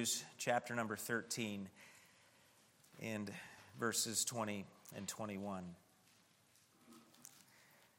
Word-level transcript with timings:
Hebrews 0.00 0.24
chapter 0.38 0.74
number 0.74 0.96
13 0.96 1.68
and 3.02 3.30
verses 3.78 4.24
20 4.24 4.64
and 4.96 5.06
21. 5.06 5.62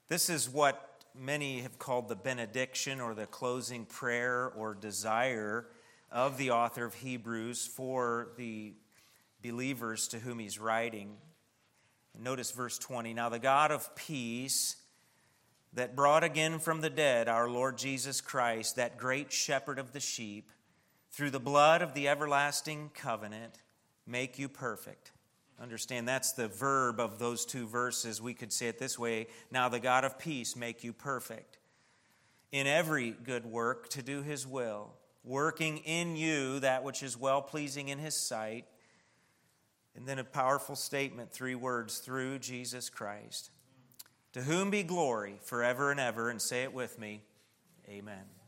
This 0.07 0.27
is 0.27 0.49
what 0.49 1.03
many 1.13 1.59
have 1.59 1.77
called 1.77 2.09
the 2.09 2.15
benediction 2.15 3.01
or 3.01 3.13
the 3.13 3.27
closing 3.27 3.85
prayer 3.85 4.51
or 4.57 4.73
desire 4.73 5.67
of 6.11 6.39
the 6.39 6.49
author 6.49 6.85
of 6.85 6.95
Hebrews 6.95 7.67
for 7.67 8.29
the 8.35 8.73
believers 9.43 10.07
to 10.07 10.17
whom 10.17 10.39
he's 10.39 10.57
writing. 10.57 11.17
Notice 12.19 12.49
verse 12.49 12.79
20. 12.79 13.13
Now, 13.13 13.29
the 13.29 13.37
God 13.37 13.69
of 13.69 13.95
peace 13.95 14.75
that 15.73 15.95
brought 15.95 16.23
again 16.23 16.57
from 16.57 16.81
the 16.81 16.89
dead 16.89 17.27
our 17.27 17.47
Lord 17.47 17.77
Jesus 17.77 18.21
Christ, 18.21 18.77
that 18.77 18.97
great 18.97 19.31
shepherd 19.31 19.77
of 19.77 19.93
the 19.93 19.99
sheep, 19.99 20.49
through 21.11 21.29
the 21.29 21.39
blood 21.39 21.81
of 21.81 21.93
the 21.93 22.07
everlasting 22.07 22.91
covenant, 22.93 23.61
make 24.07 24.39
you 24.39 24.47
perfect. 24.47 25.11
Understand 25.61 26.07
that's 26.07 26.31
the 26.31 26.47
verb 26.47 26.99
of 26.99 27.19
those 27.19 27.45
two 27.45 27.67
verses. 27.67 28.21
We 28.21 28.33
could 28.33 28.51
say 28.51 28.67
it 28.67 28.79
this 28.79 28.97
way 28.97 29.27
Now 29.51 29.69
the 29.69 29.79
God 29.79 30.03
of 30.03 30.17
peace 30.17 30.55
make 30.55 30.83
you 30.83 30.93
perfect 30.93 31.59
in 32.51 32.67
every 32.67 33.11
good 33.11 33.45
work 33.45 33.87
to 33.89 34.01
do 34.01 34.21
his 34.23 34.47
will, 34.47 34.93
working 35.23 35.77
in 35.79 36.15
you 36.15 36.59
that 36.59 36.83
which 36.83 37.03
is 37.03 37.17
well 37.17 37.41
pleasing 37.41 37.89
in 37.89 37.99
his 37.99 38.15
sight. 38.15 38.65
And 39.95 40.07
then 40.07 40.19
a 40.19 40.23
powerful 40.23 40.75
statement, 40.75 41.31
three 41.33 41.55
words, 41.55 41.97
through 41.97 42.39
Jesus 42.39 42.89
Christ. 42.89 43.51
To 44.33 44.41
whom 44.41 44.69
be 44.69 44.83
glory 44.83 45.35
forever 45.43 45.91
and 45.91 45.99
ever, 45.99 46.29
and 46.29 46.41
say 46.41 46.63
it 46.63 46.73
with 46.73 46.97
me, 46.97 47.21
Amen. 47.89 48.40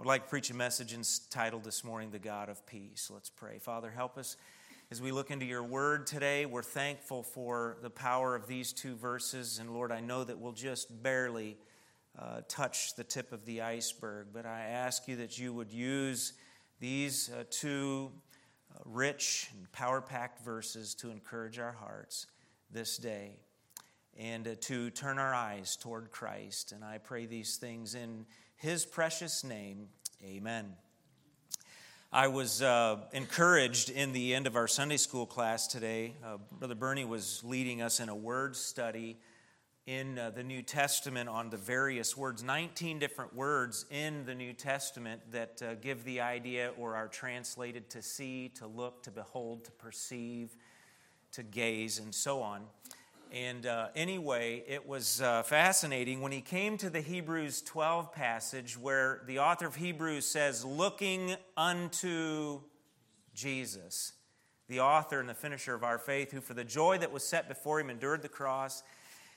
I 0.00 0.02
would 0.02 0.08
like 0.08 0.24
to 0.24 0.30
preach 0.30 0.48
a 0.48 0.56
message 0.56 0.94
entitled 0.94 1.62
this 1.62 1.84
morning, 1.84 2.10
The 2.10 2.18
God 2.18 2.48
of 2.48 2.64
Peace. 2.64 3.10
Let's 3.12 3.28
pray. 3.28 3.58
Father, 3.58 3.90
help 3.90 4.16
us 4.16 4.38
as 4.90 5.02
we 5.02 5.12
look 5.12 5.30
into 5.30 5.44
your 5.44 5.62
word 5.62 6.06
today. 6.06 6.46
We're 6.46 6.62
thankful 6.62 7.22
for 7.22 7.76
the 7.82 7.90
power 7.90 8.34
of 8.34 8.46
these 8.46 8.72
two 8.72 8.94
verses, 8.94 9.58
and 9.58 9.74
Lord, 9.74 9.92
I 9.92 10.00
know 10.00 10.24
that 10.24 10.38
we'll 10.38 10.52
just 10.52 11.02
barely 11.02 11.58
uh, 12.18 12.40
touch 12.48 12.94
the 12.94 13.04
tip 13.04 13.30
of 13.30 13.44
the 13.44 13.60
iceberg, 13.60 14.28
but 14.32 14.46
I 14.46 14.60
ask 14.60 15.06
you 15.06 15.16
that 15.16 15.38
you 15.38 15.52
would 15.52 15.70
use 15.70 16.32
these 16.78 17.30
uh, 17.38 17.44
two 17.50 18.10
uh, 18.74 18.78
rich 18.86 19.50
and 19.54 19.70
power 19.70 20.00
packed 20.00 20.42
verses 20.42 20.94
to 20.94 21.10
encourage 21.10 21.58
our 21.58 21.72
hearts 21.72 22.26
this 22.70 22.96
day 22.96 23.32
and 24.18 24.48
uh, 24.48 24.54
to 24.62 24.88
turn 24.88 25.18
our 25.18 25.34
eyes 25.34 25.76
toward 25.76 26.10
Christ. 26.10 26.72
And 26.72 26.82
I 26.82 26.96
pray 26.96 27.26
these 27.26 27.56
things 27.58 27.94
in 27.94 28.24
His 28.60 28.84
precious 28.84 29.42
name. 29.42 29.88
Amen. 30.22 30.74
I 32.12 32.26
was 32.28 32.60
uh, 32.60 32.98
encouraged 33.10 33.88
in 33.88 34.12
the 34.12 34.34
end 34.34 34.46
of 34.46 34.54
our 34.54 34.68
Sunday 34.68 34.98
school 34.98 35.24
class 35.24 35.66
today. 35.66 36.12
Uh, 36.22 36.36
Brother 36.58 36.74
Bernie 36.74 37.06
was 37.06 37.42
leading 37.42 37.80
us 37.80 38.00
in 38.00 38.10
a 38.10 38.14
word 38.14 38.54
study 38.54 39.16
in 39.86 40.18
uh, 40.18 40.28
the 40.28 40.42
New 40.42 40.60
Testament 40.60 41.30
on 41.30 41.48
the 41.48 41.56
various 41.56 42.18
words, 42.18 42.42
19 42.42 42.98
different 42.98 43.34
words 43.34 43.86
in 43.90 44.26
the 44.26 44.34
New 44.34 44.52
Testament 44.52 45.22
that 45.32 45.62
uh, 45.62 45.74
give 45.76 46.04
the 46.04 46.20
idea 46.20 46.72
or 46.78 46.96
are 46.96 47.08
translated 47.08 47.88
to 47.88 48.02
see, 48.02 48.50
to 48.56 48.66
look, 48.66 49.04
to 49.04 49.10
behold, 49.10 49.64
to 49.64 49.70
perceive, 49.70 50.54
to 51.32 51.42
gaze, 51.42 51.98
and 51.98 52.14
so 52.14 52.42
on. 52.42 52.64
And 53.32 53.64
uh, 53.64 53.88
anyway, 53.94 54.64
it 54.66 54.88
was 54.88 55.22
uh, 55.22 55.44
fascinating 55.44 56.20
when 56.20 56.32
he 56.32 56.40
came 56.40 56.76
to 56.78 56.90
the 56.90 57.00
Hebrews 57.00 57.62
12 57.62 58.12
passage 58.12 58.76
where 58.76 59.22
the 59.26 59.38
author 59.38 59.68
of 59.68 59.76
Hebrews 59.76 60.26
says, 60.26 60.64
looking 60.64 61.36
unto 61.56 62.60
Jesus, 63.32 64.14
the 64.68 64.80
author 64.80 65.20
and 65.20 65.28
the 65.28 65.34
finisher 65.34 65.76
of 65.76 65.84
our 65.84 65.96
faith, 65.96 66.32
who 66.32 66.40
for 66.40 66.54
the 66.54 66.64
joy 66.64 66.98
that 66.98 67.12
was 67.12 67.22
set 67.22 67.48
before 67.48 67.78
him 67.78 67.88
endured 67.88 68.22
the 68.22 68.28
cross. 68.28 68.82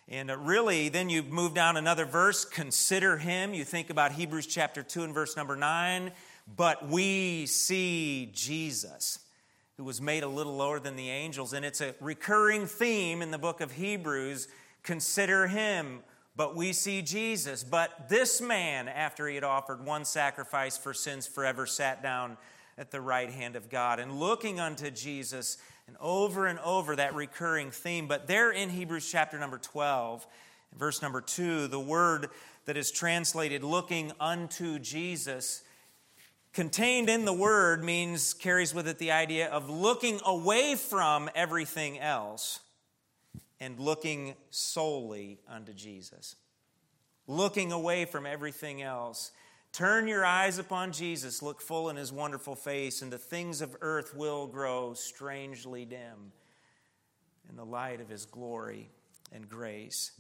And 0.10 0.32
uh, 0.32 0.38
really, 0.40 0.90
then 0.90 1.12
you 1.12 1.22
move 1.22 1.54
down 1.54 1.78
another 1.78 2.06
verse, 2.06 2.46
consider 2.46 3.18
him. 3.18 3.54
You 3.54 3.64
think 3.64 3.92
about 3.92 4.14
Hebrews 4.14 4.48
chapter 4.48 4.82
2 4.82 5.04
and 5.04 5.14
verse 5.14 5.38
number 5.38 5.56
9. 5.56 6.12
But 6.58 6.90
we 6.90 7.46
see 7.46 8.32
Jesus 8.34 9.20
who 9.78 9.84
was 9.84 10.02
made 10.02 10.24
a 10.24 10.28
little 10.28 10.56
lower 10.56 10.80
than 10.80 10.96
the 10.96 11.10
angels. 11.10 11.54
And 11.54 11.66
it's 11.66 11.82
a 11.82 11.96
recurring 12.00 12.68
theme 12.68 13.22
in 13.22 13.32
the 13.32 13.38
book 13.38 13.62
of 13.62 13.72
Hebrews 13.74 14.48
consider 14.84 15.48
him. 15.48 16.00
But 16.36 16.56
we 16.56 16.74
see 16.74 17.02
Jesus. 17.02 17.64
But 17.64 18.10
this 18.10 18.42
man, 18.42 18.88
after 18.88 19.28
he 19.28 19.36
had 19.36 19.44
offered 19.44 19.86
one 19.86 20.06
sacrifice 20.06 20.78
for 20.78 20.94
sins 20.94 21.28
forever, 21.28 21.66
sat 21.66 22.02
down 22.02 22.38
at 22.78 22.92
the 22.92 23.02
right 23.02 23.30
hand 23.30 23.56
of 23.56 23.70
God. 23.70 24.00
And 24.00 24.20
looking 24.20 24.60
unto 24.60 24.90
Jesus, 24.90 25.58
and 25.88 25.98
over 26.00 26.48
and 26.48 26.60
over 26.60 26.96
that 26.96 27.14
recurring 27.14 27.72
theme. 27.72 28.08
But 28.08 28.28
there 28.28 28.52
in 28.52 28.70
Hebrews 28.70 29.10
chapter 29.10 29.38
number 29.38 29.58
12, 29.58 30.26
verse 30.78 31.02
number 31.02 31.22
2, 31.22 31.68
the 31.68 31.80
word 31.80 32.30
that 32.66 32.78
is 32.78 32.92
translated 32.92 33.64
looking 33.64 34.12
unto 34.20 34.80
Jesus 34.80 35.64
contained 36.54 37.10
in 37.10 37.26
the 37.26 37.34
word 37.34 37.84
means 37.84 38.34
carries 38.34 38.74
with 38.74 38.88
it 38.88 39.00
the 39.00 39.12
idea 39.12 39.50
of 39.50 39.70
looking 39.70 40.20
away 40.26 40.76
from 40.76 41.30
everything 41.36 42.00
else 42.00 42.60
and 43.60 43.80
looking 43.80 44.36
solely 44.52 45.40
unto 45.48 45.74
Jesus. 45.74 46.36
Looking 47.28 47.72
away 47.72 48.06
from 48.06 48.26
everything 48.26 48.82
else. 48.82 49.32
Turn 49.72 50.08
your 50.08 50.24
eyes 50.24 50.60
upon 50.60 50.92
Jesus, 50.92 51.42
look 51.42 51.60
full 51.60 51.90
in 51.90 51.96
his 51.96 52.12
wonderful 52.12 52.56
face, 52.56 53.02
and 53.02 53.12
the 53.12 53.18
things 53.18 53.62
of 53.62 53.76
earth 53.82 54.16
will 54.16 54.46
grow 54.46 54.94
strangely 54.94 55.86
dim 55.86 56.32
in 57.50 57.56
the 57.56 57.66
light 57.66 58.00
of 58.00 58.08
his 58.08 58.26
glory 58.26 58.92
and 59.32 59.50
grace. 59.50 60.12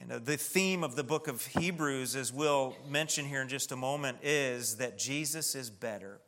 And 0.00 0.10
uh, 0.10 0.18
the 0.18 0.36
theme 0.36 0.82
of 0.82 0.96
the 0.96 1.04
book 1.04 1.28
of 1.28 1.44
Hebrews, 1.46 2.16
as 2.16 2.32
we'll 2.32 2.76
mention 2.88 3.24
here 3.24 3.42
in 3.42 3.48
just 3.48 3.72
a 3.72 3.76
moment, 3.76 4.18
is 4.22 4.76
that 4.76 4.98
Jesus 4.98 5.54
is 5.54 5.70
better. 5.70 6.20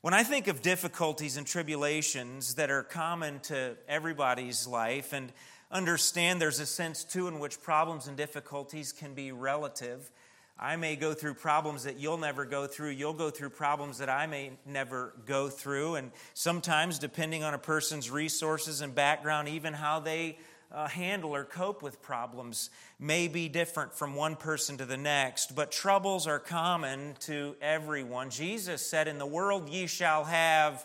When 0.00 0.12
I 0.12 0.22
think 0.22 0.48
of 0.48 0.60
difficulties 0.60 1.36
and 1.36 1.46
tribulations 1.46 2.56
that 2.56 2.70
are 2.70 2.82
common 2.82 3.40
to 3.40 3.76
everybody's 3.88 4.66
life, 4.66 5.12
and 5.12 5.32
understand 5.70 6.40
there's 6.40 6.60
a 6.60 6.66
sense 6.66 7.04
too 7.04 7.26
in 7.26 7.38
which 7.38 7.60
problems 7.62 8.06
and 8.06 8.16
difficulties 8.16 8.92
can 8.92 9.14
be 9.14 9.32
relative. 9.32 10.10
I 10.58 10.76
may 10.76 10.94
go 10.94 11.14
through 11.14 11.34
problems 11.34 11.84
that 11.84 11.98
you'll 11.98 12.18
never 12.18 12.44
go 12.44 12.66
through. 12.66 12.90
You'll 12.90 13.12
go 13.12 13.30
through 13.30 13.50
problems 13.50 13.98
that 13.98 14.08
I 14.08 14.26
may 14.26 14.52
never 14.64 15.14
go 15.26 15.48
through. 15.48 15.96
And 15.96 16.12
sometimes, 16.32 16.98
depending 16.98 17.42
on 17.42 17.54
a 17.54 17.58
person's 17.58 18.10
resources 18.10 18.80
and 18.80 18.94
background, 18.94 19.48
even 19.48 19.72
how 19.72 19.98
they 19.98 20.38
uh, 20.74 20.88
handle 20.88 21.34
or 21.34 21.44
cope 21.44 21.82
with 21.82 22.02
problems 22.02 22.68
may 22.98 23.28
be 23.28 23.48
different 23.48 23.94
from 23.94 24.14
one 24.14 24.34
person 24.34 24.76
to 24.78 24.84
the 24.84 24.96
next, 24.96 25.54
but 25.54 25.70
troubles 25.70 26.26
are 26.26 26.40
common 26.40 27.14
to 27.20 27.54
everyone. 27.62 28.28
Jesus 28.28 28.84
said, 28.84 29.06
In 29.06 29.18
the 29.18 29.26
world 29.26 29.68
ye 29.68 29.86
shall 29.86 30.24
have 30.24 30.84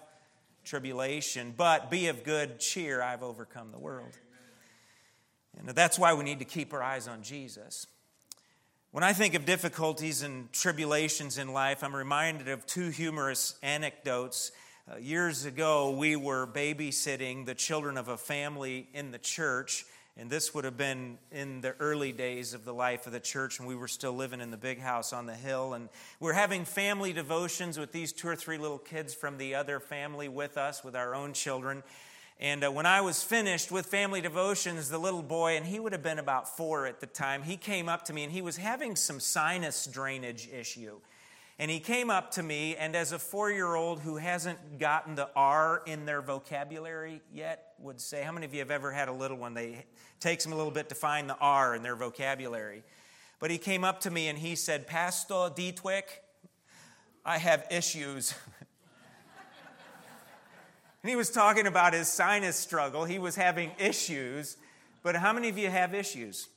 tribulation, 0.63 1.53
but 1.57 1.89
be 1.89 2.07
of 2.07 2.23
good 2.23 2.59
cheer, 2.59 3.01
I've 3.01 3.23
overcome 3.23 3.71
the 3.71 3.79
world. 3.79 4.11
And 5.57 5.67
that's 5.69 5.97
why 5.97 6.13
we 6.13 6.23
need 6.23 6.39
to 6.39 6.45
keep 6.45 6.73
our 6.73 6.83
eyes 6.83 7.07
on 7.07 7.23
Jesus. 7.23 7.87
When 8.91 9.03
I 9.03 9.13
think 9.13 9.33
of 9.33 9.45
difficulties 9.45 10.21
and 10.21 10.51
tribulations 10.53 11.37
in 11.37 11.53
life, 11.53 11.83
I'm 11.83 11.95
reminded 11.95 12.47
of 12.47 12.65
two 12.65 12.89
humorous 12.89 13.55
anecdotes 13.61 14.51
uh, 14.91 14.97
years 14.97 15.45
ago, 15.45 15.91
we 15.91 16.15
were 16.15 16.47
babysitting 16.47 17.45
the 17.45 17.53
children 17.53 17.97
of 17.97 18.07
a 18.07 18.17
family 18.17 18.87
in 18.93 19.11
the 19.11 19.19
church, 19.19 19.85
and 20.17 20.29
this 20.29 20.53
would 20.53 20.65
have 20.65 20.77
been 20.77 21.19
in 21.31 21.61
the 21.61 21.75
early 21.79 22.11
days 22.11 22.55
of 22.55 22.65
the 22.65 22.73
life 22.73 23.05
of 23.05 23.13
the 23.13 23.19
church, 23.19 23.59
and 23.59 23.67
we 23.67 23.75
were 23.75 23.87
still 23.87 24.13
living 24.13 24.41
in 24.41 24.49
the 24.49 24.57
big 24.57 24.79
house 24.79 25.13
on 25.13 25.27
the 25.27 25.35
hill. 25.35 25.73
And 25.73 25.89
we 26.19 26.25
we're 26.25 26.33
having 26.33 26.65
family 26.65 27.13
devotions 27.13 27.77
with 27.77 27.91
these 27.91 28.11
two 28.11 28.29
or 28.29 28.35
three 28.35 28.57
little 28.57 28.79
kids 28.79 29.13
from 29.13 29.37
the 29.37 29.53
other 29.53 29.79
family 29.79 30.27
with 30.27 30.57
us, 30.57 30.83
with 30.83 30.95
our 30.95 31.13
own 31.13 31.33
children. 31.33 31.83
And 32.39 32.63
uh, 32.63 32.71
when 32.71 32.85
I 32.87 33.01
was 33.01 33.21
finished 33.21 33.71
with 33.71 33.85
family 33.85 34.21
devotions, 34.21 34.89
the 34.89 34.97
little 34.97 35.21
boy, 35.21 35.55
and 35.55 35.65
he 35.65 35.79
would 35.79 35.91
have 35.91 36.03
been 36.03 36.19
about 36.19 36.57
four 36.57 36.87
at 36.87 36.99
the 36.99 37.05
time, 37.05 37.43
he 37.43 37.57
came 37.57 37.89
up 37.89 38.05
to 38.05 38.13
me 38.13 38.23
and 38.23 38.31
he 38.31 38.41
was 38.41 38.57
having 38.57 38.95
some 38.95 39.19
sinus 39.19 39.85
drainage 39.85 40.49
issue. 40.51 40.99
And 41.59 41.69
he 41.69 41.81
came 41.81 42.09
up 42.09 42.31
to 42.31 42.43
me, 42.43 42.77
and 42.77 42.95
as 42.95 43.11
a 43.11 43.19
four 43.19 43.51
year 43.51 43.75
old 43.75 43.99
who 43.99 44.15
hasn't 44.15 44.79
gotten 44.79 45.15
the 45.15 45.29
R 45.35 45.83
in 45.85 46.05
their 46.05 46.21
vocabulary 46.21 47.21
yet, 47.33 47.73
would 47.79 47.99
say, 47.99 48.23
How 48.23 48.31
many 48.31 48.45
of 48.45 48.53
you 48.53 48.59
have 48.59 48.71
ever 48.71 48.93
had 48.93 49.09
a 49.09 49.11
little 49.11 49.35
one? 49.35 49.53
They 49.53 49.85
takes 50.21 50.45
them 50.45 50.53
a 50.53 50.55
little 50.55 50.71
bit 50.71 50.87
to 50.89 50.95
find 50.95 51.29
the 51.29 51.37
R 51.37 51.75
in 51.75 51.83
their 51.83 51.97
vocabulary. 51.97 52.83
But 53.39 53.51
he 53.51 53.57
came 53.57 53.83
up 53.83 53.99
to 54.01 54.11
me 54.11 54.29
and 54.29 54.39
he 54.39 54.55
said, 54.55 54.87
Pastor 54.87 55.33
Dietwick, 55.33 56.03
I 57.25 57.37
have 57.37 57.65
issues. 57.69 58.33
and 61.03 61.09
he 61.09 61.17
was 61.17 61.29
talking 61.29 61.67
about 61.67 61.93
his 61.93 62.07
sinus 62.07 62.55
struggle. 62.55 63.03
He 63.03 63.19
was 63.19 63.35
having 63.35 63.71
issues. 63.77 64.55
But 65.03 65.15
how 65.15 65.33
many 65.33 65.49
of 65.49 65.57
you 65.57 65.69
have 65.69 65.93
issues? 65.93 66.47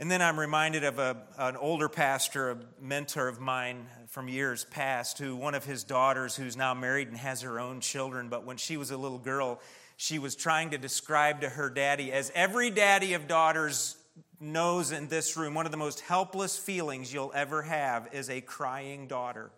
And 0.00 0.10
then 0.10 0.22
I'm 0.22 0.40
reminded 0.40 0.82
of 0.82 0.98
a, 0.98 1.14
an 1.36 1.56
older 1.56 1.90
pastor, 1.90 2.52
a 2.52 2.56
mentor 2.80 3.28
of 3.28 3.38
mine 3.38 3.86
from 4.08 4.28
years 4.28 4.64
past, 4.64 5.18
who 5.18 5.36
one 5.36 5.54
of 5.54 5.66
his 5.66 5.84
daughters, 5.84 6.34
who's 6.34 6.56
now 6.56 6.72
married 6.72 7.08
and 7.08 7.18
has 7.18 7.42
her 7.42 7.60
own 7.60 7.80
children, 7.80 8.30
but 8.30 8.46
when 8.46 8.56
she 8.56 8.78
was 8.78 8.90
a 8.90 8.96
little 8.96 9.18
girl, 9.18 9.60
she 9.98 10.18
was 10.18 10.34
trying 10.34 10.70
to 10.70 10.78
describe 10.78 11.42
to 11.42 11.50
her 11.50 11.68
daddy, 11.68 12.12
as 12.12 12.32
every 12.34 12.70
daddy 12.70 13.12
of 13.12 13.28
daughters 13.28 13.96
knows 14.40 14.90
in 14.90 15.08
this 15.08 15.36
room, 15.36 15.52
one 15.52 15.66
of 15.66 15.70
the 15.70 15.76
most 15.76 16.00
helpless 16.00 16.56
feelings 16.56 17.12
you'll 17.12 17.32
ever 17.34 17.60
have 17.60 18.08
is 18.14 18.30
a 18.30 18.40
crying 18.40 19.06
daughter. 19.06 19.50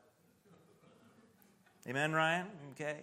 Amen, 1.89 2.12
Ryan? 2.12 2.47
Okay. 2.73 2.97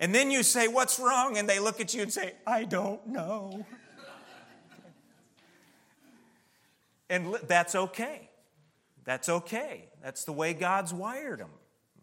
And 0.00 0.14
then 0.14 0.30
you 0.30 0.42
say, 0.42 0.66
What's 0.66 0.98
wrong? 0.98 1.36
And 1.36 1.46
they 1.46 1.58
look 1.58 1.78
at 1.78 1.92
you 1.92 2.00
and 2.00 2.10
say, 2.10 2.32
I 2.46 2.64
don't 2.64 3.06
know. 3.06 3.66
And 7.10 7.34
that's 7.46 7.74
okay. 7.74 8.30
That's 9.04 9.28
okay. 9.28 9.88
That's 10.02 10.24
the 10.24 10.32
way 10.32 10.54
God's 10.54 10.94
wired 10.94 11.40
them. 11.40 11.50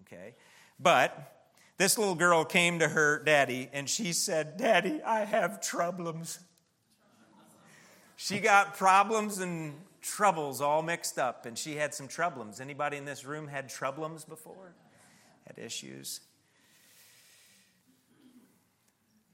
Okay. 0.01 0.35
But 0.79 1.33
this 1.77 1.97
little 1.97 2.15
girl 2.15 2.43
came 2.43 2.79
to 2.79 2.87
her 2.87 3.23
daddy 3.23 3.69
and 3.73 3.89
she 3.89 4.13
said, 4.13 4.57
Daddy, 4.57 5.01
I 5.03 5.21
have 5.21 5.61
troubles. 5.61 6.39
She 8.15 8.39
got 8.39 8.75
problems 8.75 9.39
and 9.39 9.75
troubles 10.01 10.59
all 10.59 10.81
mixed 10.81 11.19
up, 11.19 11.45
and 11.45 11.57
she 11.57 11.75
had 11.75 11.93
some 11.93 12.07
troubles. 12.07 12.59
Anybody 12.59 12.97
in 12.97 13.05
this 13.05 13.25
room 13.25 13.47
had 13.47 13.69
troubles 13.69 14.25
before? 14.25 14.73
Had 15.45 15.63
issues? 15.63 16.21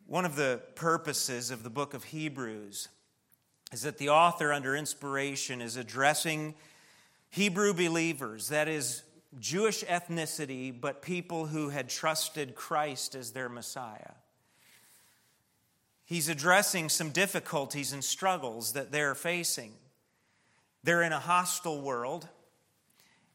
One 0.06 0.26
of 0.26 0.36
the 0.36 0.62
purposes 0.76 1.50
of 1.50 1.64
the 1.64 1.70
book 1.70 1.94
of 1.94 2.04
Hebrews 2.04 2.90
is 3.74 3.82
that 3.82 3.98
the 3.98 4.10
author, 4.10 4.54
under 4.54 4.76
inspiration, 4.76 5.60
is 5.60 5.76
addressing 5.76 6.54
Hebrew 7.32 7.74
believers, 7.74 8.50
that 8.50 8.68
is, 8.68 9.02
Jewish 9.40 9.84
ethnicity, 9.86 10.72
but 10.80 11.02
people 11.02 11.48
who 11.48 11.70
had 11.70 11.90
trusted 11.90 12.54
Christ 12.54 13.16
as 13.16 13.32
their 13.32 13.50
Messiah. 13.50 14.12
He's 16.06 16.30
addressing 16.30 16.90
some 16.90 17.10
difficulties 17.10 17.94
and 17.94 18.04
struggles 18.04 18.74
that 18.74 18.92
they're 18.92 19.16
facing. 19.16 19.74
They're 20.84 21.02
in 21.02 21.12
a 21.12 21.20
hostile 21.20 21.82
world, 21.82 22.28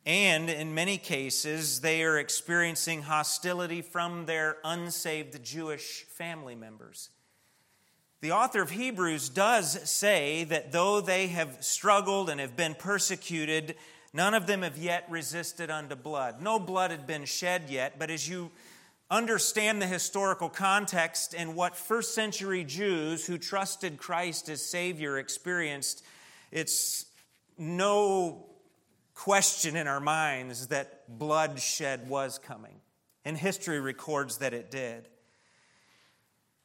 and 0.07 0.49
in 0.49 0.73
many 0.73 0.99
cases, 0.99 1.81
they 1.81 2.05
are 2.05 2.17
experiencing 2.17 3.03
hostility 3.03 3.83
from 3.83 4.27
their 4.27 4.59
unsaved 4.63 5.43
Jewish 5.43 6.05
family 6.05 6.55
members. 6.55 7.11
The 8.21 8.33
author 8.33 8.61
of 8.61 8.71
Hebrews 8.71 9.29
does 9.29 9.89
say 9.89 10.45
that 10.45 10.73
though 10.73 11.01
they 11.01 11.29
have 11.29 11.59
struggled 11.61 12.29
and 12.29 12.41
have 12.41 12.57
been 12.57 12.75
persecuted, 12.75 13.77
none 14.13 14.35
of 14.35 14.47
them 14.47 14.63
have 14.63 14.77
yet 14.77 15.07
resisted 15.09 15.71
unto 15.71 15.95
blood. 15.95 16.43
No 16.43 16.59
blood 16.59 16.91
had 16.91 17.07
been 17.07 17.25
shed 17.27 17.71
yet, 17.71 17.97
but 17.97 18.11
as 18.11 18.29
you 18.29 18.51
understand 19.09 19.81
the 19.81 19.87
historical 19.87 20.49
context 20.49 21.33
and 21.33 21.55
what 21.55 21.77
first 21.77 22.13
century 22.13 22.65
Jews 22.65 23.25
who 23.25 23.39
trusted 23.39 23.99
Christ 23.99 24.49
as 24.49 24.65
Savior 24.65 25.19
experienced, 25.19 26.05
it's 26.51 27.07
no 27.57 28.47
question 29.15 29.77
in 29.77 29.87
our 29.87 30.01
minds 30.01 30.69
that 30.69 31.19
bloodshed 31.19 32.09
was 32.09 32.39
coming. 32.39 32.81
And 33.25 33.37
history 33.37 33.81
records 33.81 34.39
that 34.39 34.55
it 34.55 34.71
did. 34.71 35.09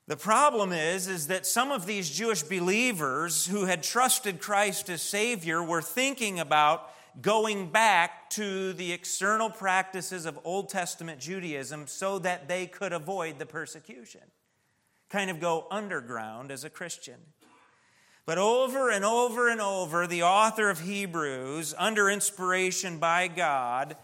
The 0.05 0.17
problem 0.17 0.73
is, 0.73 1.07
is 1.07 1.27
that 1.27 1.45
some 1.45 1.71
of 1.71 1.85
these 1.85 2.09
Jewish 2.09 2.44
believers 2.44 3.45
who 3.47 3.65
had 3.65 3.83
trusted 3.83 4.41
Christ 4.41 4.89
as 4.89 5.01
Savior 5.01 5.63
were 5.63 5.81
thinking 5.81 6.41
about 6.41 6.89
going 7.21 7.69
back 7.69 8.29
to 8.31 8.73
the 8.73 8.91
external 8.91 9.50
practices 9.50 10.25
of 10.25 10.38
Old 10.44 10.67
Testament 10.67 11.21
Judaism 11.21 11.88
so 11.88 12.19
that 12.19 12.50
they 12.50 12.65
could 12.67 12.91
avoid 12.91 13.39
the 13.39 13.45
persecution. 13.45 14.21
Kind 15.09 15.29
of 15.29 15.39
go 15.39 15.67
underground 15.71 16.51
as 16.51 16.65
a 16.65 16.69
Christian. 16.69 17.19
But 18.25 18.38
over 18.38 18.89
and 18.89 19.06
over 19.06 19.47
and 19.47 19.61
over, 19.61 20.06
the 20.06 20.23
author 20.23 20.69
of 20.69 20.81
Hebrews, 20.81 21.75
under 21.77 22.09
inspiration 22.09 22.97
by 22.97 23.29
God, 23.29 23.95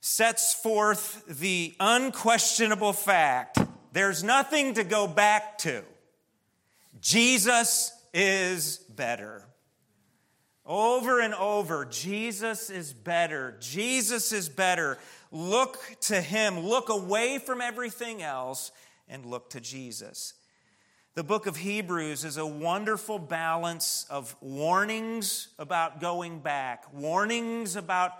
sets 0.00 0.54
forth 0.54 1.24
the 1.26 1.74
unquestionable 1.78 2.92
fact 2.94 3.58
there's 3.92 4.22
nothing 4.22 4.74
to 4.74 4.84
go 4.84 5.06
back 5.06 5.58
to. 5.58 5.82
Jesus 7.00 7.92
is 8.12 8.78
better. 8.78 9.44
Over 10.66 11.20
and 11.20 11.34
over, 11.34 11.84
Jesus 11.84 12.70
is 12.70 12.92
better. 12.92 13.56
Jesus 13.60 14.32
is 14.32 14.48
better. 14.48 14.98
Look 15.32 15.78
to 16.02 16.20
him. 16.20 16.60
Look 16.60 16.88
away 16.88 17.38
from 17.38 17.60
everything 17.60 18.22
else 18.22 18.70
and 19.08 19.26
look 19.26 19.50
to 19.50 19.60
Jesus. 19.60 20.34
The 21.14 21.24
book 21.24 21.46
of 21.46 21.56
Hebrews 21.56 22.24
is 22.24 22.36
a 22.36 22.46
wonderful 22.46 23.18
balance 23.18 24.06
of 24.08 24.36
warnings 24.40 25.48
about 25.58 26.00
going 26.00 26.38
back, 26.38 26.84
warnings 26.94 27.74
about 27.74 28.12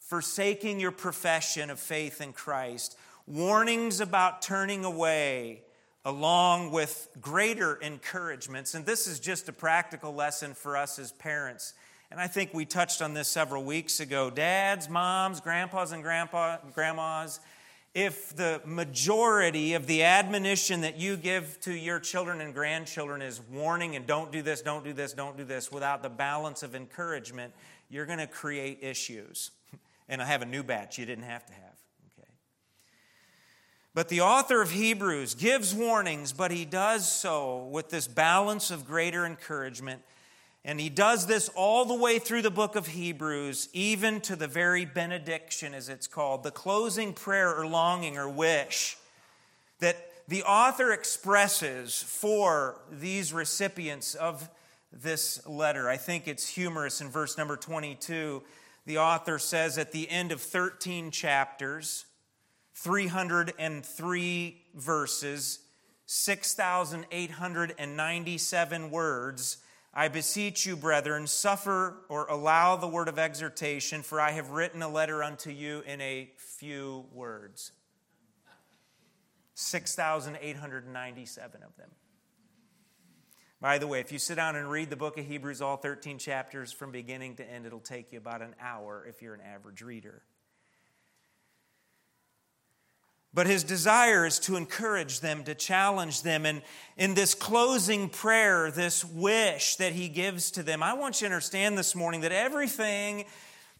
forsaking 0.00 0.80
your 0.80 0.90
profession 0.90 1.68
of 1.68 1.78
faith 1.78 2.22
in 2.22 2.32
Christ, 2.32 2.96
warnings 3.28 4.00
about 4.00 4.42
turning 4.42 4.84
away, 4.84 5.62
along 6.04 6.72
with 6.72 7.08
greater 7.20 7.76
encouragements. 7.76 8.74
And 8.74 8.86
this 8.86 9.06
is 9.06 9.20
just 9.20 9.48
a 9.48 9.52
practical 9.52 10.14
lesson 10.14 10.54
for 10.54 10.76
us 10.76 10.98
as 10.98 11.12
parents 11.12 11.74
and 12.10 12.18
I 12.20 12.26
think 12.26 12.54
we 12.54 12.64
touched 12.64 13.02
on 13.02 13.12
this 13.12 13.28
several 13.28 13.64
weeks 13.64 14.00
ago. 14.00 14.30
Dads, 14.30 14.88
moms, 14.88 15.40
grandpas, 15.40 15.92
and 15.92 16.02
grandpa, 16.02 16.56
grandmas, 16.74 17.40
if 17.94 18.34
the 18.34 18.62
majority 18.64 19.74
of 19.74 19.86
the 19.86 20.04
admonition 20.04 20.82
that 20.82 20.98
you 20.98 21.16
give 21.16 21.60
to 21.62 21.72
your 21.72 22.00
children 22.00 22.40
and 22.40 22.54
grandchildren 22.54 23.20
is 23.20 23.40
warning 23.50 23.96
and 23.96 24.06
don't 24.06 24.32
do 24.32 24.40
this, 24.40 24.62
don't 24.62 24.84
do 24.84 24.92
this, 24.92 25.12
don't 25.12 25.36
do 25.36 25.44
this, 25.44 25.70
without 25.70 26.02
the 26.02 26.08
balance 26.08 26.62
of 26.62 26.74
encouragement, 26.74 27.52
you're 27.90 28.06
going 28.06 28.18
to 28.18 28.26
create 28.26 28.78
issues. 28.82 29.50
And 30.10 30.22
I 30.22 30.24
have 30.24 30.40
a 30.40 30.46
new 30.46 30.62
batch 30.62 30.96
you 30.96 31.04
didn't 31.04 31.24
have 31.24 31.44
to 31.44 31.52
have. 31.52 31.77
But 33.98 34.08
the 34.08 34.20
author 34.20 34.62
of 34.62 34.70
Hebrews 34.70 35.34
gives 35.34 35.74
warnings, 35.74 36.32
but 36.32 36.52
he 36.52 36.64
does 36.64 37.10
so 37.10 37.64
with 37.64 37.88
this 37.88 38.06
balance 38.06 38.70
of 38.70 38.86
greater 38.86 39.26
encouragement 39.26 40.02
and 40.64 40.78
he 40.78 40.88
does 40.88 41.26
this 41.26 41.50
all 41.56 41.84
the 41.84 41.96
way 41.96 42.20
through 42.20 42.42
the 42.42 42.50
book 42.52 42.76
of 42.76 42.86
Hebrews, 42.86 43.68
even 43.72 44.20
to 44.20 44.36
the 44.36 44.46
very 44.46 44.84
benediction, 44.84 45.74
as 45.74 45.88
it's 45.88 46.06
called, 46.06 46.44
the 46.44 46.52
closing 46.52 47.12
prayer 47.12 47.52
or 47.52 47.66
longing 47.66 48.16
or 48.16 48.28
wish 48.28 48.96
that 49.80 49.96
the 50.28 50.44
author 50.44 50.92
expresses 50.92 52.00
for 52.00 52.80
these 52.92 53.32
recipients 53.32 54.14
of 54.14 54.48
this 54.92 55.44
letter. 55.44 55.88
I 55.88 55.96
think 55.96 56.28
it's 56.28 56.46
humorous 56.46 57.00
in 57.00 57.08
verse 57.08 57.36
number 57.36 57.56
22. 57.56 58.44
The 58.86 58.98
author 58.98 59.40
says 59.40 59.76
at 59.76 59.90
the 59.90 60.08
end 60.08 60.30
of 60.30 60.40
13 60.40 61.10
chapters, 61.10 62.04
303 62.82 64.62
verses, 64.74 65.60
6,897 66.06 68.90
words, 68.90 69.58
I 69.92 70.08
beseech 70.08 70.64
you, 70.64 70.76
brethren, 70.76 71.26
suffer 71.26 71.96
or 72.08 72.26
allow 72.26 72.76
the 72.76 72.86
word 72.86 73.08
of 73.08 73.18
exhortation, 73.18 74.02
for 74.02 74.20
I 74.20 74.30
have 74.30 74.50
written 74.50 74.80
a 74.82 74.88
letter 74.88 75.24
unto 75.24 75.50
you 75.50 75.82
in 75.86 76.00
a 76.00 76.30
few 76.36 77.06
words. 77.12 77.72
6,897 79.54 81.62
of 81.64 81.76
them. 81.76 81.90
By 83.60 83.78
the 83.78 83.88
way, 83.88 83.98
if 83.98 84.12
you 84.12 84.20
sit 84.20 84.36
down 84.36 84.54
and 84.54 84.70
read 84.70 84.88
the 84.88 84.94
book 84.94 85.18
of 85.18 85.26
Hebrews, 85.26 85.60
all 85.60 85.78
13 85.78 86.18
chapters 86.18 86.70
from 86.70 86.92
beginning 86.92 87.34
to 87.36 87.44
end, 87.44 87.66
it'll 87.66 87.80
take 87.80 88.12
you 88.12 88.18
about 88.18 88.40
an 88.40 88.54
hour 88.60 89.04
if 89.08 89.20
you're 89.20 89.34
an 89.34 89.40
average 89.40 89.82
reader. 89.82 90.22
But 93.38 93.46
his 93.46 93.62
desire 93.62 94.26
is 94.26 94.40
to 94.40 94.56
encourage 94.56 95.20
them, 95.20 95.44
to 95.44 95.54
challenge 95.54 96.22
them. 96.22 96.44
And 96.44 96.60
in 96.96 97.14
this 97.14 97.34
closing 97.34 98.08
prayer, 98.08 98.72
this 98.72 99.04
wish 99.04 99.76
that 99.76 99.92
he 99.92 100.08
gives 100.08 100.50
to 100.50 100.64
them, 100.64 100.82
I 100.82 100.94
want 100.94 101.20
you 101.20 101.28
to 101.28 101.34
understand 101.34 101.78
this 101.78 101.94
morning 101.94 102.22
that 102.22 102.32
everything 102.32 103.26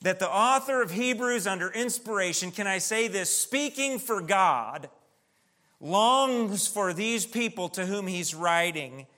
that 0.02 0.20
the 0.20 0.30
author 0.30 0.80
of 0.80 0.92
Hebrews, 0.92 1.48
under 1.48 1.72
inspiration, 1.72 2.52
can 2.52 2.68
I 2.68 2.78
say 2.78 3.08
this, 3.08 3.36
speaking 3.36 3.98
for 3.98 4.20
God, 4.20 4.90
longs 5.80 6.68
for 6.68 6.92
these 6.92 7.26
people 7.26 7.68
to 7.70 7.84
whom 7.84 8.06
he's 8.06 8.36
writing 8.36 9.08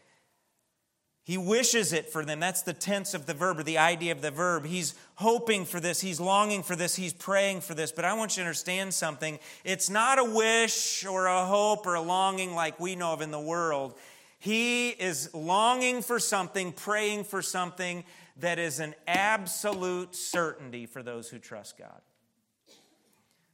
he 1.23 1.37
wishes 1.37 1.93
it 1.93 2.11
for 2.11 2.25
them. 2.25 2.41
That's 2.41 2.63
the 2.63 2.73
tense 2.73 3.13
of 3.15 3.27
the 3.27 3.35
verb 3.35 3.59
or 3.59 3.63
the 3.63 3.79
idea 3.79 4.13
of 4.13 4.23
the 4.23 4.31
verb. 4.31 4.65
He's 4.65 4.95
hoping 5.17 5.65
for 5.65 5.79
this. 5.79 6.01
He's 6.01 6.19
longing 6.19 6.63
for 6.63 6.75
this. 6.75 6.97
He's 6.97 7.13
praying 7.13 7.61
for 7.61 7.75
this. 7.75 7.93
But 7.93 8.05
I 8.05 8.15
want 8.15 8.37
you 8.37 8.43
to 8.43 8.47
understand 8.47 8.95
something. 8.95 9.39
It's 9.63 9.91
not 9.91 10.19
a 10.19 10.25
wish 10.25 11.05
or 11.05 11.27
a 11.27 11.45
hope 11.45 11.87
or 11.87 11.95
a 11.95 12.01
longing 12.01 12.55
like 12.55 12.81
we 12.81 12.97
know 12.97 13.13
of 13.13 13.21
in 13.21 13.31
the 13.31 13.41
world. 13.41 13.95
He 14.39 14.89
is 14.89 15.33
longing 15.35 16.01
for 16.01 16.19
something, 16.19 16.73
praying 16.73 17.25
for 17.25 17.43
something 17.43 18.05
that 18.39 18.59
is 18.59 18.81
an 18.81 18.95
absolute 19.07 20.17
certainty 20.17 20.87
for 20.87 21.03
those 21.03 21.29
who 21.29 21.39
trust 21.39 21.77
God. 21.77 22.01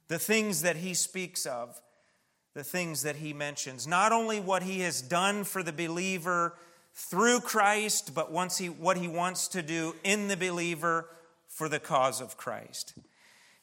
The 0.07 0.19
things 0.19 0.61
that 0.61 0.77
he 0.77 0.93
speaks 0.93 1.45
of, 1.45 1.81
the 2.53 2.63
things 2.63 3.03
that 3.03 3.17
he 3.17 3.33
mentions, 3.33 3.85
not 3.85 4.13
only 4.13 4.39
what 4.39 4.63
he 4.63 4.79
has 4.79 5.01
done 5.01 5.43
for 5.43 5.61
the 5.61 5.73
believer 5.73 6.55
through 6.97 7.41
Christ, 7.41 8.15
but 8.15 8.31
once 8.31 8.57
he, 8.57 8.69
what 8.69 8.97
he 8.97 9.07
wants 9.07 9.47
to 9.49 9.61
do 9.61 9.95
in 10.03 10.27
the 10.27 10.35
believer 10.35 11.07
for 11.47 11.69
the 11.69 11.79
cause 11.79 12.21
of 12.21 12.37
Christ. 12.37 12.95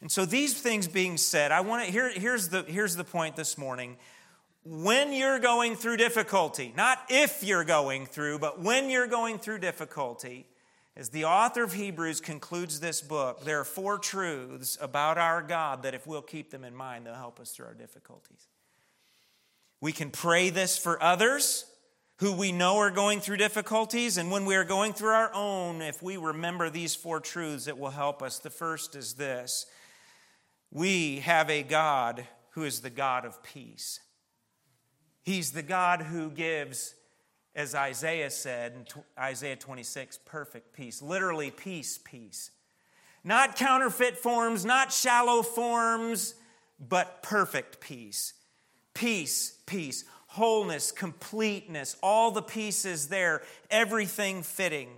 And 0.00 0.10
so, 0.10 0.24
these 0.24 0.60
things 0.60 0.86
being 0.86 1.16
said, 1.16 1.50
I 1.50 1.60
want 1.60 1.84
to 1.84 1.90
here, 1.90 2.10
here's, 2.10 2.50
the, 2.50 2.62
here's 2.62 2.94
the 2.94 3.04
point 3.04 3.34
this 3.34 3.58
morning. 3.58 3.96
When 4.64 5.12
you're 5.12 5.40
going 5.40 5.74
through 5.74 5.96
difficulty, 5.96 6.72
not 6.76 6.98
if 7.10 7.42
you're 7.42 7.64
going 7.64 8.06
through, 8.06 8.38
but 8.38 8.60
when 8.60 8.88
you're 8.88 9.08
going 9.08 9.38
through 9.38 9.58
difficulty, 9.58 10.46
as 10.96 11.08
the 11.08 11.24
author 11.24 11.64
of 11.64 11.72
Hebrews 11.72 12.20
concludes 12.20 12.80
this 12.80 13.02
book, 13.02 13.44
there 13.44 13.60
are 13.60 13.64
four 13.64 13.98
truths 13.98 14.78
about 14.80 15.18
our 15.18 15.42
God 15.42 15.82
that, 15.82 15.92
if 15.92 16.06
we'll 16.06 16.22
keep 16.22 16.50
them 16.50 16.62
in 16.64 16.74
mind, 16.74 17.04
they'll 17.04 17.14
help 17.14 17.40
us 17.40 17.50
through 17.50 17.66
our 17.66 17.74
difficulties. 17.74 18.46
We 19.80 19.92
can 19.92 20.10
pray 20.10 20.50
this 20.50 20.78
for 20.78 21.02
others 21.02 21.66
who 22.18 22.32
we 22.32 22.52
know 22.52 22.76
are 22.78 22.90
going 22.90 23.20
through 23.20 23.38
difficulties, 23.38 24.16
and 24.18 24.30
when 24.30 24.46
we 24.46 24.54
are 24.54 24.64
going 24.64 24.92
through 24.92 25.10
our 25.10 25.34
own, 25.34 25.82
if 25.82 26.02
we 26.02 26.16
remember 26.16 26.70
these 26.70 26.94
four 26.94 27.18
truths, 27.20 27.66
it 27.66 27.76
will 27.76 27.90
help 27.90 28.22
us. 28.22 28.38
The 28.38 28.50
first 28.50 28.94
is 28.94 29.14
this 29.14 29.66
we 30.70 31.20
have 31.20 31.50
a 31.50 31.62
God 31.62 32.26
who 32.50 32.64
is 32.64 32.80
the 32.80 32.90
God 32.90 33.24
of 33.24 33.42
peace. 33.42 34.00
He's 35.22 35.52
the 35.52 35.62
God 35.62 36.02
who 36.02 36.30
gives, 36.30 36.94
as 37.54 37.74
Isaiah 37.74 38.30
said 38.30 38.72
in 38.72 39.02
Isaiah 39.18 39.56
26, 39.56 40.18
perfect 40.24 40.72
peace. 40.72 41.00
Literally, 41.00 41.50
peace, 41.50 41.98
peace. 41.98 42.50
Not 43.24 43.56
counterfeit 43.56 44.18
forms, 44.18 44.64
not 44.64 44.92
shallow 44.92 45.42
forms, 45.42 46.34
but 46.78 47.22
perfect 47.22 47.80
peace. 47.80 48.34
Peace, 48.92 49.58
peace. 49.66 50.04
Wholeness, 50.34 50.90
completeness, 50.90 51.96
all 52.02 52.30
the 52.30 52.42
pieces 52.42 53.08
there, 53.08 53.42
everything 53.70 54.42
fitting. 54.42 54.88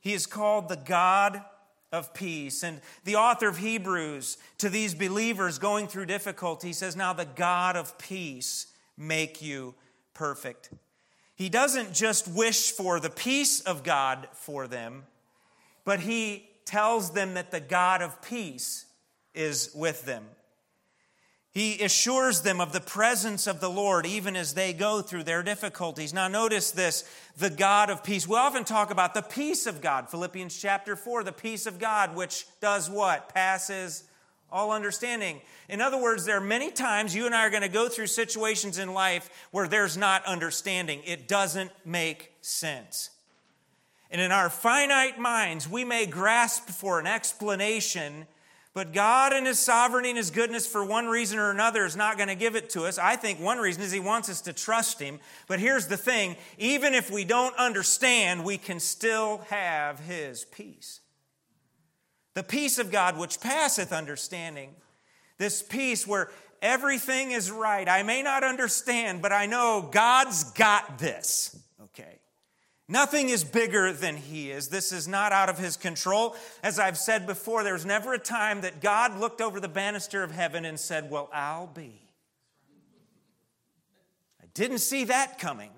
He 0.00 0.12
is 0.12 0.26
called 0.26 0.68
the 0.68 0.76
God 0.76 1.42
of 1.92 2.12
peace. 2.12 2.64
And 2.64 2.80
the 3.04 3.14
author 3.14 3.48
of 3.48 3.58
Hebrews 3.58 4.36
to 4.58 4.68
these 4.68 4.94
believers 4.94 5.58
going 5.58 5.86
through 5.86 6.06
difficulty 6.06 6.72
says, 6.72 6.96
Now 6.96 7.12
the 7.12 7.24
God 7.24 7.76
of 7.76 7.96
peace 7.96 8.66
make 8.98 9.40
you 9.40 9.74
perfect. 10.12 10.70
He 11.36 11.48
doesn't 11.48 11.92
just 11.92 12.26
wish 12.28 12.72
for 12.72 12.98
the 12.98 13.10
peace 13.10 13.60
of 13.60 13.84
God 13.84 14.28
for 14.32 14.66
them, 14.66 15.04
but 15.84 16.00
he 16.00 16.48
tells 16.64 17.12
them 17.12 17.34
that 17.34 17.50
the 17.50 17.60
God 17.60 18.02
of 18.02 18.20
peace 18.20 18.86
is 19.32 19.70
with 19.74 20.04
them. 20.04 20.24
He 21.54 21.80
assures 21.82 22.42
them 22.42 22.60
of 22.60 22.72
the 22.72 22.80
presence 22.80 23.46
of 23.46 23.60
the 23.60 23.70
Lord 23.70 24.06
even 24.06 24.34
as 24.34 24.54
they 24.54 24.72
go 24.72 25.00
through 25.00 25.22
their 25.22 25.44
difficulties. 25.44 26.12
Now, 26.12 26.26
notice 26.26 26.72
this 26.72 27.04
the 27.36 27.48
God 27.48 27.90
of 27.90 28.02
peace. 28.02 28.26
We 28.26 28.36
often 28.36 28.64
talk 28.64 28.90
about 28.90 29.14
the 29.14 29.22
peace 29.22 29.66
of 29.66 29.80
God. 29.80 30.10
Philippians 30.10 30.60
chapter 30.60 30.96
4, 30.96 31.22
the 31.22 31.30
peace 31.30 31.66
of 31.66 31.78
God, 31.78 32.16
which 32.16 32.46
does 32.60 32.90
what? 32.90 33.32
Passes 33.32 34.02
all 34.50 34.72
understanding. 34.72 35.40
In 35.68 35.80
other 35.80 35.96
words, 35.96 36.24
there 36.24 36.36
are 36.38 36.40
many 36.40 36.72
times 36.72 37.14
you 37.14 37.24
and 37.24 37.34
I 37.34 37.46
are 37.46 37.50
going 37.50 37.62
to 37.62 37.68
go 37.68 37.88
through 37.88 38.08
situations 38.08 38.78
in 38.78 38.92
life 38.92 39.30
where 39.52 39.68
there's 39.68 39.96
not 39.96 40.26
understanding, 40.26 41.02
it 41.04 41.28
doesn't 41.28 41.70
make 41.84 42.32
sense. 42.40 43.10
And 44.10 44.20
in 44.20 44.32
our 44.32 44.50
finite 44.50 45.20
minds, 45.20 45.68
we 45.68 45.84
may 45.84 46.06
grasp 46.06 46.68
for 46.68 46.98
an 46.98 47.06
explanation 47.06 48.26
but 48.74 48.92
God, 48.92 49.32
in 49.32 49.44
His 49.44 49.60
sovereignty 49.60 50.10
and 50.10 50.18
His 50.18 50.32
goodness, 50.32 50.66
for 50.66 50.84
one 50.84 51.06
reason 51.06 51.38
or 51.38 51.52
another, 51.52 51.84
is 51.84 51.94
not 51.94 52.16
going 52.16 52.28
to 52.28 52.34
give 52.34 52.56
it 52.56 52.70
to 52.70 52.86
us. 52.86 52.98
I 52.98 53.14
think 53.14 53.38
one 53.40 53.58
reason 53.58 53.84
is 53.84 53.92
He 53.92 54.00
wants 54.00 54.28
us 54.28 54.40
to 54.42 54.52
trust 54.52 55.00
Him. 55.00 55.20
But 55.46 55.60
here's 55.60 55.86
the 55.86 55.96
thing 55.96 56.36
even 56.58 56.92
if 56.92 57.08
we 57.08 57.24
don't 57.24 57.56
understand, 57.56 58.44
we 58.44 58.58
can 58.58 58.80
still 58.80 59.38
have 59.48 60.00
His 60.00 60.44
peace. 60.44 61.00
The 62.34 62.42
peace 62.42 62.80
of 62.80 62.90
God, 62.90 63.16
which 63.16 63.40
passeth 63.40 63.92
understanding. 63.92 64.74
This 65.38 65.62
peace 65.62 66.04
where 66.04 66.30
everything 66.60 67.30
is 67.30 67.52
right. 67.52 67.88
I 67.88 68.02
may 68.02 68.22
not 68.22 68.42
understand, 68.42 69.22
but 69.22 69.30
I 69.30 69.46
know 69.46 69.88
God's 69.92 70.50
got 70.50 70.98
this. 70.98 71.56
Nothing 72.88 73.30
is 73.30 73.44
bigger 73.44 73.92
than 73.92 74.16
He 74.16 74.50
is. 74.50 74.68
This 74.68 74.92
is 74.92 75.08
not 75.08 75.32
out 75.32 75.48
of 75.48 75.58
His 75.58 75.76
control. 75.76 76.36
As 76.62 76.78
I've 76.78 76.98
said 76.98 77.26
before, 77.26 77.64
there 77.64 77.72
was 77.72 77.86
never 77.86 78.12
a 78.12 78.18
time 78.18 78.60
that 78.60 78.82
God 78.82 79.18
looked 79.18 79.40
over 79.40 79.58
the 79.58 79.68
banister 79.68 80.22
of 80.22 80.30
heaven 80.30 80.64
and 80.64 80.78
said, 80.78 81.10
Well, 81.10 81.30
I'll 81.32 81.66
be. 81.66 82.02
I 84.42 84.46
didn't 84.52 84.78
see 84.78 85.04
that 85.04 85.38
coming. 85.38 85.70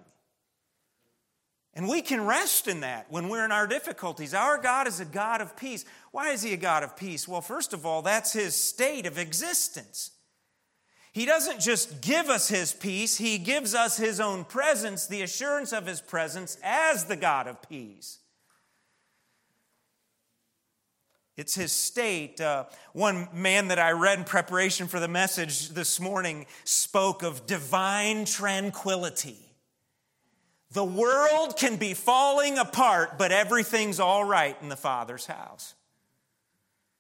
And 1.75 1.89
we 1.89 2.01
can 2.01 2.25
rest 2.25 2.69
in 2.69 2.81
that 2.81 3.07
when 3.11 3.29
we're 3.29 3.45
in 3.45 3.53
our 3.53 3.67
difficulties. 3.67 4.33
Our 4.33 4.59
God 4.59 4.89
is 4.89 4.99
a 4.99 5.05
God 5.05 5.43
of 5.43 5.57
peace. 5.57 5.85
Why 6.11 6.31
is 6.31 6.43
He 6.43 6.55
a 6.55 6.57
God 6.57 6.83
of 6.83 6.97
peace? 6.97 7.29
Well, 7.29 7.43
first 7.43 7.73
of 7.73 7.87
all, 7.87 8.03
that's 8.03 8.33
His 8.33 8.57
state 8.57 9.07
of 9.07 9.19
existence. 9.19 10.11
He 11.17 11.25
doesn't 11.25 11.61
just 11.61 12.03
give 12.03 12.29
us 12.29 12.49
His 12.49 12.75
peace, 12.75 13.17
He 13.17 13.39
gives 13.39 13.75
us 13.75 13.97
His 13.97 14.21
own 14.21 14.45
presence, 14.45 15.07
the 15.07 15.23
assurance 15.23 15.73
of 15.73 15.87
His 15.87 16.03
presence 16.03 16.59
as 16.63 17.07
the 17.07 17.17
God 17.17 17.47
of 17.47 17.67
peace. 17.67 18.19
It's 21.39 21.55
his 21.55 21.73
state. 21.73 22.39
Uh, 22.39 22.65
one 22.93 23.29
man 23.33 23.69
that 23.69 23.79
I 23.79 23.93
read 23.93 24.19
in 24.19 24.25
preparation 24.25 24.89
for 24.89 25.01
the 25.01 25.09
message 25.09 25.71
this 25.71 25.99
morning 26.01 26.45
spoke 26.65 27.23
of 27.23 27.47
divine 27.47 28.27
tranquility. 28.27 29.39
The 30.73 30.85
world 30.85 31.57
can 31.57 31.77
be 31.77 31.95
falling 31.95 32.59
apart, 32.59 33.17
but 33.17 33.33
everything's 33.33 34.01
all 34.01 34.25
right 34.25 34.57
in 34.61 34.69
the 34.69 34.77
Father's 34.77 35.25
house. 35.25 35.75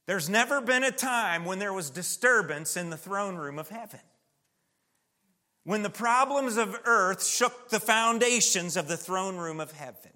There's 0.06 0.28
never 0.28 0.60
been 0.60 0.84
a 0.84 0.92
time 0.92 1.44
when 1.44 1.58
there 1.58 1.72
was 1.72 1.90
disturbance 1.90 2.76
in 2.76 2.90
the 2.90 2.96
throne 2.96 3.36
room 3.36 3.58
of 3.58 3.68
heaven. 3.68 4.00
When 5.64 5.82
the 5.82 5.90
problems 5.90 6.56
of 6.56 6.78
earth 6.84 7.26
shook 7.26 7.70
the 7.70 7.80
foundations 7.80 8.76
of 8.76 8.86
the 8.86 8.96
throne 8.96 9.36
room 9.36 9.58
of 9.58 9.72
heaven. 9.72 10.12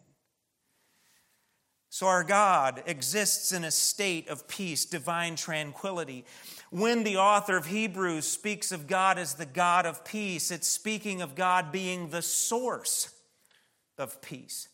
So, 1.93 2.07
our 2.07 2.23
God 2.23 2.85
exists 2.87 3.51
in 3.51 3.65
a 3.65 3.73
state 3.73 4.29
of 4.29 4.47
peace, 4.47 4.85
divine 4.85 5.35
tranquility. 5.35 6.25
When 6.71 7.03
the 7.03 7.17
author 7.17 7.57
of 7.57 7.67
Hebrews 7.67 8.29
speaks 8.29 8.71
of 8.71 8.87
God 8.87 9.19
as 9.19 9.35
the 9.35 9.45
God 9.45 9.87
of 9.87 10.05
peace, 10.05 10.53
it's 10.53 10.69
speaking 10.69 11.21
of 11.21 11.35
God 11.35 11.73
being 11.73 12.11
the 12.11 12.23
source 12.23 13.13
of 13.99 14.23
peace. 14.23 14.69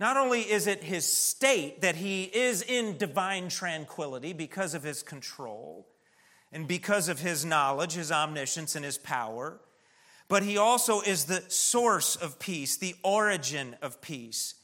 Not 0.00 0.16
only 0.16 0.40
is 0.40 0.66
it 0.66 0.82
his 0.82 1.10
state 1.10 1.82
that 1.82 1.96
he 1.96 2.24
is 2.24 2.62
in 2.62 2.98
divine 2.98 3.48
tranquility 3.48 4.32
because 4.32 4.74
of 4.74 4.82
his 4.82 5.02
control 5.02 5.86
and 6.52 6.66
because 6.66 7.08
of 7.08 7.20
his 7.20 7.44
knowledge, 7.44 7.94
his 7.94 8.10
omniscience, 8.10 8.74
and 8.76 8.84
his 8.84 8.98
power, 8.98 9.60
but 10.28 10.42
he 10.42 10.56
also 10.56 11.00
is 11.00 11.26
the 11.26 11.42
source 11.48 12.16
of 12.16 12.38
peace, 12.38 12.76
the 12.76 12.96
origin 13.02 13.76
of 13.82 14.00
peace. 14.00 14.54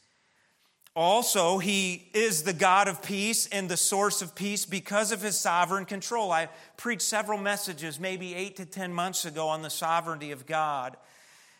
Also, 0.93 1.57
he 1.57 2.09
is 2.13 2.43
the 2.43 2.53
God 2.53 2.89
of 2.89 3.01
peace 3.01 3.47
and 3.47 3.69
the 3.69 3.77
source 3.77 4.21
of 4.21 4.35
peace 4.35 4.65
because 4.65 5.13
of 5.13 5.21
his 5.21 5.39
sovereign 5.39 5.85
control. 5.85 6.33
I 6.33 6.49
preached 6.75 7.03
several 7.03 7.37
messages, 7.37 7.97
maybe 7.97 8.35
eight 8.35 8.57
to 8.57 8.65
10 8.65 8.93
months 8.93 9.23
ago, 9.23 9.47
on 9.47 9.61
the 9.61 9.69
sovereignty 9.69 10.31
of 10.31 10.45
God. 10.45 10.97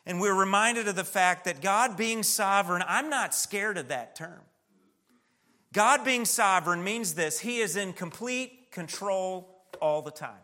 And 0.05 0.19
we're 0.19 0.33
reminded 0.33 0.87
of 0.87 0.95
the 0.95 1.03
fact 1.03 1.45
that 1.45 1.61
God 1.61 1.95
being 1.95 2.23
sovereign, 2.23 2.83
I'm 2.87 3.09
not 3.09 3.35
scared 3.35 3.77
of 3.77 3.89
that 3.89 4.15
term. 4.15 4.41
God 5.73 6.03
being 6.03 6.25
sovereign 6.25 6.83
means 6.83 7.13
this 7.13 7.39
He 7.39 7.59
is 7.59 7.75
in 7.75 7.93
complete 7.93 8.71
control 8.71 9.63
all 9.81 10.01
the 10.01 10.11
time. 10.11 10.43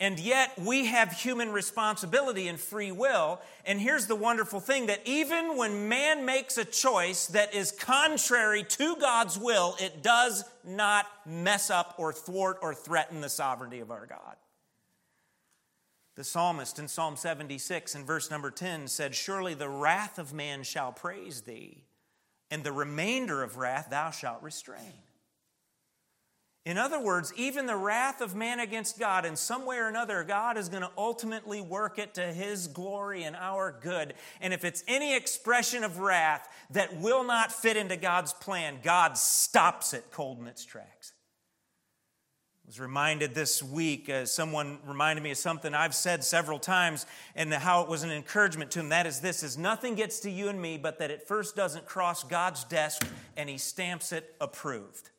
And 0.00 0.18
yet 0.18 0.58
we 0.58 0.86
have 0.86 1.12
human 1.12 1.52
responsibility 1.52 2.48
and 2.48 2.58
free 2.58 2.90
will. 2.90 3.40
And 3.64 3.80
here's 3.80 4.08
the 4.08 4.16
wonderful 4.16 4.58
thing 4.58 4.86
that 4.86 5.00
even 5.04 5.56
when 5.56 5.88
man 5.88 6.24
makes 6.24 6.58
a 6.58 6.64
choice 6.64 7.28
that 7.28 7.54
is 7.54 7.70
contrary 7.70 8.64
to 8.64 8.96
God's 8.96 9.38
will, 9.38 9.76
it 9.78 10.02
does 10.02 10.44
not 10.64 11.06
mess 11.24 11.70
up 11.70 11.94
or 11.98 12.12
thwart 12.12 12.58
or 12.62 12.74
threaten 12.74 13.20
the 13.20 13.28
sovereignty 13.28 13.78
of 13.78 13.92
our 13.92 14.06
God. 14.06 14.34
The 16.22 16.28
psalmist 16.28 16.78
in 16.78 16.86
Psalm 16.86 17.16
76 17.16 17.96
in 17.96 18.04
verse 18.04 18.30
number 18.30 18.52
10 18.52 18.86
said, 18.86 19.12
Surely 19.12 19.54
the 19.54 19.68
wrath 19.68 20.20
of 20.20 20.32
man 20.32 20.62
shall 20.62 20.92
praise 20.92 21.40
thee, 21.40 21.82
and 22.48 22.62
the 22.62 22.70
remainder 22.70 23.42
of 23.42 23.56
wrath 23.56 23.88
thou 23.90 24.12
shalt 24.12 24.40
restrain. 24.40 24.92
In 26.64 26.78
other 26.78 27.00
words, 27.00 27.32
even 27.36 27.66
the 27.66 27.74
wrath 27.74 28.20
of 28.20 28.36
man 28.36 28.60
against 28.60 29.00
God, 29.00 29.24
in 29.24 29.34
some 29.34 29.66
way 29.66 29.78
or 29.78 29.88
another, 29.88 30.22
God 30.22 30.56
is 30.56 30.68
going 30.68 30.84
to 30.84 30.92
ultimately 30.96 31.60
work 31.60 31.98
it 31.98 32.14
to 32.14 32.32
his 32.32 32.68
glory 32.68 33.24
and 33.24 33.34
our 33.34 33.76
good. 33.82 34.14
And 34.40 34.54
if 34.54 34.64
it's 34.64 34.84
any 34.86 35.16
expression 35.16 35.82
of 35.82 35.98
wrath 35.98 36.48
that 36.70 36.98
will 36.98 37.24
not 37.24 37.50
fit 37.50 37.76
into 37.76 37.96
God's 37.96 38.32
plan, 38.32 38.78
God 38.84 39.18
stops 39.18 39.92
it 39.92 40.04
cold 40.12 40.38
in 40.38 40.46
its 40.46 40.64
tracks. 40.64 41.14
I 42.64 42.68
was 42.68 42.78
reminded 42.78 43.34
this 43.34 43.62
week, 43.62 44.08
uh, 44.08 44.24
someone 44.24 44.78
reminded 44.86 45.22
me 45.22 45.32
of 45.32 45.36
something 45.36 45.74
I've 45.74 45.94
said 45.94 46.22
several 46.22 46.60
times 46.60 47.06
and 47.34 47.52
how 47.52 47.82
it 47.82 47.88
was 47.88 48.04
an 48.04 48.10
encouragement 48.10 48.70
to 48.72 48.80
him. 48.80 48.90
That 48.90 49.06
is 49.06 49.20
this 49.20 49.42
is 49.42 49.58
nothing 49.58 49.96
gets 49.96 50.20
to 50.20 50.30
you 50.30 50.48
and 50.48 50.62
me, 50.62 50.78
but 50.78 51.00
that 51.00 51.10
it 51.10 51.26
first 51.26 51.56
doesn't 51.56 51.86
cross 51.86 52.22
God's 52.22 52.62
desk 52.64 53.04
and 53.36 53.48
he 53.48 53.58
stamps 53.58 54.12
it 54.12 54.34
approved 54.40 55.10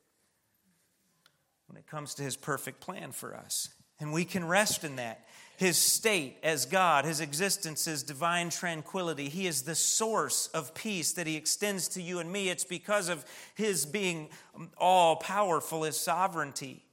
when 1.67 1.77
it 1.77 1.85
comes 1.85 2.13
to 2.15 2.23
his 2.23 2.38
perfect 2.38 2.79
plan 2.79 3.12
for 3.12 3.35
us. 3.35 3.69
And 4.00 4.13
we 4.13 4.23
can 4.25 4.47
rest 4.47 4.83
in 4.83 4.95
that. 4.95 5.25
His 5.57 5.77
state 5.77 6.38
as 6.43 6.65
God, 6.65 7.05
his 7.05 7.19
existence 7.19 7.88
is 7.88 8.03
divine 8.03 8.50
tranquility. 8.51 9.27
He 9.29 9.47
is 9.47 9.63
the 9.63 9.75
source 9.75 10.47
of 10.47 10.73
peace 10.73 11.13
that 11.13 11.27
he 11.27 11.35
extends 11.35 11.89
to 11.89 12.01
you 12.01 12.19
and 12.19 12.31
me. 12.31 12.50
It's 12.50 12.63
because 12.63 13.09
of 13.09 13.25
his 13.53 13.85
being 13.85 14.29
all 14.77 15.17
powerful, 15.17 15.83
his 15.83 16.00
sovereignty. 16.00 16.83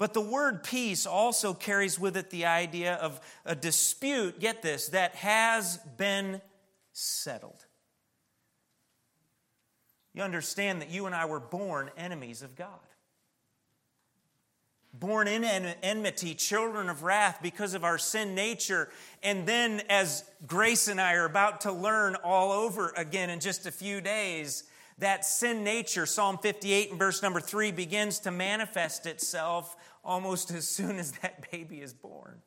But 0.00 0.14
the 0.14 0.22
word 0.22 0.64
peace 0.64 1.04
also 1.04 1.52
carries 1.52 1.98
with 1.98 2.16
it 2.16 2.30
the 2.30 2.46
idea 2.46 2.94
of 2.94 3.20
a 3.44 3.54
dispute, 3.54 4.40
get 4.40 4.62
this, 4.62 4.88
that 4.88 5.14
has 5.16 5.76
been 5.98 6.40
settled. 6.94 7.66
You 10.14 10.22
understand 10.22 10.80
that 10.80 10.88
you 10.88 11.04
and 11.04 11.14
I 11.14 11.26
were 11.26 11.38
born 11.38 11.90
enemies 11.98 12.40
of 12.40 12.56
God 12.56 12.78
born 14.92 15.28
in 15.28 15.44
enmity, 15.44 16.34
children 16.34 16.88
of 16.88 17.04
wrath 17.04 17.38
because 17.40 17.74
of 17.74 17.84
our 17.84 17.96
sin 17.96 18.34
nature. 18.34 18.88
And 19.22 19.46
then, 19.46 19.82
as 19.88 20.24
Grace 20.48 20.88
and 20.88 21.00
I 21.00 21.14
are 21.14 21.26
about 21.26 21.60
to 21.60 21.72
learn 21.72 22.16
all 22.24 22.50
over 22.50 22.92
again 22.96 23.30
in 23.30 23.38
just 23.38 23.66
a 23.66 23.70
few 23.70 24.00
days, 24.00 24.64
that 25.00 25.24
sin 25.24 25.64
nature, 25.64 26.06
Psalm 26.06 26.38
58 26.38 26.90
and 26.90 26.98
verse 26.98 27.22
number 27.22 27.40
3, 27.40 27.72
begins 27.72 28.18
to 28.20 28.30
manifest 28.30 29.06
itself 29.06 29.76
almost 30.04 30.50
as 30.50 30.66
soon 30.66 30.98
as 30.98 31.12
that 31.22 31.50
baby 31.50 31.80
is 31.80 31.92
born. 31.92 32.40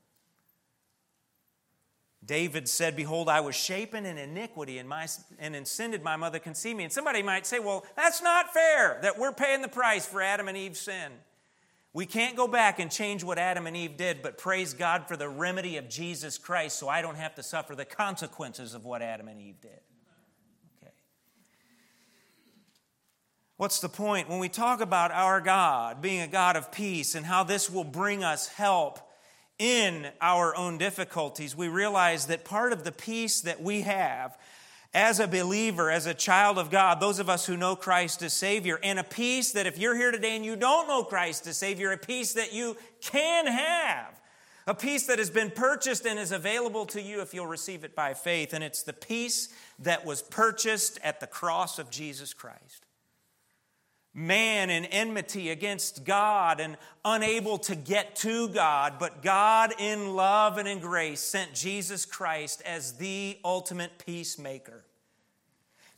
David 2.26 2.70
said, 2.70 2.96
Behold, 2.96 3.28
I 3.28 3.42
was 3.42 3.56
shapen 3.56 4.06
in 4.06 4.18
iniquity, 4.18 4.78
and, 4.78 4.88
my, 4.88 5.08
and 5.40 5.56
in 5.56 5.66
sin 5.66 5.92
did 5.92 6.04
my 6.04 6.16
mother 6.16 6.40
conceive 6.40 6.78
me. 6.78 6.86
And 6.86 6.94
somebody 6.94 7.22
might 7.22 7.46
say, 7.46 7.60
Well, 7.60 7.86
that's 7.96 8.22
not 8.22 8.54
fair 8.54 9.00
that 9.02 9.20
we're 9.20 9.34
paying 9.34 9.62
the 9.62 9.68
price 9.68 10.06
for 10.06 10.22
Adam 10.22 10.48
and 10.48 10.58
Eve's 10.58 10.80
sin. 10.80 11.12
We 11.92 12.08
can't 12.08 12.36
go 12.36 12.48
back 12.48 12.80
and 12.80 12.90
change 12.90 13.24
what 13.24 13.38
Adam 13.38 13.68
and 13.68 13.78
Eve 13.78 13.98
did, 13.98 14.24
but 14.24 14.40
praise 14.40 14.74
God 14.74 15.08
for 15.08 15.16
the 15.16 15.30
remedy 15.30 15.78
of 15.78 15.90
Jesus 15.90 16.40
Christ 16.40 16.80
so 16.80 16.90
I 16.90 17.04
don't 17.04 17.18
have 17.18 17.36
to 17.36 17.44
suffer 17.44 17.76
the 17.76 17.86
consequences 17.86 18.74
of 18.74 18.84
what 18.84 19.04
Adam 19.04 19.28
and 19.28 19.40
Eve 19.40 19.62
did. 19.62 19.80
What's 23.64 23.80
the 23.80 23.88
point? 23.88 24.28
When 24.28 24.40
we 24.40 24.50
talk 24.50 24.82
about 24.82 25.12
our 25.12 25.40
God 25.40 26.02
being 26.02 26.20
a 26.20 26.28
God 26.28 26.58
of 26.58 26.70
peace 26.70 27.16
and 27.16 27.26
how 27.26 27.46
this 27.46 27.70
will 27.70 27.86
bring 27.86 28.22
us 28.22 28.50
help 28.50 29.00
in 29.58 30.08
our 30.20 30.54
own 30.54 30.78
difficulties, 30.78 31.56
we 31.56 31.70
realize 31.70 32.26
that 32.26 32.44
part 32.44 32.74
of 32.74 32.84
the 32.84 32.92
peace 32.92 33.40
that 33.40 33.64
we 33.64 33.84
have 33.84 34.38
as 34.94 35.22
a 35.22 35.30
believer, 35.30 35.90
as 35.90 36.08
a 36.08 36.14
child 36.14 36.58
of 36.58 36.72
God, 36.72 37.00
those 37.00 37.20
of 37.20 37.30
us 37.30 37.46
who 37.46 37.56
know 37.56 37.78
Christ 37.78 38.22
as 38.22 38.34
Savior, 38.34 38.82
and 38.84 39.00
a 39.00 39.04
peace 39.06 39.54
that 39.54 39.66
if 39.66 39.78
you're 39.78 39.96
here 39.96 40.12
today 40.12 40.36
and 40.36 40.44
you 40.44 40.58
don't 40.58 40.90
know 40.90 41.06
Christ 41.06 41.48
as 41.48 41.56
Savior, 41.56 41.94
a 41.94 41.98
peace 41.98 42.34
that 42.34 42.52
you 42.52 42.76
can 43.00 43.48
have. 43.48 44.20
A 44.68 44.74
peace 44.74 45.06
that 45.06 45.20
has 45.20 45.30
been 45.30 45.52
purchased 45.52 46.06
and 46.06 46.20
is 46.20 46.34
available 46.34 46.86
to 46.88 47.02
you 47.02 47.22
if 47.22 47.34
you'll 47.34 47.48
receive 47.48 47.86
it 47.86 47.96
by 47.96 48.14
faith. 48.14 48.52
And 48.52 48.62
it's 48.62 48.84
the 48.84 48.92
peace 48.92 49.48
that 49.80 50.06
was 50.06 50.22
purchased 50.22 51.00
at 51.02 51.22
the 51.22 51.28
cross 51.28 51.80
of 51.80 51.90
Jesus 51.90 52.34
Christ 52.34 52.83
man 54.14 54.70
in 54.70 54.86
enmity 54.86 55.50
against 55.50 56.06
God 56.06 56.60
and 56.60 56.78
unable 57.04 57.58
to 57.60 57.76
get 57.76 58.16
to 58.18 58.48
God, 58.50 58.96
but 59.00 59.24
God 59.24 59.74
in 59.80 60.16
love 60.16 60.58
and 60.58 60.68
in 60.68 60.80
grace 60.80 61.20
sent 61.20 61.54
Jesus 61.54 62.06
Christ 62.06 62.62
as 62.66 62.94
the 62.94 63.38
ultimate 63.44 64.06
peacemaker. 64.06 64.84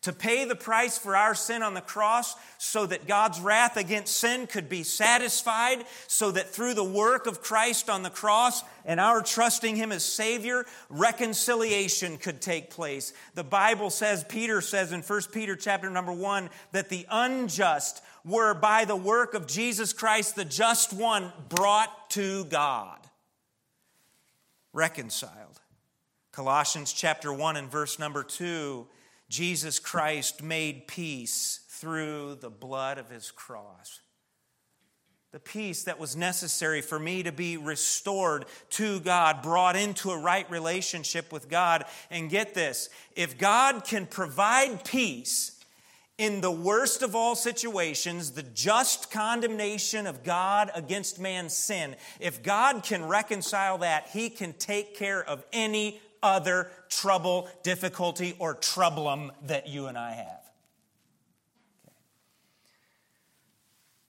To 0.03 0.13
pay 0.13 0.45
the 0.45 0.55
price 0.55 0.99
for 0.99 1.15
our 1.15 1.33
sin 1.33 1.63
on 1.63 1.73
the 1.73 1.81
cross 1.81 2.35
so 2.59 2.85
that 2.85 3.07
God's 3.07 3.39
wrath 3.39 3.75
against 3.75 4.19
sin 4.19 4.45
could 4.45 4.69
be 4.69 4.83
satisfied, 4.83 5.83
so 6.05 6.29
that 6.29 6.51
through 6.51 6.75
the 6.75 6.83
work 6.83 7.25
of 7.25 7.41
Christ 7.41 7.89
on 7.89 8.03
the 8.03 8.11
cross 8.11 8.63
and 8.85 8.99
our 8.99 9.23
trusting 9.23 9.75
Him 9.75 9.91
as 9.91 10.05
Savior, 10.05 10.67
reconciliation 10.89 12.19
could 12.19 12.39
take 12.39 12.69
place. 12.69 13.13
The 13.33 13.43
Bible 13.43 13.89
says, 13.89 14.23
Peter 14.23 14.61
says 14.61 14.91
in 14.91 15.01
1 15.01 15.21
Peter 15.31 15.55
chapter 15.55 15.89
number 15.89 16.13
1, 16.13 16.51
that 16.71 16.89
the 16.89 17.07
unjust 17.09 18.03
were 18.25 18.55
by 18.55 18.85
the 18.85 18.95
work 18.95 19.35
of 19.35 19.47
Jesus 19.47 19.93
Christ, 19.93 20.35
the 20.35 20.43
just 20.43 20.91
one, 20.91 21.31
brought 21.47 22.09
to 22.11 22.45
God. 22.45 22.99
Reconciled. 24.73 25.61
Colossians 26.31 26.91
chapter 26.91 27.31
1 27.31 27.55
and 27.55 27.71
verse 27.71 27.97
number 27.97 28.23
2 28.23 28.87
Jesus 29.29 29.79
Christ 29.79 30.43
made 30.43 30.87
peace 30.87 31.61
through 31.69 32.35
the 32.35 32.49
blood 32.49 32.97
of 32.97 33.09
his 33.09 33.31
cross. 33.31 34.01
The 35.31 35.39
peace 35.39 35.83
that 35.83 35.99
was 35.99 36.15
necessary 36.15 36.81
for 36.81 36.99
me 36.99 37.23
to 37.23 37.31
be 37.31 37.57
restored 37.57 38.45
to 38.71 38.99
God, 38.99 39.41
brought 39.41 39.75
into 39.75 40.11
a 40.11 40.17
right 40.17 40.49
relationship 40.49 41.31
with 41.33 41.49
God. 41.49 41.85
And 42.09 42.29
get 42.29 42.53
this 42.53 42.89
if 43.15 43.37
God 43.37 43.83
can 43.83 44.05
provide 44.05 44.85
peace, 44.85 45.54
in 46.17 46.39
the 46.41 46.51
worst 46.51 47.01
of 47.01 47.15
all 47.15 47.35
situations, 47.35 48.31
the 48.31 48.43
just 48.43 49.11
condemnation 49.11 50.07
of 50.07 50.23
God 50.23 50.71
against 50.73 51.19
man's 51.19 51.53
sin, 51.53 51.95
if 52.19 52.41
God 52.41 52.83
can 52.83 53.05
reconcile 53.05 53.79
that, 53.79 54.07
He 54.13 54.29
can 54.29 54.53
take 54.53 54.95
care 54.95 55.23
of 55.23 55.43
any 55.51 55.99
other 56.23 56.71
trouble, 56.89 57.49
difficulty, 57.63 58.35
or 58.39 58.55
troublem 58.55 59.31
that 59.43 59.67
you 59.67 59.87
and 59.87 59.97
I 59.97 60.11
have. 60.13 60.41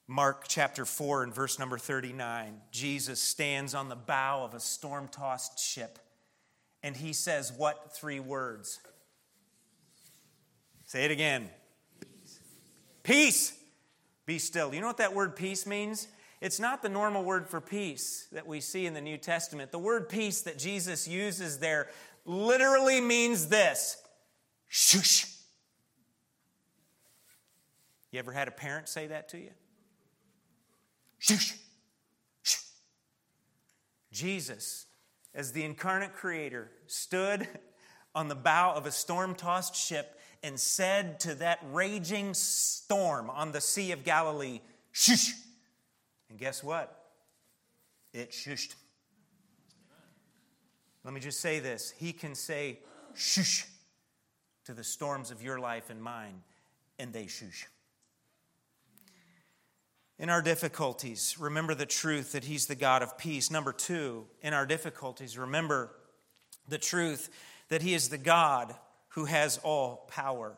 Mark 0.09 0.45
chapter 0.47 0.85
4 0.85 1.25
and 1.25 1.35
verse 1.35 1.59
number 1.59 1.79
39, 1.79 2.61
Jesus 2.71 3.21
stands 3.21 3.75
on 3.75 3.89
the 3.89 3.97
bow 3.97 4.45
of 4.45 4.55
a 4.55 4.61
storm 4.61 5.09
tossed 5.09 5.59
ship 5.59 5.99
and 6.85 6.97
he 6.97 7.13
says, 7.13 7.53
What 7.53 7.93
three 7.93 8.21
words? 8.21 8.79
Say 10.85 11.05
it 11.05 11.11
again. 11.11 11.51
Peace. 13.07 13.57
Be 14.27 14.41
still. 14.41 14.75
You 14.75 14.81
know 14.81 14.89
what 14.89 14.97
that 14.97 15.15
word 15.15 15.37
peace 15.37 15.65
means? 15.65 16.09
It's 16.41 16.59
not 16.59 16.83
the 16.83 16.89
normal 16.89 17.23
word 17.23 17.49
for 17.49 17.61
peace 17.61 18.27
that 18.33 18.49
we 18.49 18.61
see 18.61 18.85
in 18.85 18.95
the 18.95 19.01
New 19.01 19.17
Testament. 19.17 19.71
The 19.71 19.79
word 19.79 20.09
peace 20.09 20.43
that 20.43 20.59
Jesus 20.59 21.07
uses 21.07 21.61
there 21.61 21.89
literally 22.25 23.01
means 23.01 23.47
this 23.47 23.97
shush. 24.67 25.33
You 28.11 28.19
ever 28.19 28.33
had 28.33 28.49
a 28.49 28.51
parent 28.51 28.89
say 28.89 29.07
that 29.07 29.29
to 29.29 29.39
you? 29.39 29.51
Shush. 31.19 31.55
Jesus, 34.11 34.87
as 35.33 35.53
the 35.53 35.63
incarnate 35.63 36.15
creator, 36.15 36.73
stood 36.89 37.47
on 38.17 38.27
the 38.27 38.35
bow 38.35 38.75
of 38.75 38.85
a 38.85 38.91
storm 38.91 39.37
tossed 39.37 39.77
ship 39.77 40.16
and 40.43 40.59
said 40.59 41.21
to 41.21 41.35
that 41.37 41.61
raging 41.73 42.35
storm 42.35 43.31
on 43.31 43.53
the 43.53 43.61
Sea 43.61 43.93
of 43.93 44.05
Galilee, 44.05 44.61
Shush! 44.93 45.33
And 46.31 46.39
guess 46.39 46.63
what? 46.63 47.05
It 48.13 48.31
shushed. 48.31 48.75
Let 51.05 51.15
me 51.15 51.21
just 51.21 51.41
say 51.41 51.61
this 51.61 51.93
He 51.99 52.13
can 52.13 52.35
say, 52.35 52.81
Shush! 53.15 53.67
to 54.67 54.75
the 54.75 54.85
storms 54.85 55.31
of 55.31 55.43
your 55.43 55.61
life 55.61 55.91
and 55.91 56.03
mine, 56.03 56.43
and 56.99 57.13
they 57.13 57.29
shush. 57.29 57.69
In 60.19 60.29
our 60.29 60.43
difficulties, 60.43 61.37
remember 61.39 61.75
the 61.75 61.87
truth 61.87 62.33
that 62.33 62.45
He's 62.45 62.67
the 62.67 62.75
God 62.75 63.03
of 63.03 63.17
peace. 63.17 63.49
Number 63.49 63.73
two, 63.73 64.27
in 64.43 64.53
our 64.53 64.67
difficulties, 64.67 65.39
remember 65.39 65.93
the 66.69 66.79
truth 66.79 67.31
that 67.69 67.83
He 67.83 67.95
is 67.95 68.09
the 68.09 68.19
God 68.19 68.75
who 69.17 69.25
has 69.25 69.59
all 69.65 70.07
power. 70.09 70.55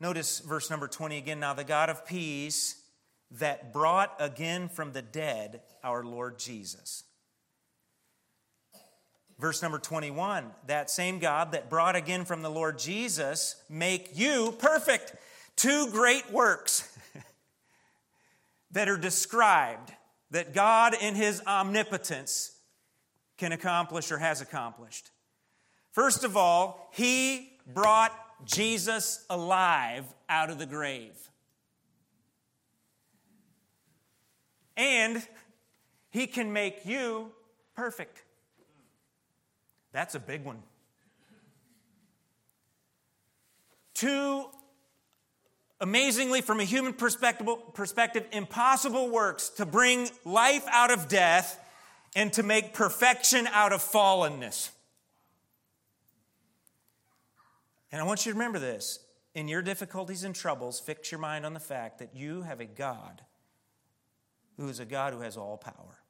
Notice 0.00 0.40
verse 0.40 0.70
number 0.70 0.88
20 0.88 1.16
again. 1.16 1.40
Now, 1.40 1.54
the 1.54 1.62
God 1.62 1.88
of 1.88 2.04
peace 2.04 2.82
that 3.30 3.72
brought 3.72 4.14
again 4.18 4.68
from 4.68 4.92
the 4.92 5.02
dead 5.02 5.62
our 5.84 6.02
Lord 6.02 6.40
Jesus. 6.40 7.04
Verse 9.38 9.62
number 9.62 9.78
21 9.78 10.50
that 10.66 10.90
same 10.90 11.20
God 11.20 11.52
that 11.52 11.70
brought 11.70 11.94
again 11.94 12.24
from 12.24 12.42
the 12.42 12.50
Lord 12.50 12.76
Jesus 12.76 13.54
make 13.70 14.18
you 14.18 14.52
perfect. 14.58 15.14
Two 15.54 15.88
great 15.92 16.32
works. 16.32 16.98
that 18.72 18.88
are 18.88 18.98
described 18.98 19.92
that 20.32 20.54
God, 20.54 20.94
in 21.00 21.14
his 21.14 21.40
omnipotence, 21.46 22.56
can 23.36 23.52
accomplish 23.52 24.10
or 24.10 24.18
has 24.18 24.40
accomplished. 24.40 25.10
First 25.92 26.24
of 26.24 26.36
all, 26.36 26.90
he 26.92 27.52
brought 27.66 28.12
Jesus 28.44 29.24
alive 29.28 30.04
out 30.28 30.50
of 30.50 30.58
the 30.58 30.66
grave. 30.66 31.16
And 34.76 35.26
he 36.10 36.26
can 36.26 36.52
make 36.52 36.86
you 36.86 37.32
perfect. 37.74 38.22
That's 39.92 40.14
a 40.14 40.20
big 40.20 40.44
one. 40.44 40.62
Two 43.94 44.46
amazingly, 45.80 46.40
from 46.40 46.60
a 46.60 46.64
human 46.64 46.92
perspective, 46.92 48.26
impossible 48.32 49.10
works 49.10 49.48
to 49.50 49.66
bring 49.66 50.08
life 50.24 50.64
out 50.70 50.90
of 50.90 51.08
death 51.08 51.60
and 52.14 52.32
to 52.32 52.42
make 52.42 52.74
perfection 52.74 53.46
out 53.48 53.72
of 53.72 53.80
fallenness. 53.80 54.70
And 57.90 58.00
I 58.00 58.04
want 58.04 58.26
you 58.26 58.32
to 58.32 58.38
remember 58.38 58.58
this. 58.58 59.00
In 59.34 59.48
your 59.48 59.62
difficulties 59.62 60.24
and 60.24 60.34
troubles, 60.34 60.80
fix 60.80 61.12
your 61.12 61.20
mind 61.20 61.46
on 61.46 61.54
the 61.54 61.60
fact 61.60 61.98
that 61.98 62.14
you 62.14 62.42
have 62.42 62.60
a 62.60 62.64
God 62.64 63.22
who 64.56 64.68
is 64.68 64.80
a 64.80 64.84
God 64.84 65.12
who 65.12 65.20
has 65.20 65.36
all 65.36 65.56
power. 65.56 66.00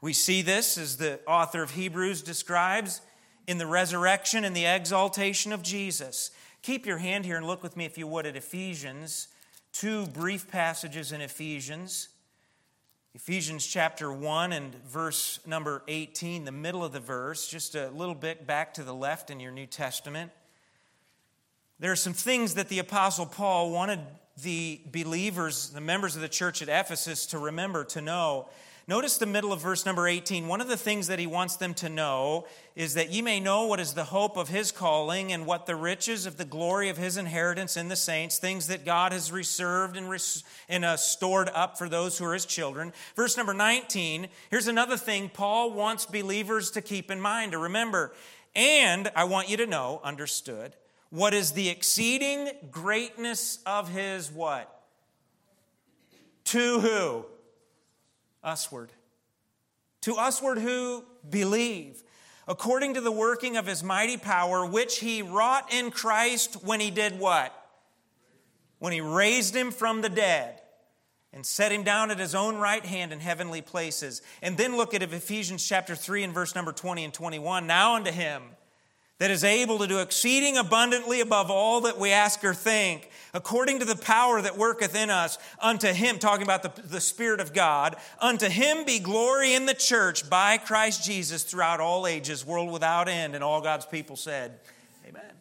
We 0.00 0.12
see 0.12 0.42
this, 0.42 0.78
as 0.78 0.96
the 0.96 1.20
author 1.26 1.62
of 1.62 1.72
Hebrews 1.72 2.22
describes, 2.22 3.00
in 3.46 3.58
the 3.58 3.66
resurrection 3.66 4.44
and 4.44 4.54
the 4.54 4.66
exaltation 4.66 5.52
of 5.52 5.62
Jesus. 5.62 6.30
Keep 6.62 6.86
your 6.86 6.98
hand 6.98 7.24
here 7.24 7.36
and 7.36 7.46
look 7.46 7.62
with 7.62 7.76
me, 7.76 7.84
if 7.84 7.96
you 7.96 8.06
would, 8.06 8.26
at 8.26 8.36
Ephesians, 8.36 9.28
two 9.72 10.06
brief 10.06 10.48
passages 10.50 11.12
in 11.12 11.20
Ephesians. 11.20 12.08
Ephesians 13.14 13.66
chapter 13.66 14.12
1 14.12 14.52
and 14.52 14.74
verse 14.84 15.40
number 15.46 15.82
18, 15.88 16.44
the 16.44 16.52
middle 16.52 16.84
of 16.84 16.92
the 16.92 17.00
verse, 17.00 17.48
just 17.48 17.74
a 17.74 17.88
little 17.88 18.14
bit 18.14 18.46
back 18.46 18.74
to 18.74 18.84
the 18.84 18.94
left 18.94 19.30
in 19.30 19.40
your 19.40 19.50
New 19.50 19.64
Testament. 19.64 20.30
There 21.78 21.90
are 21.90 21.96
some 21.96 22.12
things 22.12 22.54
that 22.54 22.68
the 22.68 22.80
Apostle 22.80 23.24
Paul 23.24 23.70
wanted 23.70 24.00
the 24.42 24.82
believers, 24.92 25.70
the 25.70 25.80
members 25.80 26.16
of 26.16 26.22
the 26.22 26.28
church 26.28 26.60
at 26.60 26.68
Ephesus, 26.68 27.24
to 27.26 27.38
remember, 27.38 27.82
to 27.84 28.02
know. 28.02 28.50
Notice 28.88 29.18
the 29.18 29.26
middle 29.26 29.52
of 29.52 29.60
verse 29.60 29.84
number 29.84 30.08
18. 30.08 30.48
One 30.48 30.62
of 30.62 30.68
the 30.68 30.76
things 30.78 31.08
that 31.08 31.18
he 31.18 31.26
wants 31.26 31.56
them 31.56 31.74
to 31.74 31.90
know 31.90 32.46
is 32.74 32.94
that 32.94 33.10
ye 33.10 33.20
may 33.20 33.38
know 33.38 33.66
what 33.66 33.80
is 33.80 33.92
the 33.92 34.04
hope 34.04 34.38
of 34.38 34.48
his 34.48 34.72
calling 34.72 35.30
and 35.30 35.44
what 35.44 35.66
the 35.66 35.76
riches 35.76 36.24
of 36.24 36.38
the 36.38 36.46
glory 36.46 36.88
of 36.88 36.96
his 36.96 37.18
inheritance 37.18 37.76
in 37.76 37.88
the 37.88 37.96
saints, 37.96 38.38
things 38.38 38.66
that 38.68 38.86
God 38.86 39.12
has 39.12 39.30
reserved 39.30 39.98
and, 39.98 40.08
res- 40.08 40.42
and 40.70 40.86
uh, 40.86 40.96
stored 40.96 41.50
up 41.50 41.76
for 41.76 41.86
those 41.86 42.16
who 42.16 42.24
are 42.24 42.32
his 42.32 42.46
children. 42.46 42.94
Verse 43.14 43.36
number 43.36 43.52
19, 43.52 44.28
here's 44.50 44.68
another 44.68 44.96
thing 44.96 45.28
Paul 45.28 45.70
wants 45.74 46.06
believers 46.06 46.70
to 46.70 46.80
keep 46.80 47.10
in 47.10 47.20
mind, 47.20 47.52
to 47.52 47.58
remember. 47.58 48.14
And 48.56 49.12
I 49.14 49.24
want 49.24 49.50
you 49.50 49.58
to 49.58 49.66
know, 49.66 50.00
understood, 50.02 50.74
what 51.10 51.34
is 51.34 51.52
the 51.52 51.68
exceeding 51.68 52.48
greatness 52.70 53.58
of 53.66 53.90
his 53.90 54.32
what? 54.32 54.82
To 56.44 56.80
who? 56.80 57.26
Usward. 58.44 58.92
To 60.02 60.14
usward 60.14 60.58
who 60.58 61.04
believe, 61.28 62.02
according 62.46 62.94
to 62.94 63.00
the 63.00 63.12
working 63.12 63.56
of 63.56 63.66
his 63.66 63.82
mighty 63.82 64.16
power, 64.16 64.64
which 64.64 64.98
he 64.98 65.22
wrought 65.22 65.72
in 65.72 65.90
Christ 65.90 66.64
when 66.64 66.80
he 66.80 66.90
did 66.90 67.18
what? 67.18 67.54
When 68.78 68.92
he 68.92 69.00
raised 69.00 69.54
him 69.54 69.70
from 69.70 70.02
the 70.02 70.08
dead 70.08 70.60
and 71.32 71.44
set 71.44 71.72
him 71.72 71.82
down 71.82 72.10
at 72.10 72.18
his 72.18 72.34
own 72.34 72.56
right 72.56 72.84
hand 72.84 73.12
in 73.12 73.20
heavenly 73.20 73.60
places. 73.60 74.22
And 74.40 74.56
then 74.56 74.76
look 74.76 74.94
at 74.94 75.02
Ephesians 75.02 75.66
chapter 75.66 75.94
3 75.94 76.24
and 76.24 76.32
verse 76.32 76.54
number 76.54 76.72
20 76.72 77.04
and 77.04 77.12
21. 77.12 77.66
Now 77.66 77.96
unto 77.96 78.10
him 78.10 78.42
that 79.18 79.30
is 79.30 79.42
able 79.42 79.78
to 79.78 79.86
do 79.86 79.98
exceeding 79.98 80.56
abundantly 80.56 81.20
above 81.20 81.50
all 81.50 81.80
that 81.82 81.98
we 81.98 82.12
ask 82.12 82.44
or 82.44 82.54
think, 82.54 83.10
according 83.34 83.80
to 83.80 83.84
the 83.84 83.96
power 83.96 84.40
that 84.40 84.56
worketh 84.56 84.94
in 84.94 85.10
us, 85.10 85.38
unto 85.60 85.88
him, 85.88 86.18
talking 86.18 86.44
about 86.44 86.62
the, 86.62 86.82
the 86.82 87.00
Spirit 87.00 87.40
of 87.40 87.52
God, 87.52 87.96
unto 88.20 88.48
him 88.48 88.84
be 88.84 89.00
glory 89.00 89.54
in 89.54 89.66
the 89.66 89.74
church 89.74 90.30
by 90.30 90.56
Christ 90.56 91.04
Jesus 91.04 91.42
throughout 91.42 91.80
all 91.80 92.06
ages, 92.06 92.46
world 92.46 92.72
without 92.72 93.08
end. 93.08 93.34
And 93.34 93.42
all 93.42 93.60
God's 93.60 93.86
people 93.86 94.14
said, 94.14 94.60
Amen. 95.06 95.32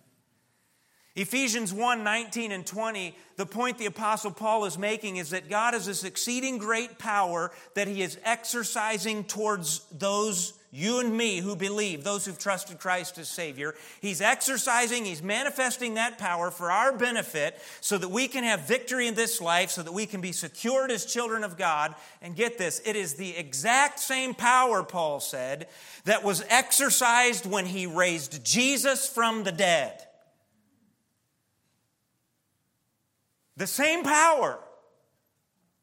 Ephesians 1.16 1.72
1 1.72 2.04
19 2.04 2.52
and 2.52 2.66
20, 2.66 3.16
the 3.36 3.46
point 3.46 3.78
the 3.78 3.86
Apostle 3.86 4.32
Paul 4.32 4.66
is 4.66 4.78
making 4.78 5.18
is 5.18 5.30
that 5.30 5.50
God 5.50 5.76
has 5.76 5.86
this 5.86 6.04
exceeding 6.04 6.58
great 6.58 6.98
power 6.98 7.52
that 7.76 7.88
he 7.88 8.02
is 8.02 8.18
exercising 8.24 9.24
towards 9.24 9.82
those 9.92 10.57
you 10.78 11.00
and 11.00 11.18
me 11.18 11.40
who 11.40 11.56
believe, 11.56 12.04
those 12.04 12.26
who've 12.26 12.38
trusted 12.38 12.78
Christ 12.78 13.18
as 13.18 13.28
Savior. 13.28 13.74
He's 14.00 14.22
exercising, 14.22 15.06
He's 15.06 15.24
manifesting 15.24 15.96
that 15.96 16.20
power 16.20 16.52
for 16.52 16.70
our 16.70 16.96
benefit 16.96 17.60
so 17.82 17.98
that 17.98 18.10
we 18.10 18.28
can 18.28 18.44
have 18.44 18.68
victory 18.68 19.08
in 19.08 19.16
this 19.16 19.42
life, 19.42 19.72
so 19.72 19.82
that 19.82 19.92
we 19.92 20.06
can 20.06 20.22
be 20.22 20.32
secured 20.32 20.92
as 20.92 21.06
children 21.06 21.44
of 21.44 21.58
God. 21.58 21.96
And 22.22 22.36
get 22.36 22.60
this, 22.60 22.80
it 22.86 22.96
is 22.96 23.16
the 23.16 23.36
exact 23.36 24.00
same 24.00 24.36
power, 24.36 24.84
Paul 24.84 25.20
said, 25.20 25.68
that 26.06 26.24
was 26.24 26.44
exercised 26.48 27.48
when 27.48 27.66
He 27.66 27.88
raised 27.88 28.46
Jesus 28.46 29.10
from 29.10 29.44
the 29.44 29.52
dead. 29.52 30.04
The 33.56 33.66
same 33.66 34.04
power 34.04 34.60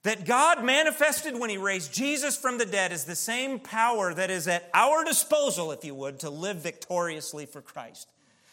that 0.05 0.27
God 0.27 0.63
manifested 0.63 1.39
when 1.39 1.51
He 1.51 1.57
raised 1.57 1.93
Jesus 1.93 2.37
from 2.37 2.59
the 2.59 2.67
dead 2.67 2.93
is 2.93 3.05
the 3.05 3.17
same 3.17 3.59
power 3.59 4.15
that 4.15 4.31
is 4.31 4.47
at 4.47 4.71
our 4.73 5.03
disposal, 5.05 5.73
if 5.73 5.85
you 5.85 5.95
would, 5.95 6.21
to 6.21 6.31
live 6.31 6.59
victoriously 6.59 7.47
for 7.47 7.61
Christ. 7.61 8.09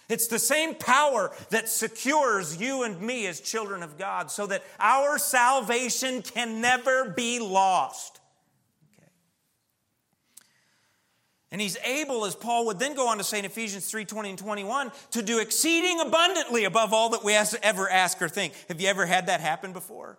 It's 0.10 0.28
the 0.28 0.40
same 0.40 0.76
power 0.76 1.32
that 1.50 1.70
secures 1.70 2.60
you 2.60 2.84
and 2.84 3.00
me 3.02 3.28
as 3.28 3.40
children 3.40 3.84
of 3.84 3.98
God 3.98 4.32
so 4.32 4.46
that 4.48 4.64
our 4.80 5.18
salvation 5.18 6.22
can 6.22 6.60
never 6.60 7.10
be 7.10 7.40
lost. 7.40 8.20
Okay. 8.98 9.08
And 11.52 11.62
he's 11.62 11.78
able, 11.86 12.26
as 12.26 12.36
Paul 12.36 12.66
would 12.68 12.80
then 12.80 12.94
go 12.94 13.08
on 13.08 13.20
to 13.20 13.24
say 13.24 13.40
in 13.40 13.46
Ephesians 13.46 13.90
3 13.90 14.04
20 14.04 14.30
and 14.32 14.40
21, 14.40 14.92
to 15.12 15.22
do 15.22 15.40
exceeding 15.40 16.00
abundantly 16.00 16.64
above 16.64 16.94
all 16.94 17.10
that 17.10 17.24
we 17.24 17.34
ever 17.34 17.90
ask 17.90 18.22
or 18.22 18.30
think. 18.30 18.54
Have 18.68 18.82
you 18.82 18.88
ever 18.88 19.06
had 19.06 19.28
that 19.28 19.40
happen 19.42 19.72
before? 19.72 20.18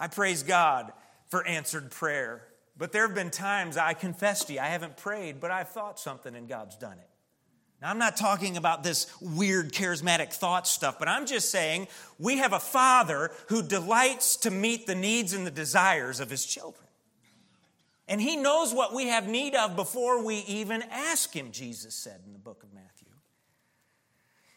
I 0.00 0.08
praise 0.08 0.42
God 0.42 0.92
for 1.28 1.46
answered 1.46 1.90
prayer. 1.90 2.42
But 2.76 2.92
there 2.92 3.06
have 3.06 3.14
been 3.14 3.30
times 3.30 3.76
I 3.76 3.92
confess 3.92 4.44
to 4.46 4.54
you, 4.54 4.60
I 4.60 4.66
haven't 4.66 4.96
prayed, 4.96 5.38
but 5.38 5.50
I've 5.50 5.68
thought 5.68 6.00
something 6.00 6.34
and 6.34 6.48
God's 6.48 6.76
done 6.76 6.98
it. 6.98 7.06
Now, 7.82 7.90
I'm 7.90 7.98
not 7.98 8.16
talking 8.16 8.56
about 8.56 8.82
this 8.82 9.06
weird 9.20 9.72
charismatic 9.72 10.32
thought 10.32 10.66
stuff, 10.66 10.98
but 10.98 11.08
I'm 11.08 11.26
just 11.26 11.50
saying 11.50 11.88
we 12.18 12.38
have 12.38 12.52
a 12.52 12.60
father 12.60 13.30
who 13.48 13.62
delights 13.62 14.36
to 14.38 14.50
meet 14.50 14.86
the 14.86 14.94
needs 14.94 15.32
and 15.32 15.46
the 15.46 15.50
desires 15.50 16.20
of 16.20 16.30
his 16.30 16.44
children. 16.44 16.86
And 18.08 18.20
he 18.20 18.36
knows 18.36 18.74
what 18.74 18.94
we 18.94 19.06
have 19.06 19.28
need 19.28 19.54
of 19.54 19.76
before 19.76 20.24
we 20.24 20.36
even 20.40 20.82
ask 20.90 21.34
him, 21.34 21.52
Jesus 21.52 21.94
said 21.94 22.20
in 22.26 22.32
the 22.32 22.38
book 22.38 22.62
of 22.62 22.72
Matthew. 22.74 23.08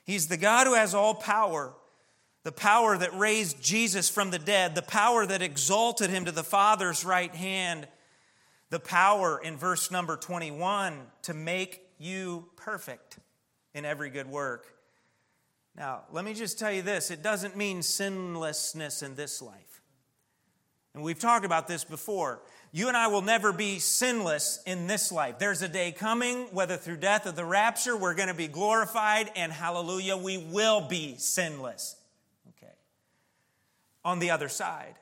He's 0.05 0.27
the 0.27 0.37
God 0.37 0.67
who 0.67 0.73
has 0.73 0.93
all 0.93 1.13
power 1.13 1.73
the 2.43 2.51
power 2.51 2.97
that 2.97 3.17
raised 3.17 3.61
Jesus 3.61 4.09
from 4.09 4.29
the 4.29 4.39
dead, 4.39 4.75
the 4.75 4.81
power 4.81 5.25
that 5.25 5.41
exalted 5.41 6.09
him 6.09 6.25
to 6.25 6.31
the 6.31 6.43
Father's 6.43 7.05
right 7.05 7.33
hand, 7.33 7.87
the 8.69 8.79
power 8.79 9.39
in 9.41 9.55
verse 9.57 9.91
number 9.91 10.17
21 10.17 10.99
to 11.23 11.33
make 11.33 11.81
you 11.99 12.49
perfect 12.57 13.17
in 13.73 13.85
every 13.85 14.09
good 14.09 14.27
work. 14.27 14.67
Now, 15.75 16.01
let 16.11 16.25
me 16.25 16.33
just 16.33 16.59
tell 16.59 16.71
you 16.71 16.81
this 16.81 17.11
it 17.11 17.23
doesn't 17.23 17.55
mean 17.55 17.81
sinlessness 17.81 19.03
in 19.03 19.15
this 19.15 19.41
life. 19.41 19.81
And 20.93 21.01
we've 21.01 21.17
talked 21.17 21.45
about 21.45 21.67
this 21.67 21.83
before. 21.83 22.41
You 22.71 22.87
and 22.87 22.97
I 22.97 23.07
will 23.07 23.21
never 23.21 23.53
be 23.53 23.79
sinless 23.79 24.59
in 24.65 24.87
this 24.87 25.11
life. 25.11 25.39
There's 25.39 25.61
a 25.61 25.67
day 25.67 25.91
coming, 25.91 26.47
whether 26.51 26.75
through 26.75 26.97
death 26.97 27.25
or 27.25 27.31
the 27.31 27.45
rapture, 27.45 27.95
we're 27.95 28.15
going 28.15 28.27
to 28.27 28.33
be 28.33 28.47
glorified, 28.47 29.31
and 29.35 29.51
hallelujah, 29.51 30.17
we 30.17 30.37
will 30.37 30.87
be 30.87 31.15
sinless 31.17 31.95
on 34.03 34.19
the 34.19 34.31
other 34.31 34.49
side. 34.49 34.95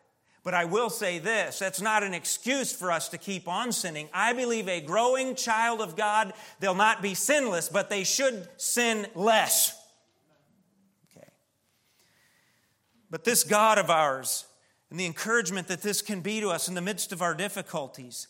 But 0.43 0.53
I 0.53 0.65
will 0.65 0.89
say 0.89 1.19
this 1.19 1.59
that's 1.59 1.81
not 1.81 2.03
an 2.03 2.13
excuse 2.13 2.73
for 2.73 2.91
us 2.91 3.09
to 3.09 3.17
keep 3.17 3.47
on 3.47 3.71
sinning. 3.71 4.09
I 4.13 4.33
believe 4.33 4.67
a 4.67 4.81
growing 4.81 5.35
child 5.35 5.81
of 5.81 5.95
God, 5.95 6.33
they'll 6.59 6.73
not 6.73 7.01
be 7.01 7.13
sinless, 7.13 7.69
but 7.69 7.89
they 7.89 8.03
should 8.03 8.47
sin 8.57 9.05
less. 9.13 9.77
Okay. 11.15 11.27
But 13.09 13.23
this 13.23 13.43
God 13.43 13.77
of 13.77 13.89
ours, 13.91 14.45
and 14.89 14.99
the 14.99 15.05
encouragement 15.05 15.67
that 15.67 15.83
this 15.83 16.01
can 16.01 16.21
be 16.21 16.39
to 16.41 16.49
us 16.49 16.67
in 16.67 16.73
the 16.73 16.81
midst 16.81 17.11
of 17.11 17.21
our 17.21 17.35
difficulties, 17.35 18.27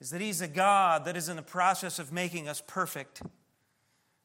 is 0.00 0.10
that 0.10 0.20
He's 0.20 0.42
a 0.42 0.48
God 0.48 1.06
that 1.06 1.16
is 1.16 1.30
in 1.30 1.36
the 1.36 1.42
process 1.42 1.98
of 1.98 2.12
making 2.12 2.46
us 2.46 2.62
perfect 2.66 3.22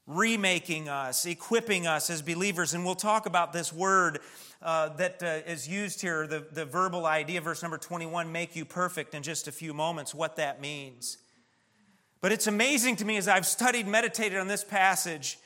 remaking 0.10 0.90
us, 0.90 1.28
equipping 1.28 1.86
us 1.86 2.10
as 2.10 2.24
believers. 2.24 2.74
And 2.74 2.84
we'll 2.84 2.96
talk 2.96 3.28
about 3.28 3.54
this 3.54 3.72
word 3.72 4.20
uh, 4.62 4.89
that 4.89 5.24
uh, 5.24 5.50
is 5.50 5.67
used 5.67 6.02
here, 6.02 6.28
the, 6.28 6.45
the 6.52 6.65
verbal 6.65 7.06
idea, 7.06 7.39
verse 7.41 7.62
number 7.62 7.78
21, 7.78 8.32
make 8.32 8.56
you 8.56 8.65
perfect 8.65 9.15
in 9.15 9.24
just 9.24 9.48
a 9.48 9.52
few 9.52 9.74
moments, 9.74 10.13
what 10.13 10.36
that 10.36 10.60
means. 10.60 11.17
But 12.22 12.32
it's 12.32 12.48
amazing 12.48 12.98
to 12.98 13.06
me 13.06 13.17
as 13.17 13.28
I've 13.28 13.45
studied, 13.45 13.88
meditated 13.88 14.38
on 14.38 14.48
this 14.48 14.63
passage, 14.63 15.39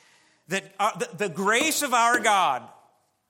that 0.48 0.74
uh, 0.78 0.98
the, 0.98 1.08
the 1.16 1.28
grace 1.28 1.82
of 1.82 1.94
our 1.94 2.18
God 2.18 2.62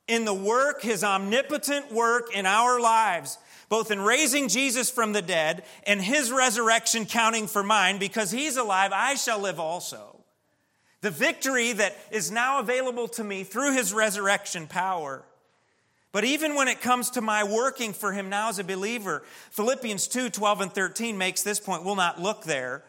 in 0.09 0.25
the 0.25 0.35
work, 0.35 0.83
his 0.83 1.05
omnipotent 1.05 1.93
work 1.93 2.35
in 2.35 2.47
our 2.47 2.81
lives, 2.81 3.39
both 3.69 3.91
in 3.91 4.01
raising 4.01 4.49
Jesus 4.49 4.91
from 4.91 5.13
the 5.13 5.23
dead 5.23 5.65
and 5.87 6.01
his 6.01 6.31
resurrection 6.31 7.07
counting 7.07 7.47
for 7.47 7.63
mine, 7.63 7.99
because 7.99 8.31
he's 8.31 8.57
alive, 8.57 8.93
I 8.95 9.15
shall 9.15 9.41
live 9.41 9.59
also. 9.59 10.21
The 11.01 11.11
victory 11.11 11.73
that 11.73 11.97
is 12.11 12.31
now 12.31 12.61
available 12.61 13.09
to 13.09 13.25
me 13.25 13.45
through 13.45 13.75
his 13.75 13.93
resurrection 13.93 14.67
power. 14.67 15.23
But 16.15 16.23
even 16.23 16.55
when 16.55 16.69
it 16.69 16.81
comes 16.81 17.11
to 17.11 17.21
my 17.21 17.43
working 17.43 17.93
for 17.93 18.13
him 18.13 18.29
now 18.29 18.49
as 18.49 18.61
a 18.61 18.65
believer, 18.65 19.25
Philippians 19.51 20.07
2 20.07 20.31
12 20.31 20.61
and 20.61 20.73
13 20.73 21.19
makes 21.19 21.43
this 21.43 21.59
point. 21.59 21.83
We'll 21.83 21.97
not 21.97 22.23
look 22.23 22.45
there. 22.45 22.85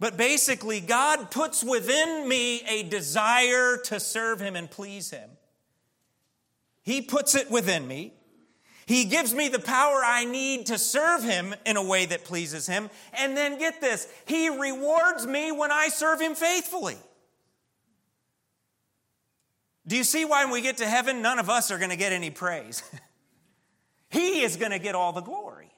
But 0.00 0.16
basically, 0.16 0.80
God 0.80 1.30
puts 1.30 1.62
within 1.62 2.28
me 2.28 2.62
a 2.68 2.82
desire 2.82 3.76
to 3.84 4.00
serve 4.00 4.40
him 4.40 4.56
and 4.56 4.68
please 4.68 5.12
him. 5.12 5.30
He 6.82 7.00
puts 7.00 7.36
it 7.36 7.48
within 7.48 7.86
me. 7.86 8.12
He 8.86 9.04
gives 9.04 9.32
me 9.32 9.48
the 9.48 9.60
power 9.60 10.02
I 10.04 10.24
need 10.24 10.66
to 10.66 10.76
serve 10.76 11.22
him 11.22 11.54
in 11.64 11.76
a 11.76 11.82
way 11.82 12.06
that 12.06 12.24
pleases 12.24 12.66
him. 12.66 12.90
And 13.16 13.36
then 13.36 13.56
get 13.56 13.80
this, 13.80 14.08
he 14.26 14.48
rewards 14.48 15.28
me 15.28 15.52
when 15.52 15.70
I 15.70 15.90
serve 15.90 16.20
him 16.20 16.34
faithfully. 16.34 16.96
Do 19.86 19.96
you 19.96 20.04
see 20.04 20.24
why 20.24 20.44
when 20.44 20.52
we 20.52 20.60
get 20.62 20.78
to 20.78 20.86
heaven, 20.86 21.20
none 21.20 21.38
of 21.38 21.50
us 21.50 21.70
are 21.70 21.78
going 21.78 21.90
to 21.90 21.96
get 21.96 22.12
any 22.12 22.30
praise? 22.30 22.82
he 24.10 24.42
is 24.42 24.56
going 24.56 24.72
to 24.72 24.78
get 24.78 24.94
all 24.94 25.12
the 25.12 25.20
glory 25.20 25.70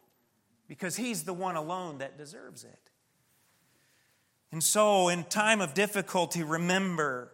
because 0.69 0.97
he's 0.97 1.25
the 1.25 1.33
one 1.33 1.57
alone 1.57 1.99
that 1.99 2.16
deserves 2.16 2.64
it. 2.64 2.90
And 4.53 4.62
so, 4.62 5.09
in 5.09 5.25
time 5.25 5.61
of 5.61 5.75
difficulty, 5.75 6.42
remember 6.42 7.33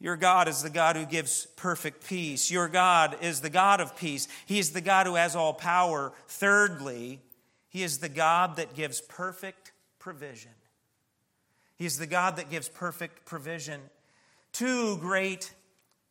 your 0.00 0.16
God 0.16 0.48
is 0.48 0.62
the 0.62 0.70
God 0.70 0.96
who 0.96 1.06
gives 1.06 1.46
perfect 1.54 2.06
peace. 2.06 2.50
Your 2.50 2.66
God 2.66 3.18
is 3.20 3.40
the 3.40 3.50
God 3.50 3.80
of 3.80 3.96
peace. 3.96 4.26
He 4.46 4.58
is 4.58 4.72
the 4.72 4.80
God 4.80 5.06
who 5.06 5.14
has 5.14 5.36
all 5.36 5.54
power. 5.54 6.12
Thirdly, 6.26 7.20
He 7.68 7.84
is 7.84 7.98
the 7.98 8.08
God 8.08 8.56
that 8.56 8.74
gives 8.74 9.00
perfect 9.00 9.72
provision. 10.00 10.50
He 11.76 11.86
is 11.86 11.98
the 11.98 12.08
God 12.08 12.36
that 12.36 12.50
gives 12.50 12.68
perfect 12.68 13.24
provision. 13.24 13.80
Two 14.52 14.96
great 14.96 15.52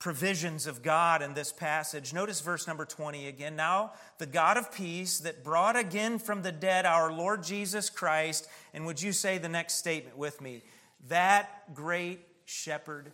provisions 0.01 0.65
of 0.65 0.81
God 0.81 1.21
in 1.21 1.35
this 1.35 1.53
passage. 1.53 2.11
Notice 2.11 2.41
verse 2.41 2.67
number 2.67 2.85
20 2.85 3.27
again. 3.27 3.55
Now, 3.55 3.93
the 4.17 4.25
God 4.25 4.57
of 4.57 4.73
peace 4.73 5.19
that 5.19 5.43
brought 5.43 5.77
again 5.77 6.17
from 6.17 6.41
the 6.41 6.51
dead 6.51 6.87
our 6.87 7.13
Lord 7.13 7.43
Jesus 7.43 7.89
Christ, 7.89 8.47
and 8.73 8.85
would 8.87 8.99
you 8.99 9.13
say 9.13 9.37
the 9.37 9.47
next 9.47 9.75
statement 9.75 10.17
with 10.17 10.41
me? 10.41 10.63
That 11.07 11.73
great 11.75 12.19
shepherd 12.45 13.11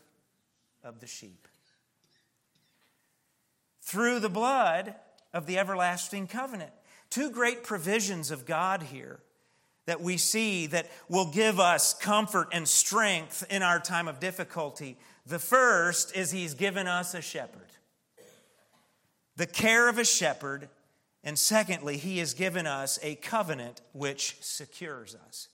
of 0.81 1.01
the 1.01 1.07
sheep. 1.07 1.47
Through 3.81 4.21
the 4.21 4.29
blood 4.29 4.95
of 5.33 5.45
the 5.45 5.57
everlasting 5.57 6.27
covenant. 6.27 6.71
Two 7.09 7.29
great 7.29 7.63
provisions 7.63 8.31
of 8.31 8.45
God 8.45 8.81
here 8.83 9.19
that 9.87 10.01
we 10.01 10.17
see 10.17 10.67
that 10.67 10.89
will 11.09 11.31
give 11.31 11.59
us 11.59 11.93
comfort 11.93 12.49
and 12.51 12.67
strength 12.67 13.45
in 13.49 13.63
our 13.63 13.79
time 13.79 14.07
of 14.07 14.19
difficulty. 14.19 14.97
The 15.27 15.39
first 15.39 16.15
is 16.15 16.31
He's 16.31 16.53
given 16.53 16.87
us 16.87 17.13
a 17.13 17.21
shepherd, 17.21 17.69
the 19.35 19.47
care 19.47 19.89
of 19.89 19.97
a 19.97 20.05
shepherd. 20.05 20.69
And 21.23 21.37
secondly, 21.37 21.97
He 21.97 22.19
has 22.19 22.33
given 22.33 22.65
us 22.65 22.99
a 23.03 23.15
covenant 23.15 23.81
which 23.91 24.37
secures 24.39 25.17
us. 25.27 25.49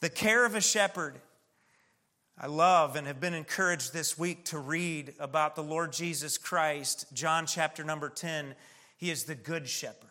The 0.00 0.10
care 0.10 0.44
of 0.44 0.56
a 0.56 0.60
shepherd 0.60 1.20
I 2.40 2.46
love 2.46 2.94
and 2.94 3.06
have 3.08 3.20
been 3.20 3.34
encouraged 3.34 3.92
this 3.92 4.16
week 4.16 4.44
to 4.46 4.58
read 4.58 5.14
about 5.18 5.56
the 5.56 5.62
Lord 5.62 5.92
Jesus 5.92 6.38
Christ, 6.38 7.06
John 7.12 7.46
chapter 7.46 7.82
number 7.82 8.08
10. 8.08 8.54
He 8.96 9.10
is 9.10 9.24
the 9.24 9.34
good 9.34 9.68
shepherd. 9.68 10.08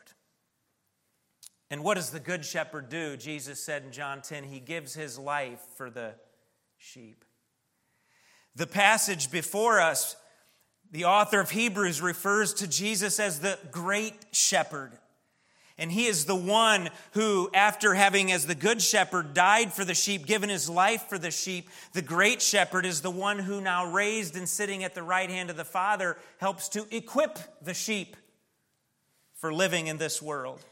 And 1.71 1.83
what 1.83 1.95
does 1.95 2.09
the 2.09 2.19
good 2.19 2.43
shepherd 2.43 2.89
do? 2.89 3.15
Jesus 3.15 3.63
said 3.63 3.83
in 3.83 3.91
John 3.93 4.21
10, 4.21 4.43
he 4.43 4.59
gives 4.59 4.93
his 4.93 5.17
life 5.17 5.61
for 5.77 5.89
the 5.89 6.15
sheep. 6.77 7.23
The 8.57 8.67
passage 8.67 9.29
before 9.29 9.79
us, 9.79 10.15
the 10.91 11.05
author 11.05 11.39
of 11.39 11.51
Hebrews 11.51 12.01
refers 12.01 12.55
to 12.55 12.67
Jesus 12.67 13.19
as 13.19 13.39
the 13.39 13.59
great 13.71 14.15
shepherd. 14.31 14.97
And 15.77 15.91
he 15.91 16.07
is 16.07 16.25
the 16.25 16.35
one 16.35 16.89
who, 17.11 17.51
after 17.53 17.93
having, 17.93 18.31
as 18.31 18.47
the 18.47 18.55
good 18.55 18.81
shepherd, 18.81 19.35
died 19.35 19.73
for 19.73 19.85
the 19.85 19.93
sheep, 19.93 20.25
given 20.25 20.49
his 20.49 20.67
life 20.67 21.03
for 21.07 21.19
the 21.19 21.29
sheep, 21.29 21.69
the 21.93 22.01
great 22.01 22.41
shepherd 22.41 22.83
is 22.83 23.01
the 23.01 23.11
one 23.11 23.37
who, 23.37 23.61
now 23.61 23.85
raised 23.85 24.35
and 24.35 24.49
sitting 24.49 24.83
at 24.83 24.95
the 24.95 25.03
right 25.03 25.29
hand 25.29 25.51
of 25.51 25.55
the 25.55 25.63
Father, 25.63 26.17
helps 26.39 26.67
to 26.69 26.87
equip 26.89 27.37
the 27.61 27.75
sheep 27.75 28.17
for 29.35 29.53
living 29.53 29.85
in 29.85 29.97
this 29.97 30.19
world. 30.19 30.65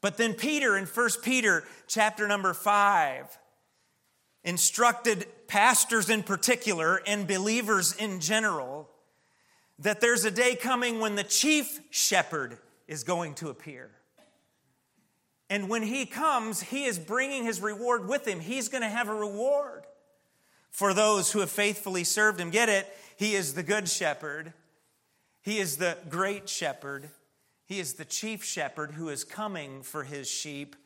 But 0.00 0.18
then 0.18 0.34
Peter, 0.34 0.76
in 0.76 0.86
1 0.86 1.08
Peter 1.24 1.64
chapter 1.88 2.28
number 2.28 2.54
5, 2.54 3.36
instructed 4.44 5.26
pastors 5.48 6.08
in 6.08 6.22
particular 6.22 7.02
and 7.06 7.26
believers 7.26 7.94
in 7.96 8.20
general 8.20 8.88
that 9.80 10.00
there's 10.00 10.24
a 10.24 10.30
day 10.30 10.54
coming 10.54 11.00
when 11.00 11.16
the 11.16 11.24
chief 11.24 11.80
shepherd 11.90 12.58
is 12.86 13.02
going 13.02 13.34
to 13.34 13.48
appear. 13.48 13.90
And 15.50 15.68
when 15.68 15.82
he 15.82 16.04
comes, 16.04 16.60
he 16.60 16.84
is 16.84 16.98
bringing 16.98 17.44
his 17.44 17.60
reward 17.60 18.06
with 18.06 18.28
him. 18.28 18.40
He's 18.40 18.68
going 18.68 18.82
to 18.82 18.88
have 18.88 19.08
a 19.08 19.14
reward 19.14 19.84
for 20.70 20.92
those 20.92 21.32
who 21.32 21.40
have 21.40 21.50
faithfully 21.50 22.04
served 22.04 22.38
him. 22.38 22.50
Get 22.50 22.68
it? 22.68 22.86
He 23.16 23.34
is 23.34 23.54
the 23.54 23.62
good 23.62 23.88
shepherd, 23.88 24.52
he 25.42 25.58
is 25.58 25.78
the 25.78 25.96
great 26.08 26.48
shepherd, 26.48 27.08
he 27.64 27.80
is 27.80 27.94
the 27.94 28.04
chief 28.04 28.44
shepherd 28.44 28.92
who 28.92 29.08
is 29.08 29.24
coming 29.24 29.82
for 29.82 30.04
his 30.04 30.28
sheep. 30.30 30.76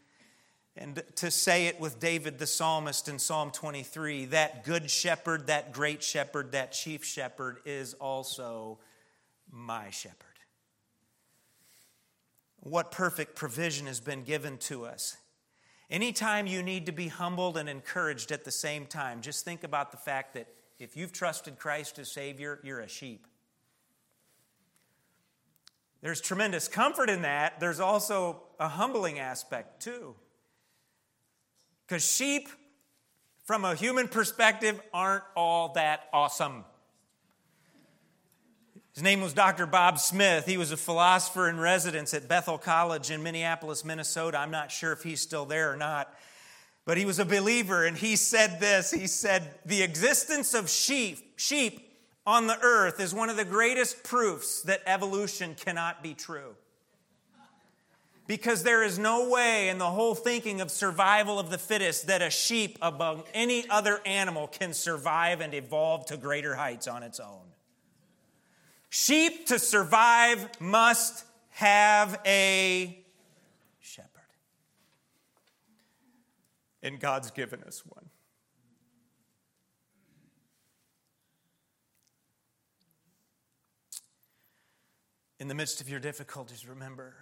And 0.77 1.03
to 1.17 1.31
say 1.31 1.67
it 1.67 1.79
with 1.79 2.01
David 2.01 2.39
the 2.39 2.47
psalmist 2.47 3.09
in 3.09 3.19
Psalm 3.19 3.51
23 3.51 4.27
that 4.27 4.65
good 4.65 4.91
shepherd, 4.91 5.49
that 5.49 5.73
great 5.73 6.03
shepherd, 6.03 6.53
that 6.53 6.73
chief 6.73 7.05
shepherd 7.05 7.59
is 7.65 7.95
also 7.95 8.79
my 9.51 9.91
shepherd 9.91 10.33
what 12.63 12.93
perfect 12.93 13.35
provision 13.35 13.89
has 13.89 13.99
been 13.99 14.23
given 14.23 14.57
to 14.57 14.87
us. 14.87 15.17
Anytime 15.91 16.47
you 16.47 16.63
need 16.63 16.87
to 16.87 16.93
be 16.93 17.09
humbled 17.09 17.57
and 17.57 17.69
encouraged 17.69 18.31
at 18.31 18.45
the 18.45 18.53
same 18.53 18.87
time, 18.87 19.21
just 19.21 19.45
think 19.45 19.65
about 19.65 19.91
the 19.91 19.97
fact 19.97 20.35
that 20.35 20.47
if 20.79 20.97
you've 20.97 21.13
trusted 21.13 21.59
Christ 21.59 21.99
as 21.99 22.11
Savior, 22.11 22.61
you're 22.63 22.81
a 22.81 22.89
sheep. 22.89 23.27
There's 26.03 26.21
tremendous 26.21 26.69
comfort 26.69 27.11
in 27.11 27.23
that. 27.23 27.59
There's 27.59 27.81
also 27.81 28.43
a 28.61 28.69
humbling 28.69 29.19
aspect, 29.19 29.83
too. 29.83 30.15
Because 31.93 32.11
sheep, 32.11 32.49
from 33.45 33.67
a 33.67 33.75
human 33.75 34.09
perspective, 34.09 34.81
aren't 34.95 35.25
all 35.37 35.75
that 35.75 36.09
awesome. 36.11 36.65
His 38.95 39.03
name 39.03 39.21
was 39.21 39.35
Dr. 39.35 39.67
Bob 39.67 39.99
Smith. 39.99 40.47
He 40.47 40.57
was 40.57 40.73
a 40.73 40.79
philosopher 40.79 41.51
in 41.51 41.61
residence 41.61 42.15
at 42.15 42.29
Bethel 42.29 42.57
College 42.57 43.11
in 43.11 43.23
Minneapolis, 43.23 43.85
Minnesota. 43.85 44.39
I'm 44.39 44.51
not 44.51 44.73
sure 44.73 44.93
if 44.93 45.03
he's 45.03 45.21
still 45.21 45.45
there 45.45 45.71
or 45.71 45.77
not. 45.77 46.11
But 46.87 46.97
he 46.97 47.05
was 47.05 47.19
a 47.19 47.27
believer 47.27 47.85
and 47.85 47.95
he 47.95 48.17
said 48.17 48.59
this. 48.59 48.91
He 48.91 49.07
said, 49.07 49.61
"The 49.67 49.83
existence 49.83 50.55
of 50.55 50.71
sheep, 50.71 51.39
sheep 51.39 51.95
on 52.27 52.47
the 52.47 52.59
earth 52.63 53.01
is 53.01 53.13
one 53.13 53.29
of 53.29 53.37
the 53.37 53.45
greatest 53.45 54.03
proofs 54.03 54.63
that 54.63 54.81
evolution 54.87 55.55
cannot 55.57 56.03
be 56.03 56.15
true." 56.15 56.57
Because 58.33 58.63
there 58.63 58.83
is 58.83 58.99
no 58.99 59.29
way 59.29 59.69
in 59.69 59.77
the 59.77 59.91
whole 59.91 60.15
thinking 60.15 60.63
of 60.63 60.71
survival 60.71 61.39
of 61.39 61.51
the 61.51 61.59
fittest 61.59 62.07
that 62.07 62.23
a 62.23 62.31
sheep 62.31 62.79
among 62.81 63.25
any 63.35 63.69
other 63.69 64.01
animal 64.07 64.47
can 64.47 64.73
survive 64.73 65.43
and 65.43 65.53
evolve 65.53 66.07
to 66.07 66.17
greater 66.17 66.55
heights 66.55 66.89
on 66.89 67.03
its 67.03 67.21
own. 67.21 67.43
Sheep 68.89 69.45
to 69.49 69.59
survive 69.59 70.49
must 70.59 71.27
have 71.51 72.19
a 72.25 73.05
shepherd. 73.81 74.09
And 76.83 76.99
God's 76.99 77.31
given 77.33 77.63
us 77.65 77.83
one. 77.87 78.09
In 85.39 85.49
the 85.49 85.55
midst 85.55 85.83
of 85.83 85.91
your 85.91 86.01
difficulties, 86.01 86.67
remember 86.67 87.13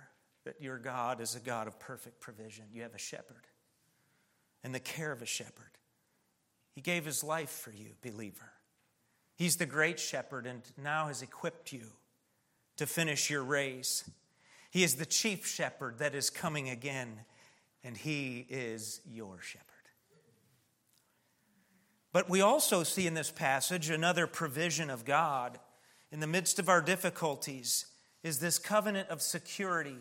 that 0.44 0.60
your 0.60 0.78
God 0.78 1.20
is 1.20 1.34
a 1.34 1.40
God 1.40 1.66
of 1.66 1.78
perfect 1.78 2.20
provision. 2.20 2.64
You 2.72 2.82
have 2.82 2.94
a 2.94 2.98
shepherd 2.98 3.46
and 4.62 4.74
the 4.74 4.80
care 4.80 5.12
of 5.12 5.22
a 5.22 5.26
shepherd. 5.26 5.70
He 6.74 6.80
gave 6.80 7.04
his 7.04 7.24
life 7.24 7.50
for 7.50 7.72
you, 7.72 7.90
believer. 8.02 8.52
He's 9.36 9.56
the 9.56 9.66
great 9.66 9.98
shepherd 9.98 10.46
and 10.46 10.62
now 10.76 11.08
has 11.08 11.22
equipped 11.22 11.72
you 11.72 11.86
to 12.76 12.86
finish 12.86 13.30
your 13.30 13.42
race. 13.42 14.08
He 14.70 14.84
is 14.84 14.96
the 14.96 15.06
chief 15.06 15.46
shepherd 15.46 15.98
that 15.98 16.14
is 16.14 16.30
coming 16.30 16.70
again, 16.70 17.20
and 17.82 17.96
he 17.96 18.46
is 18.48 19.00
your 19.10 19.40
shepherd. 19.40 19.66
But 22.12 22.28
we 22.28 22.40
also 22.40 22.82
see 22.82 23.06
in 23.06 23.14
this 23.14 23.30
passage 23.30 23.90
another 23.90 24.26
provision 24.26 24.90
of 24.90 25.04
God. 25.04 25.58
In 26.12 26.20
the 26.20 26.26
midst 26.26 26.58
of 26.58 26.68
our 26.68 26.80
difficulties 26.80 27.86
is 28.22 28.38
this 28.40 28.58
covenant 28.58 29.08
of 29.08 29.22
security 29.22 29.98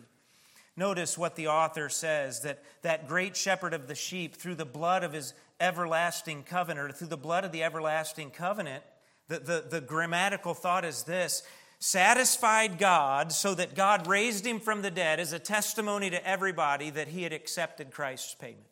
Notice 0.79 1.17
what 1.17 1.35
the 1.35 1.49
author 1.49 1.89
says 1.89 2.39
that 2.43 2.63
that 2.83 3.09
great 3.09 3.35
shepherd 3.35 3.73
of 3.73 3.89
the 3.89 3.95
sheep, 3.95 4.33
through 4.33 4.55
the 4.55 4.63
blood 4.63 5.03
of 5.03 5.11
his 5.11 5.33
everlasting 5.59 6.43
covenant, 6.43 6.89
or 6.89 6.93
through 6.93 7.09
the 7.09 7.17
blood 7.17 7.43
of 7.43 7.51
the 7.51 7.63
everlasting 7.63 8.31
covenant, 8.31 8.81
the, 9.27 9.39
the, 9.39 9.65
the 9.69 9.81
grammatical 9.81 10.53
thought 10.53 10.85
is 10.85 11.03
this 11.03 11.43
satisfied 11.79 12.77
God 12.77 13.33
so 13.33 13.53
that 13.55 13.75
God 13.75 14.07
raised 14.07 14.45
him 14.45 14.61
from 14.61 14.81
the 14.81 14.89
dead 14.89 15.19
as 15.19 15.33
a 15.33 15.37
testimony 15.37 16.09
to 16.11 16.25
everybody 16.25 16.89
that 16.91 17.09
he 17.09 17.23
had 17.23 17.33
accepted 17.33 17.91
Christ's 17.91 18.35
payment. 18.35 18.63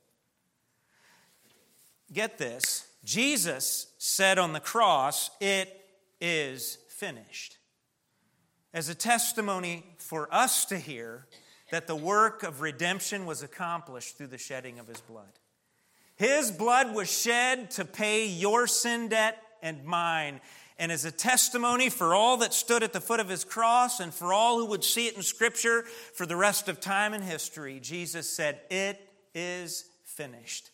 Get 2.14 2.38
this 2.38 2.88
Jesus 3.04 3.88
said 3.98 4.40
on 4.40 4.54
the 4.54 4.62
cross, 4.62 5.30
It 5.42 5.78
is 6.22 6.78
finished. 6.88 7.58
As 8.74 8.88
a 8.88 8.96
testimony 8.96 9.84
for 9.98 10.34
us 10.34 10.64
to 10.66 10.78
hear 10.78 11.26
that 11.72 11.88
the 11.88 11.96
work 11.96 12.44
of 12.44 12.62
redemption 12.62 13.26
was 13.26 13.44
accomplished 13.44 14.18
through 14.18 14.28
the 14.28 14.38
shedding 14.38 14.80
of 14.80 14.88
his 14.88 15.02
blood. 15.02 15.40
His 16.16 16.52
blood 16.52 16.96
was 16.96 17.12
shed 17.12 17.72
to 17.72 17.86
pay 17.86 18.26
your 18.28 18.68
sin 18.68 19.10
debt 19.10 19.42
and 19.62 19.86
mine. 19.86 20.42
And 20.80 20.92
as 20.92 21.06
a 21.06 21.12
testimony 21.12 21.90
for 21.90 22.14
all 22.14 22.38
that 22.38 22.54
stood 22.54 22.84
at 22.84 22.94
the 22.94 23.02
foot 23.02 23.20
of 23.20 23.30
his 23.30 23.44
cross 23.44 24.00
and 24.00 24.14
for 24.14 24.34
all 24.34 24.58
who 24.58 24.66
would 24.68 24.84
see 24.84 25.08
it 25.08 25.16
in 25.16 25.24
Scripture 25.24 25.84
for 26.14 26.26
the 26.26 26.36
rest 26.36 26.70
of 26.70 26.80
time 26.80 27.14
and 27.14 27.24
history, 27.24 27.80
Jesus 27.80 28.30
said, 28.30 28.60
It 28.70 29.00
is 29.34 29.86
finished. 30.04 30.72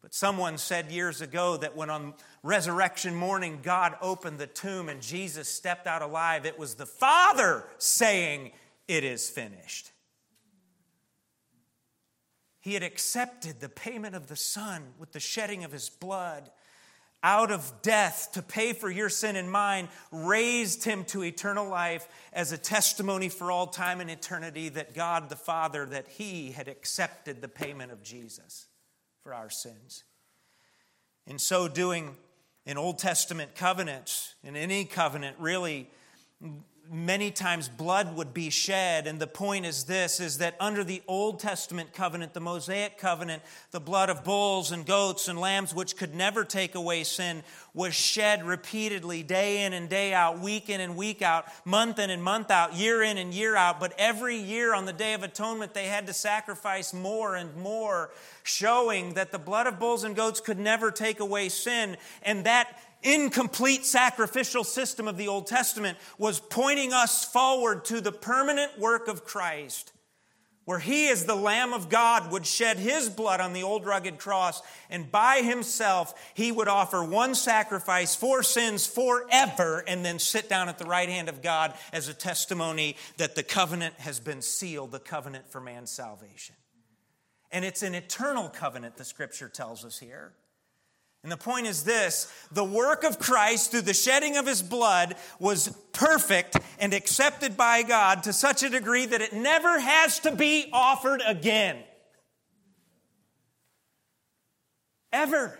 But 0.00 0.14
someone 0.14 0.58
said 0.58 0.90
years 0.90 1.20
ago 1.20 1.56
that 1.56 1.76
when 1.76 1.90
on 1.90 2.14
resurrection 2.42 3.14
morning 3.14 3.60
God 3.62 3.96
opened 4.00 4.38
the 4.38 4.46
tomb 4.46 4.88
and 4.88 5.02
Jesus 5.02 5.48
stepped 5.48 5.86
out 5.86 6.02
alive, 6.02 6.46
it 6.46 6.58
was 6.58 6.74
the 6.74 6.86
Father 6.86 7.64
saying, 7.78 8.52
It 8.86 9.02
is 9.02 9.28
finished. 9.28 9.90
He 12.68 12.74
had 12.74 12.82
accepted 12.82 13.60
the 13.60 13.70
payment 13.70 14.14
of 14.14 14.26
the 14.26 14.36
Son 14.36 14.82
with 14.98 15.12
the 15.12 15.20
shedding 15.20 15.64
of 15.64 15.72
his 15.72 15.88
blood 15.88 16.50
out 17.22 17.50
of 17.50 17.72
death 17.80 18.28
to 18.34 18.42
pay 18.42 18.74
for 18.74 18.90
your 18.90 19.08
sin 19.08 19.36
and 19.36 19.50
mine, 19.50 19.88
raised 20.12 20.84
him 20.84 21.04
to 21.04 21.24
eternal 21.24 21.66
life 21.66 22.06
as 22.30 22.52
a 22.52 22.58
testimony 22.58 23.30
for 23.30 23.50
all 23.50 23.68
time 23.68 24.02
and 24.02 24.10
eternity 24.10 24.68
that 24.68 24.94
God 24.94 25.30
the 25.30 25.34
Father, 25.34 25.86
that 25.86 26.08
he 26.08 26.52
had 26.52 26.68
accepted 26.68 27.40
the 27.40 27.48
payment 27.48 27.90
of 27.90 28.02
Jesus 28.02 28.66
for 29.22 29.32
our 29.32 29.48
sins. 29.48 30.04
In 31.26 31.38
so 31.38 31.68
doing, 31.68 32.16
in 32.66 32.76
Old 32.76 32.98
Testament 32.98 33.54
covenants, 33.54 34.34
in 34.44 34.56
any 34.56 34.84
covenant, 34.84 35.38
really, 35.38 35.88
many 36.90 37.30
times 37.30 37.68
blood 37.68 38.16
would 38.16 38.32
be 38.32 38.50
shed 38.50 39.06
and 39.06 39.20
the 39.20 39.26
point 39.26 39.66
is 39.66 39.84
this 39.84 40.20
is 40.20 40.38
that 40.38 40.56
under 40.58 40.82
the 40.82 41.02
old 41.06 41.38
testament 41.38 41.92
covenant 41.92 42.32
the 42.34 42.40
mosaic 42.40 42.96
covenant 42.98 43.42
the 43.72 43.80
blood 43.80 44.08
of 44.08 44.24
bulls 44.24 44.72
and 44.72 44.86
goats 44.86 45.28
and 45.28 45.38
lambs 45.38 45.74
which 45.74 45.96
could 45.96 46.14
never 46.14 46.44
take 46.44 46.74
away 46.74 47.04
sin 47.04 47.42
was 47.78 47.94
shed 47.94 48.44
repeatedly 48.44 49.22
day 49.22 49.64
in 49.64 49.72
and 49.72 49.88
day 49.88 50.12
out 50.12 50.40
week 50.40 50.68
in 50.68 50.80
and 50.80 50.96
week 50.96 51.22
out 51.22 51.46
month 51.64 52.00
in 52.00 52.10
and 52.10 52.20
month 52.22 52.50
out 52.50 52.74
year 52.74 53.04
in 53.04 53.16
and 53.16 53.32
year 53.32 53.54
out. 53.54 53.78
But 53.78 53.94
every 53.98 54.36
year 54.36 54.74
on 54.74 54.84
the 54.84 54.92
day 54.92 55.14
of 55.14 55.22
atonement 55.22 55.74
they 55.74 55.86
had 55.86 56.08
to 56.08 56.12
sacrifice 56.12 56.92
more 56.92 57.36
and 57.36 57.54
more 57.56 58.10
showing 58.42 59.14
that 59.14 59.30
the 59.30 59.38
blood 59.38 59.68
of 59.68 59.78
bulls 59.78 60.02
and 60.02 60.16
goats 60.16 60.40
could 60.40 60.58
never 60.58 60.90
take 60.90 61.20
away 61.20 61.48
sin. 61.50 61.96
And 62.22 62.44
that 62.44 62.80
incomplete 63.02 63.84
sacrificial 63.84 64.64
system 64.64 65.08
of 65.08 65.16
the 65.16 65.28
Old 65.28 65.46
Testament 65.46 65.98
was 66.18 66.40
pointing 66.40 66.92
us 66.92 67.24
forward 67.24 67.84
to 67.86 68.00
the 68.00 68.12
permanent 68.12 68.78
work 68.78 69.08
of 69.08 69.24
Christ, 69.24 69.92
where 70.64 70.78
He, 70.78 71.08
as 71.08 71.24
the 71.24 71.34
Lamb 71.34 71.72
of 71.72 71.88
God, 71.88 72.30
would 72.30 72.44
shed 72.44 72.76
His 72.76 73.08
blood 73.08 73.40
on 73.40 73.52
the 73.52 73.62
old 73.62 73.86
rugged 73.86 74.18
cross, 74.18 74.60
and 74.90 75.10
by 75.10 75.42
Himself, 75.42 76.14
He 76.34 76.52
would 76.52 76.68
offer 76.68 77.02
one 77.02 77.34
sacrifice 77.34 78.14
for 78.14 78.42
sins 78.42 78.86
forever, 78.86 79.82
and 79.86 80.04
then 80.04 80.18
sit 80.18 80.48
down 80.48 80.68
at 80.68 80.78
the 80.78 80.84
right 80.84 81.08
hand 81.08 81.28
of 81.28 81.42
God 81.42 81.74
as 81.92 82.08
a 82.08 82.14
testimony 82.14 82.96
that 83.16 83.34
the 83.34 83.42
covenant 83.42 83.94
has 83.98 84.20
been 84.20 84.42
sealed, 84.42 84.92
the 84.92 84.98
covenant 84.98 85.50
for 85.50 85.60
man's 85.60 85.90
salvation. 85.90 86.54
And 87.50 87.64
it's 87.64 87.82
an 87.82 87.94
eternal 87.94 88.48
covenant, 88.48 88.96
the 88.96 89.04
scripture 89.04 89.48
tells 89.48 89.84
us 89.84 89.98
here. 89.98 90.34
And 91.22 91.32
the 91.32 91.36
point 91.36 91.66
is 91.66 91.82
this 91.82 92.32
the 92.52 92.64
work 92.64 93.04
of 93.04 93.18
Christ 93.18 93.70
through 93.70 93.82
the 93.82 93.94
shedding 93.94 94.36
of 94.36 94.46
his 94.46 94.62
blood 94.62 95.16
was 95.38 95.68
perfect 95.92 96.56
and 96.78 96.94
accepted 96.94 97.56
by 97.56 97.82
God 97.82 98.22
to 98.24 98.32
such 98.32 98.62
a 98.62 98.70
degree 98.70 99.06
that 99.06 99.20
it 99.20 99.32
never 99.32 99.80
has 99.80 100.20
to 100.20 100.34
be 100.34 100.68
offered 100.72 101.22
again. 101.26 101.82
Ever. 105.12 105.58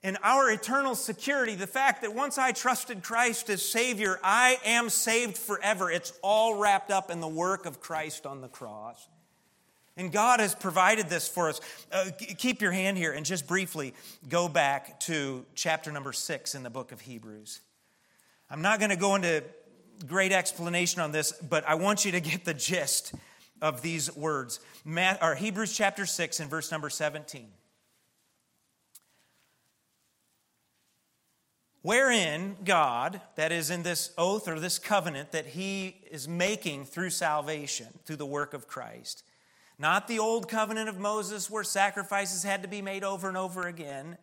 In 0.00 0.16
our 0.22 0.48
eternal 0.48 0.94
security, 0.94 1.56
the 1.56 1.66
fact 1.66 2.02
that 2.02 2.14
once 2.14 2.38
I 2.38 2.52
trusted 2.52 3.02
Christ 3.02 3.50
as 3.50 3.62
Savior, 3.62 4.20
I 4.22 4.58
am 4.64 4.90
saved 4.90 5.36
forever. 5.36 5.90
It's 5.90 6.12
all 6.22 6.54
wrapped 6.54 6.92
up 6.92 7.10
in 7.10 7.18
the 7.18 7.26
work 7.26 7.66
of 7.66 7.80
Christ 7.80 8.24
on 8.24 8.40
the 8.40 8.48
cross. 8.48 9.08
And 9.98 10.12
God 10.12 10.38
has 10.38 10.54
provided 10.54 11.08
this 11.08 11.28
for 11.28 11.48
us. 11.48 11.60
Uh, 11.90 12.10
keep 12.16 12.62
your 12.62 12.70
hand 12.70 12.96
here 12.96 13.12
and 13.12 13.26
just 13.26 13.48
briefly 13.48 13.94
go 14.28 14.48
back 14.48 15.00
to 15.00 15.44
chapter 15.56 15.90
number 15.90 16.12
six 16.12 16.54
in 16.54 16.62
the 16.62 16.70
book 16.70 16.92
of 16.92 17.00
Hebrews. 17.00 17.60
I'm 18.48 18.62
not 18.62 18.78
going 18.78 18.90
to 18.90 18.96
go 18.96 19.16
into 19.16 19.42
great 20.06 20.30
explanation 20.30 21.02
on 21.02 21.10
this, 21.10 21.32
but 21.32 21.68
I 21.68 21.74
want 21.74 22.04
you 22.04 22.12
to 22.12 22.20
get 22.20 22.44
the 22.44 22.54
gist 22.54 23.12
of 23.60 23.82
these 23.82 24.14
words. 24.16 24.60
Matt, 24.84 25.18
or 25.20 25.34
Hebrews 25.34 25.76
chapter 25.76 26.06
6 26.06 26.38
and 26.40 26.48
verse 26.48 26.70
number 26.70 26.88
17. 26.88 27.48
Wherein 31.82 32.56
God, 32.64 33.20
that 33.36 33.50
is 33.50 33.70
in 33.70 33.82
this 33.82 34.12
oath 34.18 34.46
or 34.46 34.60
this 34.60 34.78
covenant 34.78 35.32
that 35.32 35.46
He 35.46 35.96
is 36.10 36.28
making 36.28 36.84
through 36.84 37.10
salvation, 37.10 37.86
through 38.04 38.16
the 38.16 38.26
work 38.26 38.54
of 38.54 38.68
Christ, 38.68 39.24
not 39.78 40.08
the 40.08 40.18
old 40.18 40.48
covenant 40.48 40.88
of 40.88 40.98
Moses 40.98 41.48
where 41.48 41.64
sacrifices 41.64 42.42
had 42.42 42.62
to 42.62 42.68
be 42.68 42.82
made 42.82 43.04
over 43.04 43.28
and 43.28 43.36
over 43.36 43.66
again, 43.66 44.18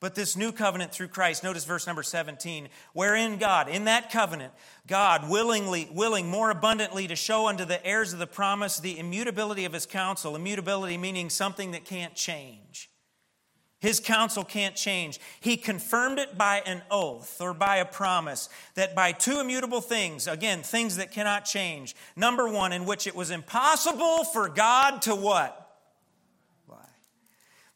but 0.00 0.14
this 0.14 0.36
new 0.36 0.50
covenant 0.50 0.92
through 0.92 1.08
Christ. 1.08 1.44
Notice 1.44 1.64
verse 1.64 1.86
number 1.86 2.02
17, 2.02 2.68
wherein 2.94 3.36
God, 3.36 3.68
in 3.68 3.84
that 3.84 4.10
covenant, 4.10 4.52
God 4.86 5.28
willingly, 5.28 5.88
willing 5.92 6.26
more 6.26 6.50
abundantly 6.50 7.06
to 7.06 7.16
show 7.16 7.48
unto 7.48 7.66
the 7.66 7.84
heirs 7.86 8.12
of 8.12 8.18
the 8.18 8.26
promise 8.26 8.80
the 8.80 8.98
immutability 8.98 9.66
of 9.66 9.74
his 9.74 9.86
counsel, 9.86 10.34
immutability 10.34 10.96
meaning 10.96 11.28
something 11.28 11.72
that 11.72 11.84
can't 11.84 12.14
change. 12.14 12.89
His 13.80 13.98
counsel 13.98 14.44
can't 14.44 14.76
change. 14.76 15.18
He 15.40 15.56
confirmed 15.56 16.18
it 16.18 16.36
by 16.36 16.62
an 16.66 16.82
oath 16.90 17.40
or 17.40 17.54
by 17.54 17.76
a 17.76 17.86
promise 17.86 18.50
that 18.74 18.94
by 18.94 19.12
two 19.12 19.40
immutable 19.40 19.80
things, 19.80 20.26
again, 20.26 20.62
things 20.62 20.96
that 20.96 21.12
cannot 21.12 21.46
change. 21.46 21.96
Number 22.14 22.46
one, 22.46 22.72
in 22.72 22.84
which 22.84 23.06
it 23.06 23.16
was 23.16 23.30
impossible 23.30 24.24
for 24.24 24.48
God 24.48 25.02
to 25.02 25.14
what? 25.14 25.56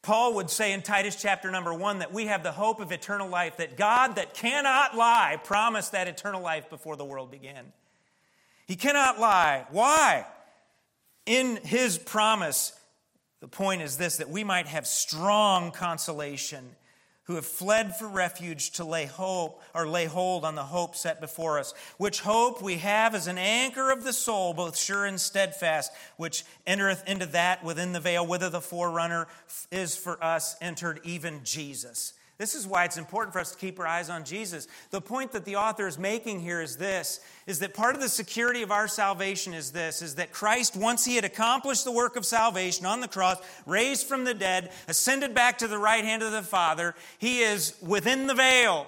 Paul 0.05 0.35
would 0.35 0.51
say 0.51 0.71
in 0.71 0.83
Titus 0.83 1.19
chapter 1.19 1.49
number 1.49 1.73
one 1.73 1.97
that 1.97 2.13
we 2.13 2.27
have 2.27 2.43
the 2.43 2.51
hope 2.51 2.79
of 2.79 2.91
eternal 2.91 3.27
life, 3.27 3.57
that 3.57 3.75
God 3.75 4.17
that 4.17 4.35
cannot 4.35 4.95
lie 4.95 5.39
promised 5.43 5.93
that 5.93 6.07
eternal 6.07 6.43
life 6.43 6.69
before 6.69 6.95
the 6.95 7.03
world 7.03 7.31
began. 7.31 7.73
He 8.67 8.75
cannot 8.75 9.19
lie. 9.19 9.65
Why? 9.71 10.27
In 11.25 11.55
his 11.55 11.97
promise, 11.97 12.73
the 13.39 13.47
point 13.47 13.81
is 13.81 13.97
this 13.97 14.17
that 14.17 14.29
we 14.29 14.43
might 14.43 14.67
have 14.67 14.87
strong 14.87 15.71
consolation 15.71 16.75
who 17.25 17.35
have 17.35 17.45
fled 17.45 17.95
for 17.95 18.07
refuge 18.07 18.71
to 18.71 18.85
lay 18.85 19.05
hope 19.05 19.61
or 19.73 19.87
lay 19.87 20.05
hold 20.05 20.45
on 20.45 20.53
the 20.55 20.63
hope 20.63 20.95
set 20.95 21.19
before 21.19 21.57
us, 21.57 21.73
which 21.97 22.21
hope 22.21 22.61
we 22.61 22.75
have 22.75 23.15
as 23.15 23.27
an 23.27 23.37
anchor 23.39 23.91
of 23.91 24.03
the 24.03 24.13
soul, 24.13 24.53
both 24.53 24.77
sure 24.77 25.05
and 25.05 25.19
steadfast, 25.19 25.91
which 26.17 26.43
entereth 26.67 27.03
into 27.07 27.25
that 27.25 27.63
within 27.63 27.93
the 27.93 27.99
veil, 27.99 28.25
whither 28.25 28.49
the 28.49 28.61
forerunner 28.61 29.27
is 29.71 29.97
for 29.97 30.23
us 30.23 30.55
entered, 30.61 30.99
even 31.03 31.41
Jesus. 31.43 32.13
This 32.37 32.53
is 32.53 32.67
why 32.67 32.83
it's 32.83 32.97
important 32.97 33.31
for 33.31 33.39
us 33.39 33.51
to 33.51 33.57
keep 33.57 33.79
our 33.79 33.87
eyes 33.87 34.09
on 34.09 34.25
Jesus. 34.25 34.67
The 34.91 34.99
point 34.99 35.31
that 35.31 35.45
the 35.45 35.55
author 35.55 35.87
is 35.87 35.97
making 35.97 36.41
here 36.41 36.61
is 36.61 36.75
this 36.75 37.21
is 37.47 37.59
that 37.59 37.73
part 37.73 37.95
of 37.95 38.01
the 38.01 38.09
security 38.09 38.61
of 38.61 38.71
our 38.71 38.89
salvation 38.89 39.53
is 39.53 39.71
this 39.71 40.01
is 40.01 40.15
that 40.15 40.33
Christ 40.33 40.75
once 40.75 41.05
he 41.05 41.15
had 41.15 41.23
accomplished 41.23 41.85
the 41.85 41.93
work 41.93 42.17
of 42.17 42.25
salvation 42.25 42.85
on 42.85 42.99
the 42.99 43.07
cross, 43.07 43.37
raised 43.65 44.07
from 44.07 44.25
the 44.25 44.33
dead, 44.33 44.73
ascended 44.89 45.33
back 45.33 45.59
to 45.59 45.67
the 45.67 45.77
right 45.77 46.03
hand 46.03 46.23
of 46.23 46.33
the 46.33 46.41
Father, 46.41 46.93
he 47.19 47.39
is 47.39 47.73
within 47.81 48.27
the 48.27 48.35
veil 48.35 48.87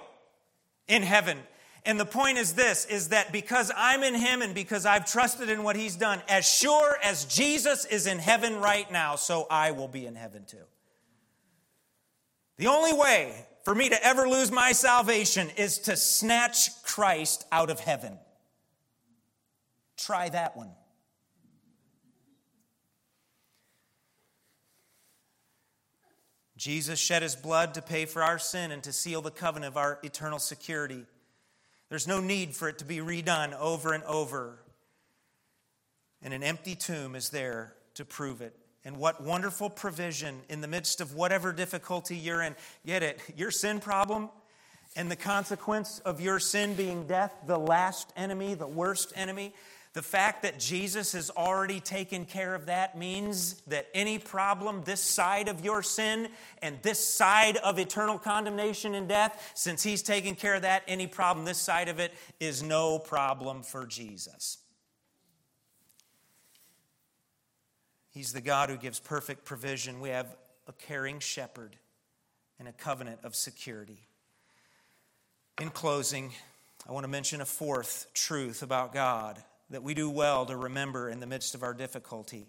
in 0.86 1.02
heaven. 1.02 1.38
And 1.86 1.98
the 1.98 2.04
point 2.04 2.36
is 2.36 2.52
this 2.52 2.84
is 2.84 3.08
that 3.08 3.32
because 3.32 3.72
I'm 3.74 4.02
in 4.02 4.14
him 4.14 4.42
and 4.42 4.54
because 4.54 4.84
I've 4.84 5.10
trusted 5.10 5.48
in 5.48 5.62
what 5.62 5.74
he's 5.74 5.96
done, 5.96 6.20
as 6.28 6.46
sure 6.46 6.98
as 7.02 7.24
Jesus 7.24 7.86
is 7.86 8.06
in 8.06 8.18
heaven 8.18 8.60
right 8.60 8.90
now, 8.92 9.16
so 9.16 9.46
I 9.50 9.70
will 9.70 9.88
be 9.88 10.04
in 10.04 10.16
heaven 10.16 10.44
too. 10.46 10.66
The 12.58 12.66
only 12.66 12.92
way 12.92 13.46
for 13.64 13.74
me 13.74 13.88
to 13.88 14.04
ever 14.04 14.28
lose 14.28 14.50
my 14.50 14.72
salvation 14.72 15.48
is 15.56 15.78
to 15.80 15.96
snatch 15.96 16.82
Christ 16.82 17.46
out 17.50 17.70
of 17.70 17.80
heaven. 17.80 18.18
Try 19.96 20.28
that 20.28 20.56
one. 20.56 20.70
Jesus 26.56 26.98
shed 26.98 27.22
his 27.22 27.36
blood 27.36 27.74
to 27.74 27.82
pay 27.82 28.04
for 28.04 28.20
our 28.20 28.38
sin 28.38 28.72
and 28.72 28.82
to 28.82 28.92
seal 28.92 29.22
the 29.22 29.30
covenant 29.30 29.72
of 29.72 29.76
our 29.76 30.00
eternal 30.02 30.40
security. 30.40 31.06
There's 31.88 32.08
no 32.08 32.20
need 32.20 32.56
for 32.56 32.68
it 32.68 32.78
to 32.78 32.84
be 32.84 32.98
redone 32.98 33.56
over 33.58 33.92
and 33.92 34.02
over. 34.02 34.58
And 36.20 36.34
an 36.34 36.42
empty 36.42 36.74
tomb 36.74 37.14
is 37.14 37.30
there 37.30 37.74
to 37.94 38.04
prove 38.04 38.40
it. 38.40 38.56
And 38.88 38.96
what 38.96 39.22
wonderful 39.22 39.68
provision 39.68 40.40
in 40.48 40.62
the 40.62 40.66
midst 40.66 41.02
of 41.02 41.14
whatever 41.14 41.52
difficulty 41.52 42.16
you're 42.16 42.40
in. 42.40 42.56
Get 42.86 43.02
it? 43.02 43.20
Your 43.36 43.50
sin 43.50 43.80
problem 43.80 44.30
and 44.96 45.10
the 45.10 45.16
consequence 45.16 45.98
of 46.06 46.22
your 46.22 46.38
sin 46.40 46.72
being 46.72 47.06
death, 47.06 47.34
the 47.46 47.58
last 47.58 48.10
enemy, 48.16 48.54
the 48.54 48.66
worst 48.66 49.12
enemy. 49.14 49.52
The 49.92 50.00
fact 50.00 50.42
that 50.44 50.58
Jesus 50.58 51.12
has 51.12 51.28
already 51.28 51.80
taken 51.80 52.24
care 52.24 52.54
of 52.54 52.64
that 52.64 52.96
means 52.96 53.60
that 53.66 53.88
any 53.92 54.18
problem 54.18 54.84
this 54.84 55.02
side 55.02 55.48
of 55.48 55.62
your 55.62 55.82
sin 55.82 56.28
and 56.62 56.78
this 56.80 57.06
side 57.06 57.58
of 57.58 57.78
eternal 57.78 58.18
condemnation 58.18 58.94
and 58.94 59.06
death, 59.06 59.52
since 59.54 59.82
He's 59.82 60.02
taken 60.02 60.34
care 60.34 60.54
of 60.54 60.62
that, 60.62 60.82
any 60.88 61.06
problem 61.06 61.44
this 61.44 61.58
side 61.58 61.90
of 61.90 61.98
it 61.98 62.14
is 62.40 62.62
no 62.62 62.98
problem 62.98 63.62
for 63.62 63.84
Jesus. 63.84 64.56
He's 68.18 68.32
the 68.32 68.40
God 68.40 68.68
who 68.68 68.76
gives 68.76 68.98
perfect 68.98 69.44
provision. 69.44 70.00
We 70.00 70.08
have 70.08 70.26
a 70.66 70.72
caring 70.72 71.20
shepherd 71.20 71.76
and 72.58 72.66
a 72.66 72.72
covenant 72.72 73.20
of 73.22 73.36
security. 73.36 74.08
In 75.60 75.70
closing, 75.70 76.32
I 76.88 76.90
want 76.90 77.04
to 77.04 77.08
mention 77.08 77.40
a 77.40 77.44
fourth 77.44 78.08
truth 78.14 78.64
about 78.64 78.92
God 78.92 79.40
that 79.70 79.84
we 79.84 79.94
do 79.94 80.10
well 80.10 80.46
to 80.46 80.56
remember 80.56 81.08
in 81.08 81.20
the 81.20 81.28
midst 81.28 81.54
of 81.54 81.62
our 81.62 81.72
difficulty. 81.72 82.48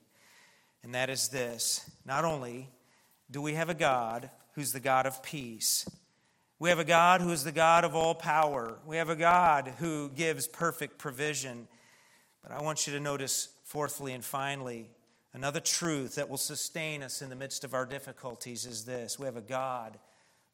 And 0.81 0.95
that 0.95 1.07
is 1.07 1.27
this 1.27 1.87
not 2.03 2.25
only 2.25 2.67
do 3.29 3.39
we 3.39 3.53
have 3.53 3.69
a 3.69 3.75
God 3.75 4.31
who's 4.55 4.71
the 4.71 4.79
God 4.79 5.05
of 5.05 5.21
peace, 5.21 5.87
we 6.57 6.69
have 6.69 6.79
a 6.79 6.83
God 6.83 7.21
who 7.21 7.29
is 7.29 7.43
the 7.43 7.51
God 7.51 7.83
of 7.83 7.95
all 7.95 8.15
power, 8.15 8.79
we 8.87 8.97
have 8.97 9.09
a 9.09 9.15
God 9.15 9.71
who 9.77 10.09
gives 10.09 10.47
perfect 10.47 10.97
provision. 10.97 11.67
But 12.41 12.53
I 12.53 12.63
want 12.63 12.87
you 12.87 12.93
to 12.93 12.99
notice, 12.99 13.49
fourthly 13.65 14.13
and 14.13 14.25
finally, 14.25 14.89
Another 15.33 15.59
truth 15.59 16.15
that 16.15 16.29
will 16.29 16.37
sustain 16.37 17.03
us 17.03 17.21
in 17.21 17.29
the 17.29 17.35
midst 17.35 17.63
of 17.63 17.73
our 17.73 17.85
difficulties 17.85 18.65
is 18.65 18.85
this 18.85 19.19
we 19.19 19.25
have 19.25 19.37
a 19.37 19.41
God 19.41 19.99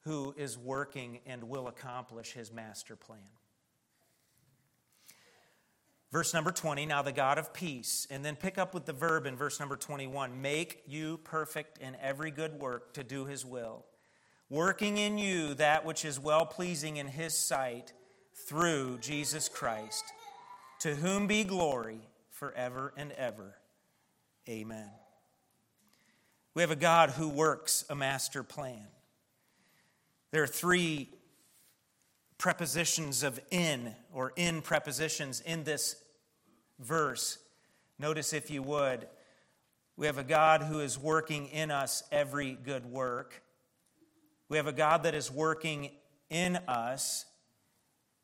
who 0.02 0.34
is 0.38 0.58
working 0.58 1.20
and 1.26 1.46
will 1.46 1.68
accomplish 1.68 2.34
his 2.34 2.52
master 2.52 2.96
plan. 2.96 3.20
Verse 6.12 6.34
number 6.34 6.52
20, 6.52 6.86
now 6.86 7.02
the 7.02 7.12
God 7.12 7.38
of 7.38 7.54
peace. 7.54 8.08
And 8.10 8.24
then 8.24 8.36
pick 8.36 8.58
up 8.58 8.74
with 8.74 8.86
the 8.86 8.94
verb 8.94 9.26
in 9.26 9.36
verse 9.36 9.60
number 9.60 9.76
21 9.76 10.42
make 10.42 10.84
you 10.88 11.18
perfect 11.18 11.78
in 11.80 11.98
every 12.02 12.32
good 12.32 12.60
work 12.60 12.94
to 12.94 13.04
do 13.04 13.26
his 13.26 13.46
will, 13.46 13.86
working 14.50 14.98
in 14.98 15.18
you 15.18 15.56
that 15.56 15.86
which 15.86 16.06
is 16.06 16.20
well 16.20 16.46
pleasing 16.46 16.98
in 16.98 17.08
his 17.08 17.38
sight 17.38 17.94
through 18.34 19.00
Jesus 19.00 19.50
Christ, 19.50 20.04
to 20.80 20.96
whom 20.96 21.28
be 21.28 21.44
glory 21.44 22.00
forever 22.30 22.94
and 22.96 23.12
ever. 23.14 23.56
Amen. 24.48 24.90
We 26.54 26.62
have 26.62 26.72
a 26.72 26.76
God 26.76 27.10
who 27.10 27.30
works 27.30 27.84
a 27.90 27.96
master 27.96 28.44
plan. 28.44 28.88
There 30.32 30.44
are 30.44 30.48
three 30.48 31.10
prepositions 32.38 33.24
of 33.24 33.40
in 33.50 33.96
or 34.14 34.34
in 34.36 34.62
prepositions 34.62 35.42
in 35.42 35.64
this 35.64 35.96
verse. 36.80 37.40
Notice, 37.98 38.34
if 38.34 38.52
you 38.52 38.62
would, 38.62 39.08
we 39.98 40.06
have 40.06 40.18
a 40.18 40.24
God 40.24 40.62
who 40.62 40.80
is 40.80 41.00
working 41.00 41.48
in 41.48 41.72
us 41.72 42.04
every 42.12 42.54
good 42.54 42.86
work. 42.86 43.42
We 44.50 44.58
have 44.58 44.68
a 44.68 44.74
God 44.74 45.04
that 45.04 45.16
is 45.16 45.32
working 45.32 45.90
in 46.30 46.58
us, 46.68 47.26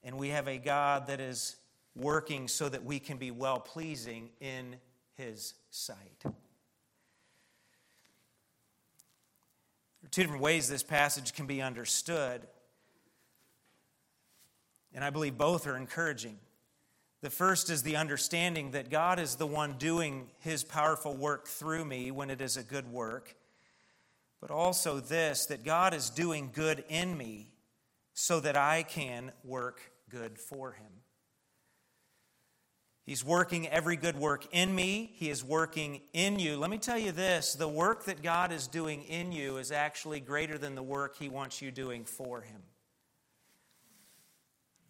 and 0.03 0.17
we 0.17 0.29
have 0.29 0.47
a 0.47 0.57
God 0.57 1.07
that 1.07 1.19
is 1.19 1.55
working 1.95 2.47
so 2.47 2.69
that 2.69 2.83
we 2.83 2.99
can 2.99 3.17
be 3.17 3.31
well 3.31 3.59
pleasing 3.59 4.29
in 4.39 4.75
his 5.21 5.53
sight. 5.69 5.97
There 6.23 6.31
are 10.05 10.09
two 10.09 10.23
different 10.23 10.41
ways 10.41 10.67
this 10.67 10.83
passage 10.83 11.33
can 11.33 11.45
be 11.45 11.61
understood, 11.61 12.41
and 14.93 15.03
I 15.03 15.11
believe 15.11 15.37
both 15.37 15.67
are 15.67 15.77
encouraging. 15.77 16.39
The 17.21 17.29
first 17.29 17.69
is 17.69 17.83
the 17.83 17.97
understanding 17.97 18.71
that 18.71 18.89
God 18.89 19.19
is 19.19 19.35
the 19.35 19.45
one 19.45 19.77
doing 19.77 20.27
his 20.39 20.63
powerful 20.63 21.15
work 21.15 21.47
through 21.47 21.85
me 21.85 22.09
when 22.09 22.31
it 22.31 22.41
is 22.41 22.57
a 22.57 22.63
good 22.63 22.91
work, 22.91 23.35
but 24.39 24.49
also 24.49 24.99
this 24.99 25.45
that 25.45 25.63
God 25.63 25.93
is 25.93 26.09
doing 26.09 26.49
good 26.51 26.83
in 26.89 27.15
me 27.15 27.51
so 28.15 28.39
that 28.39 28.57
I 28.57 28.81
can 28.81 29.31
work 29.43 29.81
good 30.09 30.39
for 30.39 30.71
him. 30.71 31.00
He's 33.11 33.25
working 33.25 33.67
every 33.67 33.97
good 33.97 34.15
work 34.15 34.47
in 34.53 34.73
me. 34.73 35.11
He 35.15 35.29
is 35.29 35.43
working 35.43 35.99
in 36.13 36.39
you. 36.39 36.55
Let 36.55 36.69
me 36.69 36.77
tell 36.77 36.97
you 36.97 37.11
this 37.11 37.55
the 37.55 37.67
work 37.67 38.05
that 38.05 38.23
God 38.23 38.53
is 38.53 38.67
doing 38.67 39.03
in 39.03 39.33
you 39.33 39.57
is 39.57 39.69
actually 39.69 40.21
greater 40.21 40.57
than 40.57 40.75
the 40.75 40.81
work 40.81 41.17
He 41.17 41.27
wants 41.27 41.61
you 41.61 41.71
doing 41.71 42.05
for 42.05 42.39
Him. 42.39 42.61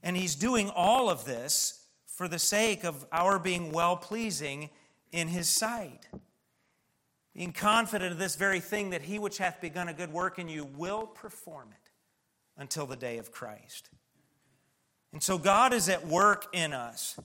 And 0.03 0.15
He's 0.15 0.35
doing 0.35 0.69
all 0.69 1.09
of 1.09 1.25
this 1.25 1.83
for 2.05 2.27
the 2.27 2.37
sake 2.37 2.83
of 2.83 3.07
our 3.11 3.39
being 3.39 3.71
well 3.71 3.97
pleasing 3.97 4.69
in 5.11 5.27
His 5.27 5.49
sight. 5.49 6.07
Being 7.33 7.53
confident 7.53 8.11
of 8.11 8.19
this 8.19 8.35
very 8.35 8.59
thing 8.59 8.91
that 8.91 9.01
He 9.01 9.17
which 9.17 9.39
hath 9.39 9.59
begun 9.59 9.87
a 9.87 9.95
good 9.95 10.13
work 10.13 10.37
in 10.37 10.47
you 10.47 10.65
will 10.77 11.07
perform 11.07 11.69
it 11.71 11.89
until 12.55 12.85
the 12.85 12.95
day 12.95 13.17
of 13.17 13.31
Christ. 13.31 13.89
And 15.11 15.23
so 15.23 15.39
God 15.39 15.73
is 15.73 15.89
at 15.89 16.05
work 16.05 16.45
in 16.53 16.71
us. 16.71 17.19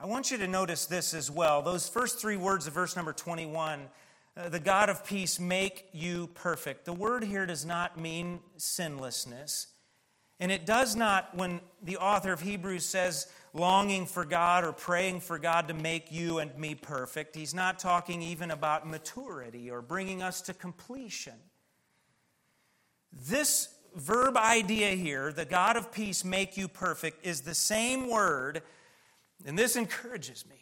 I 0.00 0.06
want 0.06 0.30
you 0.30 0.38
to 0.38 0.48
notice 0.48 0.86
this 0.86 1.14
as 1.14 1.30
well. 1.30 1.62
Those 1.62 1.88
first 1.88 2.18
three 2.18 2.36
words 2.36 2.66
of 2.66 2.72
verse 2.72 2.96
number 2.96 3.12
21 3.12 3.88
uh, 4.36 4.48
the 4.48 4.58
God 4.58 4.88
of 4.88 5.06
peace 5.06 5.38
make 5.38 5.88
you 5.92 6.26
perfect. 6.34 6.86
The 6.86 6.92
word 6.92 7.22
here 7.22 7.46
does 7.46 7.64
not 7.64 8.00
mean 8.00 8.40
sinlessness. 8.56 9.68
And 10.40 10.50
it 10.50 10.66
does 10.66 10.96
not, 10.96 11.36
when 11.36 11.60
the 11.82 11.98
author 11.98 12.32
of 12.32 12.40
Hebrews 12.40 12.84
says 12.84 13.28
longing 13.52 14.06
for 14.06 14.24
God 14.24 14.64
or 14.64 14.72
praying 14.72 15.20
for 15.20 15.38
God 15.38 15.68
to 15.68 15.74
make 15.74 16.10
you 16.10 16.40
and 16.40 16.56
me 16.58 16.74
perfect, 16.74 17.36
he's 17.36 17.54
not 17.54 17.78
talking 17.78 18.22
even 18.22 18.50
about 18.50 18.88
maturity 18.88 19.70
or 19.70 19.80
bringing 19.80 20.20
us 20.20 20.40
to 20.42 20.54
completion. 20.54 21.34
This 23.12 23.68
verb 23.94 24.36
idea 24.36 24.90
here, 24.90 25.32
the 25.32 25.44
God 25.44 25.76
of 25.76 25.92
peace 25.92 26.24
make 26.24 26.56
you 26.56 26.66
perfect, 26.66 27.24
is 27.24 27.42
the 27.42 27.54
same 27.54 28.10
word 28.10 28.62
and 29.44 29.58
this 29.58 29.76
encourages 29.76 30.44
me. 30.48 30.56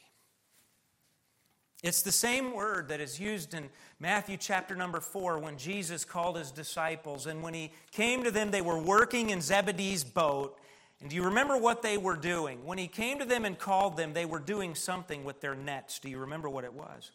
It's 1.82 2.02
the 2.02 2.12
same 2.12 2.54
word 2.54 2.88
that 2.88 3.00
is 3.00 3.18
used 3.18 3.54
in 3.54 3.68
Matthew 3.98 4.36
chapter 4.36 4.76
number 4.76 5.00
four 5.00 5.38
when 5.38 5.58
Jesus 5.58 6.04
called 6.04 6.36
his 6.36 6.52
disciples. 6.52 7.26
And 7.26 7.42
when 7.42 7.54
he 7.54 7.72
came 7.90 8.22
to 8.22 8.30
them, 8.30 8.52
they 8.52 8.60
were 8.60 8.78
working 8.78 9.30
in 9.30 9.40
Zebedee's 9.40 10.04
boat. 10.04 10.56
And 11.00 11.10
do 11.10 11.16
you 11.16 11.24
remember 11.24 11.56
what 11.56 11.82
they 11.82 11.98
were 11.98 12.16
doing? 12.16 12.64
When 12.64 12.78
he 12.78 12.86
came 12.86 13.18
to 13.18 13.24
them 13.24 13.44
and 13.44 13.58
called 13.58 13.96
them, 13.96 14.12
they 14.12 14.24
were 14.24 14.38
doing 14.38 14.76
something 14.76 15.24
with 15.24 15.40
their 15.40 15.56
nets. 15.56 15.98
Do 15.98 16.08
you 16.08 16.18
remember 16.18 16.48
what 16.48 16.62
it 16.62 16.72
was? 16.72 17.10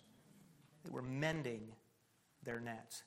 They 0.83 0.91
were 0.91 1.01
mending 1.01 1.69
their 2.43 2.59
nets. 2.59 3.03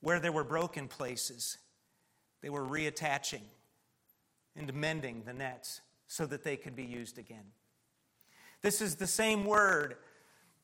Where 0.00 0.18
there 0.18 0.32
were 0.32 0.42
broken 0.42 0.88
places, 0.88 1.58
they 2.40 2.50
were 2.50 2.64
reattaching 2.64 3.42
and 4.56 4.74
mending 4.74 5.22
the 5.24 5.32
nets 5.32 5.80
so 6.12 6.26
that 6.26 6.44
they 6.44 6.58
could 6.58 6.76
be 6.76 6.84
used 6.84 7.16
again. 7.16 7.46
This 8.60 8.82
is 8.82 8.96
the 8.96 9.06
same 9.06 9.46
word 9.46 9.96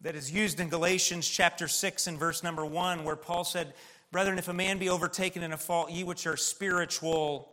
that 0.03 0.15
is 0.15 0.31
used 0.31 0.61
in 0.61 0.69
Galatians 0.69 1.27
chapter 1.27 1.67
6 1.67 2.07
and 2.07 2.19
verse 2.19 2.43
number 2.43 2.67
1, 2.67 3.03
where 3.03 3.17
Paul 3.17 3.45
said, 3.45 3.73
Brethren, 4.13 4.37
if 4.37 4.49
a 4.49 4.53
man 4.53 4.77
be 4.77 4.91
overtaken 4.91 5.43
in 5.43 5.55
a 5.55 5.57
fault, 5.57 5.91
ye 5.91 6.05
which 6.05 6.27
are 6.27 6.37
spiritual, 6.37 7.51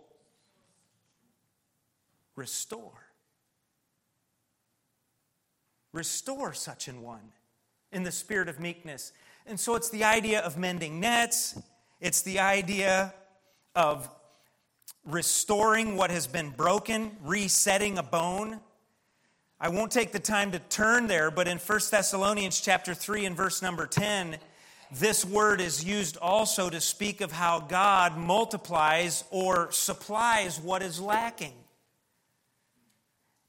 restore. 2.36 3.08
Restore 5.94 6.52
such 6.52 6.90
an 6.90 7.02
one 7.02 7.32
in 7.94 8.04
the 8.04 8.12
spirit 8.12 8.50
of 8.50 8.60
meekness. 8.60 9.14
And 9.46 9.58
so 9.58 9.76
it's 9.76 9.90
the 9.90 10.04
idea 10.04 10.42
of 10.42 10.58
mending 10.58 11.00
nets, 11.00 11.58
it's 12.02 12.24
the 12.24 12.40
idea 12.40 13.14
of 13.74 14.10
restoring 15.06 15.96
what 15.96 16.10
has 16.10 16.28
been 16.28 16.50
broken, 16.50 17.16
resetting 17.24 17.98
a 17.98 18.04
bone. 18.04 18.60
I 19.60 19.70
won't 19.70 19.92
take 19.92 20.12
the 20.12 20.20
time 20.20 20.52
to 20.52 20.60
turn 20.60 21.08
there, 21.08 21.32
but 21.32 21.48
in 21.48 21.58
1 21.58 21.80
Thessalonians 21.92 22.60
chapter 22.60 22.94
3 22.94 23.26
and 23.26 23.38
verse 23.38 23.62
number 23.62 23.88
10, 23.88 24.38
this 24.92 25.24
word 25.24 25.62
is 25.62 25.84
used 25.84 26.18
also 26.18 26.70
to 26.70 26.82
speak 26.82 27.22
of 27.22 27.32
how 27.32 27.60
God 27.60 28.18
multiplies 28.18 29.24
or 29.32 29.72
supplies 29.72 30.60
what 30.60 30.82
is 30.82 31.00
lacking. 31.00 31.54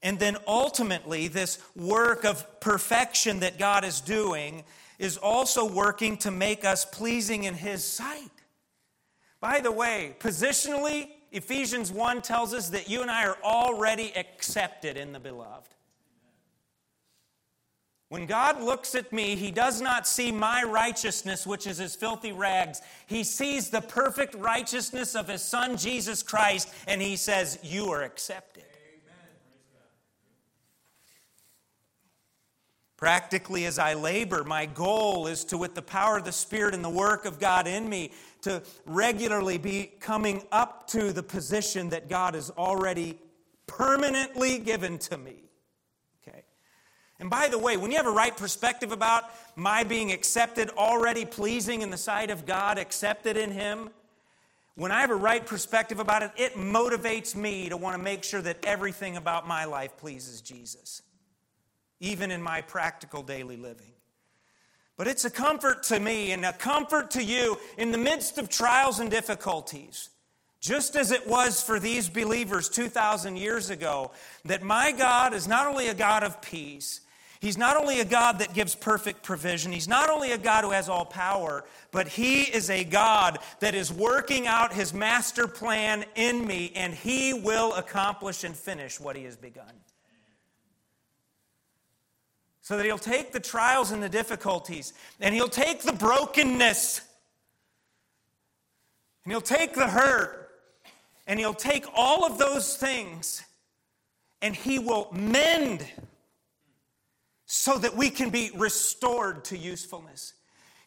And 0.01 0.19
then 0.19 0.37
ultimately, 0.47 1.27
this 1.27 1.59
work 1.75 2.23
of 2.23 2.59
perfection 2.59 3.39
that 3.39 3.57
God 3.57 3.83
is 3.83 3.99
doing 3.99 4.63
is 4.99 5.17
also 5.17 5.65
working 5.65 6.17
to 6.17 6.31
make 6.31 6.65
us 6.65 6.85
pleasing 6.85 7.43
in 7.43 7.55
His 7.55 7.83
sight. 7.83 8.31
By 9.39 9.59
the 9.59 9.71
way, 9.71 10.15
positionally, 10.19 11.09
Ephesians 11.31 11.91
1 11.91 12.21
tells 12.21 12.53
us 12.53 12.69
that 12.69 12.89
you 12.89 13.01
and 13.01 13.11
I 13.11 13.25
are 13.25 13.37
already 13.43 14.13
accepted 14.15 14.97
in 14.97 15.11
the 15.11 15.19
beloved. 15.19 15.73
When 18.09 18.25
God 18.25 18.61
looks 18.61 18.95
at 18.95 19.11
me, 19.11 19.35
He 19.35 19.51
does 19.51 19.81
not 19.81 20.07
see 20.07 20.31
my 20.31 20.63
righteousness, 20.63 21.45
which 21.45 21.67
is 21.67 21.77
His 21.77 21.95
filthy 21.95 22.31
rags. 22.31 22.81
He 23.05 23.25
sees 23.25 23.69
the 23.69 23.81
perfect 23.81 24.33
righteousness 24.35 25.13
of 25.13 25.27
His 25.27 25.43
Son, 25.43 25.75
Jesus 25.75 26.23
Christ, 26.23 26.73
and 26.87 27.01
He 27.01 27.17
says, 27.17 27.59
You 27.61 27.89
are 27.89 28.03
accepted. 28.03 28.63
Practically, 32.95 33.65
as 33.65 33.77
I 33.77 33.93
labor, 33.93 34.43
my 34.43 34.65
goal 34.65 35.27
is 35.27 35.43
to, 35.45 35.57
with 35.57 35.75
the 35.75 35.83
power 35.83 36.17
of 36.17 36.25
the 36.25 36.31
Spirit 36.31 36.73
and 36.73 36.83
the 36.83 36.89
work 36.89 37.25
of 37.25 37.39
God 37.39 37.67
in 37.67 37.87
me, 37.87 38.11
to 38.41 38.61
regularly 38.85 39.57
be 39.57 39.91
coming 39.99 40.43
up 40.51 40.87
to 40.87 41.11
the 41.11 41.23
position 41.23 41.89
that 41.89 42.09
God 42.09 42.33
has 42.33 42.49
already 42.51 43.17
permanently 43.65 44.59
given 44.59 44.97
to 44.99 45.17
me. 45.17 45.35
Okay. 46.21 46.43
And 47.19 47.29
by 47.29 47.47
the 47.47 47.59
way, 47.59 47.77
when 47.77 47.91
you 47.91 47.97
have 47.97 48.07
a 48.07 48.11
right 48.11 48.35
perspective 48.35 48.91
about 48.91 49.23
my 49.55 49.83
being 49.83 50.11
accepted, 50.11 50.69
already 50.71 51.25
pleasing 51.25 51.81
in 51.81 51.89
the 51.89 51.97
sight 51.97 52.29
of 52.29 52.45
God, 52.45 52.77
accepted 52.77 53.37
in 53.37 53.51
Him, 53.51 53.89
when 54.75 54.91
I 54.91 55.01
have 55.01 55.09
a 55.09 55.15
right 55.15 55.45
perspective 55.45 55.99
about 55.99 56.21
it, 56.21 56.31
it 56.37 56.53
motivates 56.53 57.35
me 57.35 57.69
to 57.69 57.77
want 57.77 57.97
to 57.97 58.01
make 58.01 58.23
sure 58.23 58.41
that 58.43 58.63
everything 58.63 59.17
about 59.17 59.47
my 59.47 59.65
life 59.65 59.97
pleases 59.97 60.41
Jesus 60.41 61.01
even 61.99 62.31
in 62.31 62.41
my 62.41 62.61
practical 62.61 63.23
daily 63.23 63.57
living. 63.57 63.93
But 64.97 65.07
it's 65.07 65.25
a 65.25 65.29
comfort 65.29 65.83
to 65.83 65.99
me 65.99 66.31
and 66.31 66.43
a 66.43 66.53
comfort 66.53 67.11
to 67.11 67.23
you 67.23 67.59
in 67.77 67.91
the 67.91 67.99
midst 67.99 68.39
of 68.39 68.49
trials 68.49 68.99
and 68.99 69.11
difficulties, 69.11 70.09
just 70.59 70.95
as 70.95 71.11
it 71.11 71.27
was 71.27 71.61
for 71.61 71.79
these 71.79 72.09
believers 72.09 72.67
2,000 72.67 73.37
years 73.37 73.69
ago, 73.69 74.11
that 74.45 74.63
my 74.63 74.91
God 74.91 75.35
is 75.35 75.47
not 75.47 75.67
only 75.67 75.87
a 75.89 75.93
God 75.93 76.23
of 76.23 76.41
peace, 76.41 77.01
He's 77.39 77.57
not 77.57 77.77
only 77.77 77.99
a 77.99 78.05
God 78.05 78.39
that 78.39 78.55
gives 78.55 78.73
perfect 78.73 79.21
provision, 79.21 79.71
He's 79.71 79.87
not 79.87 80.09
only 80.09 80.31
a 80.31 80.39
God 80.39 80.63
who 80.63 80.71
has 80.71 80.89
all 80.89 81.05
power, 81.05 81.63
but 81.91 82.07
He 82.07 82.41
is 82.41 82.71
a 82.71 82.83
God 82.83 83.37
that 83.59 83.75
is 83.75 83.93
working 83.93 84.47
out 84.47 84.73
His 84.73 84.91
master 84.91 85.47
plan 85.47 86.05
in 86.15 86.47
me, 86.47 86.71
and 86.75 86.95
He 86.95 87.35
will 87.35 87.73
accomplish 87.75 88.43
and 88.43 88.55
finish 88.55 88.99
what 88.99 89.15
He 89.15 89.25
has 89.25 89.37
begun 89.37 89.71
so 92.67 92.75
that 92.75 92.85
he'll 92.85 92.97
take 92.97 93.31
the 93.31 93.39
trials 93.39 93.91
and 93.91 94.03
the 94.03 94.09
difficulties, 94.09 94.91
and 95.21 95.33
he'll 95.33 95.47
take 95.47 95.83
the 95.83 95.93
brokenness, 95.93 96.99
and 99.23 99.31
he'll 99.31 99.39
take 99.39 99.73
the 99.73 99.87
hurt, 99.87 100.51
and 101.27 101.39
he'll 101.39 101.53
take 101.53 101.85
all 101.95 102.25
of 102.25 102.37
those 102.37 102.75
things, 102.75 103.41
and 104.41 104.53
he 104.53 104.79
will 104.79 105.07
mend 105.13 105.87
so 107.45 107.77
that 107.77 107.95
we 107.95 108.09
can 108.09 108.29
be 108.29 108.51
restored 108.53 109.45
to 109.45 109.57
usefulness. 109.57 110.33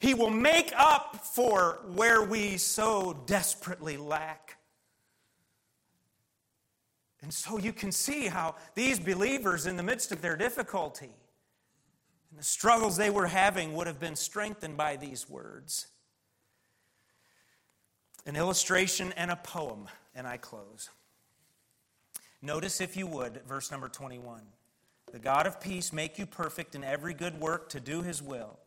He 0.00 0.12
will 0.12 0.28
make 0.28 0.74
up 0.76 1.24
for 1.24 1.80
where 1.94 2.22
we 2.22 2.58
so 2.58 3.22
desperately 3.24 3.96
lack. 3.96 4.58
And 7.22 7.32
so 7.32 7.56
you 7.56 7.72
can 7.72 7.90
see 7.90 8.26
how 8.26 8.56
these 8.74 9.00
believers, 9.00 9.64
in 9.64 9.78
the 9.78 9.82
midst 9.82 10.12
of 10.12 10.20
their 10.20 10.36
difficulty, 10.36 11.14
and 12.30 12.38
the 12.38 12.44
struggles 12.44 12.96
they 12.96 13.10
were 13.10 13.26
having 13.26 13.74
would 13.74 13.86
have 13.86 14.00
been 14.00 14.16
strengthened 14.16 14.76
by 14.76 14.96
these 14.96 15.28
words. 15.28 15.88
An 18.26 18.36
illustration 18.36 19.12
and 19.16 19.30
a 19.30 19.36
poem, 19.36 19.88
and 20.14 20.26
I 20.26 20.36
close. 20.36 20.90
Notice, 22.42 22.80
if 22.80 22.96
you 22.96 23.06
would, 23.06 23.42
verse 23.46 23.70
number 23.70 23.88
21. 23.88 24.42
The 25.12 25.18
God 25.18 25.46
of 25.46 25.60
peace 25.60 25.92
make 25.92 26.18
you 26.18 26.26
perfect 26.26 26.74
in 26.74 26.84
every 26.84 27.14
good 27.14 27.40
work 27.40 27.68
to 27.70 27.80
do 27.80 28.02
his 28.02 28.22
will, 28.22 28.58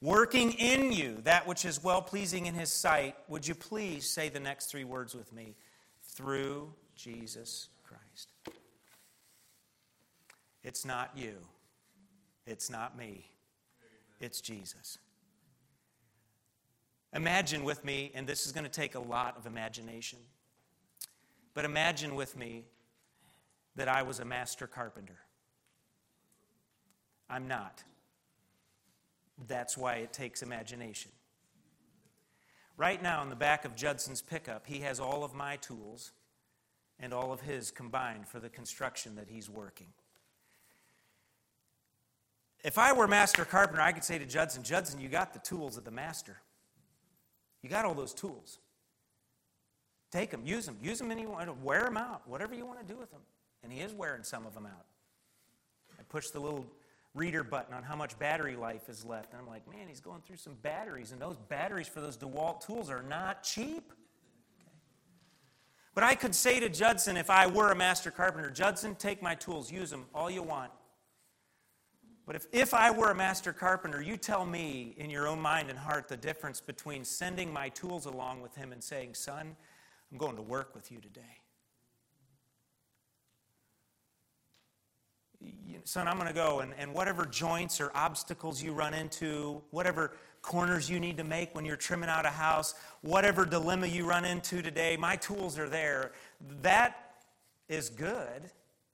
working 0.00 0.52
in 0.52 0.92
you 0.92 1.18
that 1.22 1.46
which 1.46 1.64
is 1.64 1.82
well 1.82 2.02
pleasing 2.02 2.46
in 2.46 2.54
his 2.54 2.70
sight. 2.70 3.14
Would 3.28 3.46
you 3.46 3.54
please 3.54 4.08
say 4.08 4.28
the 4.28 4.40
next 4.40 4.66
three 4.66 4.84
words 4.84 5.14
with 5.14 5.32
me? 5.32 5.54
Through 6.02 6.72
Jesus 6.96 7.68
Christ. 7.84 8.32
It's 10.64 10.84
not 10.84 11.12
you. 11.14 11.36
It's 12.48 12.70
not 12.70 12.96
me, 12.96 13.30
it's 14.20 14.40
Jesus. 14.40 14.96
Imagine 17.12 17.62
with 17.62 17.84
me, 17.84 18.10
and 18.14 18.26
this 18.26 18.46
is 18.46 18.52
going 18.52 18.64
to 18.64 18.70
take 18.70 18.94
a 18.94 19.00
lot 19.00 19.36
of 19.36 19.46
imagination, 19.46 20.18
but 21.52 21.66
imagine 21.66 22.14
with 22.14 22.38
me 22.38 22.64
that 23.76 23.86
I 23.86 24.02
was 24.02 24.18
a 24.18 24.24
master 24.24 24.66
carpenter. 24.66 25.18
I'm 27.28 27.46
not. 27.48 27.84
That's 29.46 29.76
why 29.76 29.96
it 29.96 30.14
takes 30.14 30.42
imagination. 30.42 31.12
Right 32.78 33.02
now, 33.02 33.22
in 33.22 33.28
the 33.28 33.36
back 33.36 33.66
of 33.66 33.76
Judson's 33.76 34.22
pickup, 34.22 34.66
he 34.66 34.78
has 34.80 35.00
all 35.00 35.22
of 35.22 35.34
my 35.34 35.56
tools 35.56 36.12
and 36.98 37.12
all 37.12 37.30
of 37.30 37.42
his 37.42 37.70
combined 37.70 38.26
for 38.26 38.40
the 38.40 38.48
construction 38.48 39.16
that 39.16 39.28
he's 39.28 39.50
working. 39.50 39.88
If 42.64 42.78
I 42.78 42.92
were 42.92 43.06
master 43.06 43.44
carpenter, 43.44 43.80
I 43.80 43.92
could 43.92 44.04
say 44.04 44.18
to 44.18 44.26
Judson, 44.26 44.62
Judson, 44.62 45.00
you 45.00 45.08
got 45.08 45.32
the 45.32 45.38
tools 45.38 45.76
of 45.76 45.84
the 45.84 45.90
master. 45.90 46.36
You 47.62 47.68
got 47.68 47.84
all 47.84 47.94
those 47.94 48.14
tools. 48.14 48.58
Take 50.10 50.30
them, 50.30 50.42
use 50.44 50.66
them, 50.66 50.76
use 50.82 50.98
them 50.98 51.10
any 51.10 51.26
want, 51.26 51.54
wear 51.62 51.84
them 51.84 51.96
out, 51.96 52.26
whatever 52.26 52.54
you 52.54 52.64
want 52.64 52.80
to 52.80 52.86
do 52.86 52.98
with 52.98 53.10
them. 53.10 53.20
And 53.62 53.72
he 53.72 53.80
is 53.80 53.92
wearing 53.92 54.22
some 54.22 54.46
of 54.46 54.54
them 54.54 54.66
out. 54.66 54.86
I 55.98 56.02
push 56.08 56.30
the 56.30 56.40
little 56.40 56.66
reader 57.14 57.42
button 57.44 57.74
on 57.74 57.82
how 57.82 57.96
much 57.96 58.18
battery 58.18 58.56
life 58.56 58.88
is 58.88 59.04
left, 59.04 59.32
and 59.32 59.40
I'm 59.40 59.48
like, 59.48 59.68
man, 59.70 59.88
he's 59.88 60.00
going 60.00 60.22
through 60.22 60.36
some 60.36 60.54
batteries, 60.62 61.12
and 61.12 61.20
those 61.20 61.36
batteries 61.36 61.88
for 61.88 62.00
those 62.00 62.16
DeWalt 62.16 62.64
tools 62.64 62.90
are 62.90 63.02
not 63.02 63.42
cheap. 63.42 63.92
But 65.94 66.04
I 66.04 66.14
could 66.14 66.34
say 66.34 66.60
to 66.60 66.68
Judson, 66.68 67.16
if 67.16 67.28
I 67.28 67.46
were 67.48 67.72
a 67.72 67.76
master 67.76 68.10
carpenter, 68.10 68.50
Judson, 68.50 68.94
take 68.94 69.20
my 69.20 69.34
tools, 69.34 69.70
use 69.70 69.90
them 69.90 70.06
all 70.14 70.30
you 70.30 70.42
want. 70.42 70.70
But 72.28 72.36
if, 72.36 72.46
if 72.52 72.74
I 72.74 72.90
were 72.90 73.10
a 73.10 73.14
master 73.14 73.54
carpenter, 73.54 74.02
you 74.02 74.18
tell 74.18 74.44
me 74.44 74.92
in 74.98 75.08
your 75.08 75.26
own 75.26 75.40
mind 75.40 75.70
and 75.70 75.78
heart 75.78 76.08
the 76.08 76.16
difference 76.18 76.60
between 76.60 77.02
sending 77.02 77.50
my 77.50 77.70
tools 77.70 78.04
along 78.04 78.42
with 78.42 78.54
him 78.54 78.70
and 78.70 78.84
saying, 78.84 79.14
Son, 79.14 79.56
I'm 80.12 80.18
going 80.18 80.36
to 80.36 80.42
work 80.42 80.74
with 80.74 80.92
you 80.92 81.00
today. 81.00 81.22
son, 85.84 86.06
I'm 86.06 86.16
going 86.16 86.28
to 86.28 86.34
go, 86.34 86.60
and, 86.60 86.74
and 86.76 86.92
whatever 86.92 87.24
joints 87.24 87.80
or 87.80 87.90
obstacles 87.94 88.62
you 88.62 88.74
run 88.74 88.92
into, 88.92 89.62
whatever 89.70 90.12
corners 90.42 90.90
you 90.90 91.00
need 91.00 91.16
to 91.16 91.24
make 91.24 91.54
when 91.54 91.64
you're 91.64 91.76
trimming 91.76 92.10
out 92.10 92.26
a 92.26 92.30
house, 92.30 92.74
whatever 93.00 93.46
dilemma 93.46 93.86
you 93.86 94.04
run 94.04 94.26
into 94.26 94.60
today, 94.60 94.98
my 94.98 95.16
tools 95.16 95.58
are 95.58 95.68
there. 95.68 96.12
That 96.60 97.14
is 97.70 97.88
good. 97.88 98.50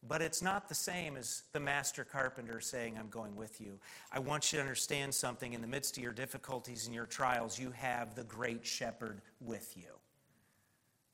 But 0.07 0.21
it's 0.21 0.43
not 0.43 0.69
the 0.69 0.75
same 0.75 1.17
as 1.17 1.45
the 1.53 1.61
master 1.61 2.05
carpenter 2.05 2.61
saying, 2.61 2.97
I'm 2.99 3.09
going 3.09 3.35
with 3.37 3.61
you. 3.61 3.79
I 4.13 4.19
want 4.19 4.53
you 4.53 4.59
to 4.59 4.63
understand 4.63 5.15
something. 5.15 5.55
In 5.55 5.63
the 5.63 5.67
midst 5.67 5.97
of 5.97 6.03
your 6.03 6.13
difficulties 6.13 6.85
and 6.87 6.95
your 6.95 7.07
trials, 7.07 7.59
you 7.59 7.71
have 7.71 8.15
the 8.15 8.25
great 8.25 8.67
shepherd 8.67 9.23
with 9.41 9.75
you. 9.77 9.99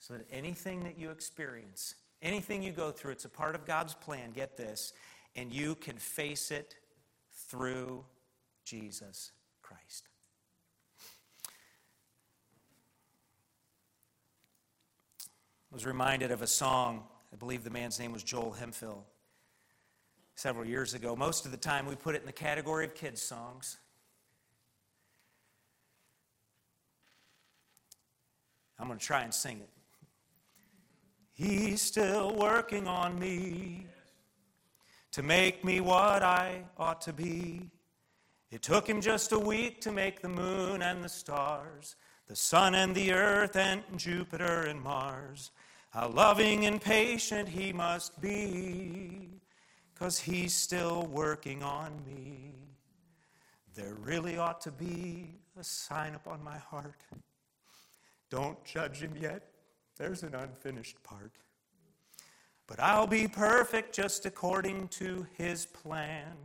So 0.00 0.14
that 0.14 0.26
anything 0.32 0.82
that 0.84 0.98
you 0.98 1.10
experience, 1.10 1.94
anything 2.20 2.64
you 2.64 2.72
go 2.72 2.90
through, 2.90 3.12
it's 3.12 3.26
a 3.26 3.28
part 3.28 3.54
of 3.54 3.64
God's 3.64 3.94
plan, 3.94 4.32
get 4.32 4.56
this, 4.56 4.92
and 5.36 5.52
you 5.52 5.76
can 5.76 5.96
face 5.96 6.50
it 6.50 6.74
through 7.48 8.04
Jesus 8.64 9.30
Christ. 9.62 10.08
I 15.70 15.74
was 15.74 15.86
reminded 15.86 16.32
of 16.32 16.42
a 16.42 16.48
song 16.48 17.04
I 17.32 17.36
believe 17.36 17.64
the 17.64 17.70
man's 17.70 17.98
name 17.98 18.12
was 18.12 18.22
Joel 18.22 18.52
Hemphill. 18.52 19.06
Several 20.34 20.64
years 20.64 20.94
ago. 20.94 21.14
Most 21.14 21.44
of 21.44 21.50
the 21.50 21.58
time, 21.58 21.86
we 21.86 21.94
put 21.94 22.14
it 22.14 22.22
in 22.22 22.26
the 22.26 22.32
category 22.32 22.86
of 22.86 22.94
kids' 22.94 23.20
songs. 23.20 23.76
I'm 28.78 28.86
going 28.86 28.98
to 28.98 29.04
try 29.04 29.22
and 29.22 29.34
sing 29.34 29.58
it. 29.60 29.68
He's 31.34 31.82
still 31.82 32.34
working 32.34 32.86
on 32.86 33.18
me 33.18 33.86
to 35.12 35.22
make 35.22 35.64
me 35.64 35.80
what 35.80 36.22
I 36.22 36.64
ought 36.78 37.02
to 37.02 37.12
be. 37.12 37.70
It 38.50 38.62
took 38.62 38.88
him 38.88 39.00
just 39.00 39.32
a 39.32 39.38
week 39.38 39.80
to 39.82 39.92
make 39.92 40.22
the 40.22 40.28
moon 40.28 40.82
and 40.82 41.04
the 41.04 41.08
stars, 41.08 41.96
the 42.26 42.36
sun 42.36 42.74
and 42.74 42.94
the 42.94 43.12
earth, 43.12 43.56
and 43.56 43.82
Jupiter 43.96 44.62
and 44.62 44.80
Mars. 44.80 45.50
How 45.90 46.08
loving 46.08 46.66
and 46.66 46.80
patient 46.80 47.48
he 47.48 47.72
must 47.72 48.20
be, 48.20 49.28
because 49.92 50.20
he's 50.20 50.54
still 50.54 51.06
working 51.06 51.64
on 51.64 52.00
me. 52.06 52.54
There 53.74 53.94
really 53.94 54.38
ought 54.38 54.60
to 54.62 54.70
be 54.70 55.34
a 55.58 55.64
sign 55.64 56.14
upon 56.14 56.44
my 56.44 56.58
heart. 56.58 57.02
Don't 58.30 58.64
judge 58.64 59.02
him 59.02 59.16
yet, 59.20 59.48
there's 59.96 60.22
an 60.22 60.36
unfinished 60.36 61.02
part. 61.02 61.32
But 62.68 62.78
I'll 62.78 63.08
be 63.08 63.26
perfect 63.26 63.92
just 63.92 64.26
according 64.26 64.88
to 64.88 65.26
his 65.36 65.66
plan, 65.66 66.36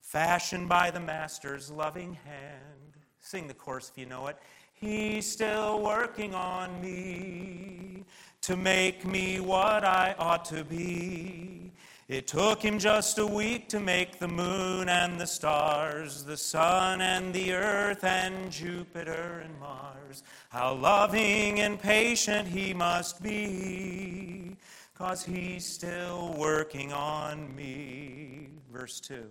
fashioned 0.00 0.68
by 0.68 0.92
the 0.92 1.00
Master's 1.00 1.68
loving 1.68 2.14
hand. 2.14 2.96
Sing 3.18 3.48
the 3.48 3.54
chorus 3.54 3.90
if 3.92 3.98
you 3.98 4.06
know 4.06 4.28
it. 4.28 4.38
He's 4.80 5.30
still 5.30 5.82
working 5.82 6.34
on 6.34 6.80
me 6.80 8.04
to 8.40 8.56
make 8.56 9.04
me 9.04 9.38
what 9.38 9.84
I 9.84 10.14
ought 10.18 10.46
to 10.46 10.64
be. 10.64 11.70
It 12.08 12.26
took 12.26 12.62
him 12.62 12.78
just 12.78 13.18
a 13.18 13.26
week 13.26 13.68
to 13.68 13.78
make 13.78 14.18
the 14.18 14.26
moon 14.26 14.88
and 14.88 15.20
the 15.20 15.26
stars, 15.26 16.24
the 16.24 16.36
sun 16.38 17.02
and 17.02 17.34
the 17.34 17.52
earth 17.52 18.04
and 18.04 18.50
Jupiter 18.50 19.42
and 19.44 19.60
Mars. 19.60 20.22
How 20.48 20.72
loving 20.72 21.60
and 21.60 21.78
patient 21.78 22.48
he 22.48 22.72
must 22.72 23.22
be, 23.22 24.56
cause 24.94 25.22
he's 25.22 25.66
still 25.66 26.34
working 26.38 26.90
on 26.90 27.54
me. 27.54 28.48
Verse 28.72 28.98
2 28.98 29.30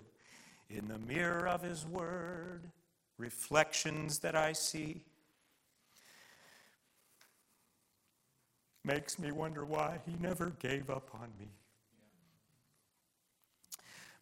In 0.70 0.88
the 0.88 1.00
mirror 1.00 1.48
of 1.48 1.64
his 1.64 1.88
word, 1.88 2.70
reflections 3.18 4.20
that 4.20 4.36
I 4.36 4.54
see 4.54 5.02
makes 8.84 9.20
me 9.20 9.32
wonder 9.32 9.66
why 9.66 10.00
he 10.06 10.16
never 10.22 10.52
gave 10.60 10.90
up 10.90 11.10
on 11.14 11.30
me. 11.40 11.48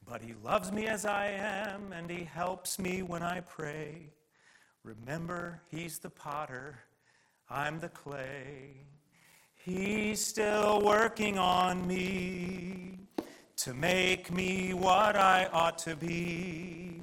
But 0.09 0.21
he 0.21 0.33
loves 0.43 0.71
me 0.71 0.87
as 0.87 1.05
I 1.05 1.27
am, 1.27 1.91
and 1.91 2.09
he 2.09 2.23
helps 2.23 2.79
me 2.79 3.01
when 3.01 3.21
I 3.21 3.41
pray. 3.41 4.09
Remember, 4.83 5.61
he's 5.69 5.99
the 5.99 6.09
potter, 6.09 6.79
I'm 7.49 7.79
the 7.79 7.89
clay. 7.89 8.87
He's 9.55 10.25
still 10.25 10.81
working 10.81 11.37
on 11.37 11.85
me 11.85 12.99
to 13.57 13.73
make 13.73 14.31
me 14.31 14.73
what 14.73 15.17
I 15.17 15.49
ought 15.51 15.77
to 15.79 15.95
be. 15.95 17.01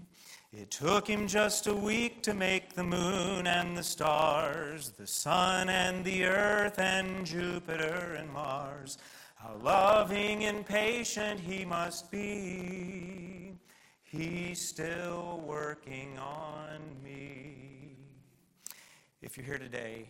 It 0.57 0.70
took 0.70 1.09
him 1.09 1.26
just 1.26 1.66
a 1.66 1.74
week 1.74 2.22
to 2.22 2.32
make 2.32 2.74
the 2.74 2.84
moon 2.84 3.48
and 3.48 3.76
the 3.76 3.82
stars, 3.82 4.90
the 4.90 5.07
sun 5.07 5.68
and 5.68 6.05
the 6.05 6.26
earth 6.26 6.78
and 6.78 7.26
Jupiter 7.26 8.14
and 8.16 8.32
Mars. 8.32 8.98
How 9.34 9.57
loving 9.61 10.44
and 10.44 10.64
patient 10.64 11.40
he 11.40 11.64
must 11.64 12.09
be. 12.09 13.59
He's 14.05 14.61
still 14.61 15.42
working 15.44 16.16
on 16.20 16.78
me. 17.02 17.96
If 19.22 19.36
you're 19.36 19.46
here 19.46 19.59
today 19.59 20.09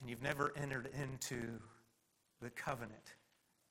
and 0.00 0.08
you've 0.08 0.22
never 0.22 0.54
entered 0.56 0.88
into 0.98 1.60
the 2.40 2.48
covenant 2.48 3.16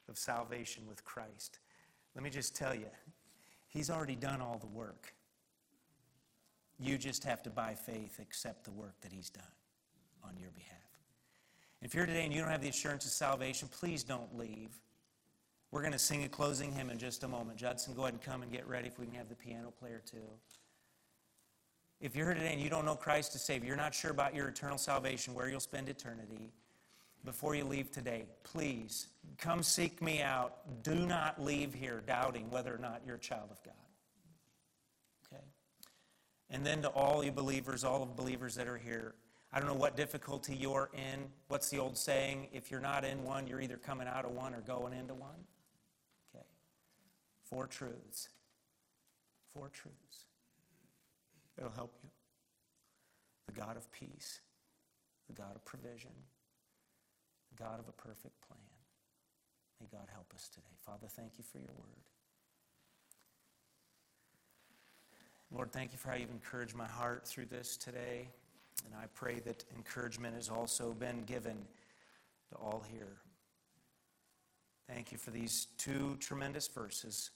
of 0.07 0.19
salvation 0.19 0.83
with 0.87 1.03
Christ, 1.03 1.57
let 2.13 2.23
me 2.23 2.29
just 2.29 2.55
tell 2.55 2.75
you, 2.75 2.85
He's 3.71 3.89
already 3.89 4.15
done 4.15 4.41
all 4.41 4.57
the 4.57 4.67
work. 4.67 5.13
You 6.77 6.97
just 6.97 7.23
have 7.23 7.41
to, 7.43 7.49
by 7.49 7.73
faith, 7.73 8.19
accept 8.19 8.65
the 8.65 8.71
work 8.71 8.95
that 9.01 9.13
He's 9.13 9.29
done 9.29 9.43
on 10.23 10.35
your 10.37 10.51
behalf. 10.51 10.77
If 11.81 11.95
you're 11.95 12.05
today 12.05 12.25
and 12.25 12.33
you 12.33 12.41
don't 12.41 12.51
have 12.51 12.61
the 12.61 12.69
assurance 12.69 13.05
of 13.05 13.11
salvation, 13.11 13.69
please 13.71 14.03
don't 14.03 14.37
leave. 14.37 14.77
We're 15.71 15.81
going 15.81 15.93
to 15.93 15.99
sing 15.99 16.25
a 16.25 16.29
closing 16.29 16.73
hymn 16.73 16.89
in 16.89 16.97
just 16.97 17.23
a 17.23 17.27
moment. 17.27 17.57
Judson, 17.57 17.93
go 17.93 18.01
ahead 18.01 18.13
and 18.13 18.21
come 18.21 18.43
and 18.43 18.51
get 18.51 18.67
ready 18.67 18.87
if 18.87 18.99
we 18.99 19.05
can 19.05 19.15
have 19.15 19.29
the 19.29 19.35
piano 19.35 19.71
player 19.71 20.01
too. 20.05 20.17
If 22.01 22.15
you're 22.15 22.25
here 22.25 22.35
today 22.35 22.51
and 22.51 22.61
you 22.61 22.69
don't 22.69 22.85
know 22.85 22.95
Christ 22.95 23.35
as 23.35 23.43
Savior, 23.43 23.67
you're 23.67 23.77
not 23.77 23.95
sure 23.95 24.11
about 24.11 24.35
your 24.35 24.49
eternal 24.49 24.77
salvation, 24.77 25.33
where 25.33 25.49
you'll 25.49 25.59
spend 25.61 25.87
eternity, 25.87 26.51
before 27.23 27.55
you 27.55 27.63
leave 27.63 27.91
today, 27.91 28.25
please 28.43 29.07
come 29.37 29.61
seek 29.63 30.01
me 30.01 30.21
out. 30.21 30.83
Do 30.83 30.95
not 30.95 31.41
leave 31.41 31.73
here 31.73 32.01
doubting 32.05 32.49
whether 32.49 32.73
or 32.73 32.79
not 32.79 33.01
you're 33.05 33.15
a 33.15 33.19
child 33.19 33.49
of 33.51 33.61
God. 33.63 33.73
Okay? 35.25 35.43
And 36.49 36.65
then 36.65 36.81
to 36.81 36.89
all 36.89 37.23
you 37.23 37.31
believers, 37.31 37.83
all 37.83 38.01
of 38.01 38.15
believers 38.15 38.55
that 38.55 38.67
are 38.67 38.77
here, 38.77 39.13
I 39.53 39.59
don't 39.59 39.67
know 39.67 39.75
what 39.75 39.95
difficulty 39.95 40.55
you're 40.55 40.89
in. 40.93 41.25
What's 41.49 41.69
the 41.69 41.77
old 41.77 41.97
saying? 41.97 42.47
If 42.53 42.71
you're 42.71 42.79
not 42.79 43.03
in 43.03 43.23
one, 43.23 43.47
you're 43.47 43.61
either 43.61 43.77
coming 43.77 44.07
out 44.07 44.25
of 44.25 44.31
one 44.31 44.55
or 44.55 44.61
going 44.61 44.93
into 44.93 45.13
one. 45.13 45.45
Okay. 46.33 46.45
Four 47.43 47.67
truths. 47.67 48.29
Four 49.53 49.69
truths. 49.69 50.25
It'll 51.57 51.71
help 51.71 51.93
you. 52.01 52.09
The 53.47 53.59
God 53.59 53.75
of 53.75 53.91
peace, 53.91 54.39
the 55.27 55.33
God 55.33 55.55
of 55.55 55.65
provision, 55.65 56.11
God 57.61 57.79
of 57.79 57.87
a 57.87 57.91
perfect 57.91 58.41
plan. 58.47 58.59
May 59.79 59.87
God 59.91 60.07
help 60.11 60.33
us 60.33 60.49
today. 60.49 60.75
Father, 60.83 61.07
thank 61.07 61.33
you 61.37 61.43
for 61.43 61.59
your 61.59 61.73
word. 61.77 62.01
Lord, 65.51 65.71
thank 65.71 65.91
you 65.91 65.99
for 65.99 66.09
how 66.09 66.15
you've 66.15 66.31
encouraged 66.31 66.75
my 66.75 66.87
heart 66.87 67.27
through 67.27 67.45
this 67.45 67.77
today. 67.77 68.29
And 68.85 68.95
I 68.95 69.05
pray 69.13 69.39
that 69.45 69.63
encouragement 69.75 70.33
has 70.35 70.49
also 70.49 70.93
been 70.93 71.23
given 71.25 71.57
to 72.49 72.55
all 72.55 72.83
here. 72.91 73.17
Thank 74.89 75.11
you 75.11 75.19
for 75.19 75.29
these 75.29 75.67
two 75.77 76.17
tremendous 76.19 76.67
verses. 76.67 77.29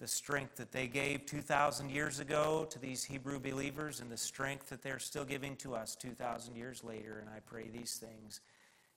The 0.00 0.06
strength 0.06 0.56
that 0.56 0.70
they 0.70 0.86
gave 0.86 1.24
2,000 1.24 1.88
years 1.88 2.20
ago 2.20 2.66
to 2.68 2.78
these 2.78 3.04
Hebrew 3.04 3.40
believers, 3.40 4.00
and 4.00 4.10
the 4.10 4.18
strength 4.18 4.68
that 4.68 4.82
they're 4.82 4.98
still 4.98 5.24
giving 5.24 5.56
to 5.56 5.74
us 5.74 5.96
2,000 5.96 6.56
years 6.56 6.84
later. 6.84 7.20
And 7.20 7.30
I 7.30 7.38
pray 7.46 7.68
these 7.72 7.94
things 7.94 8.40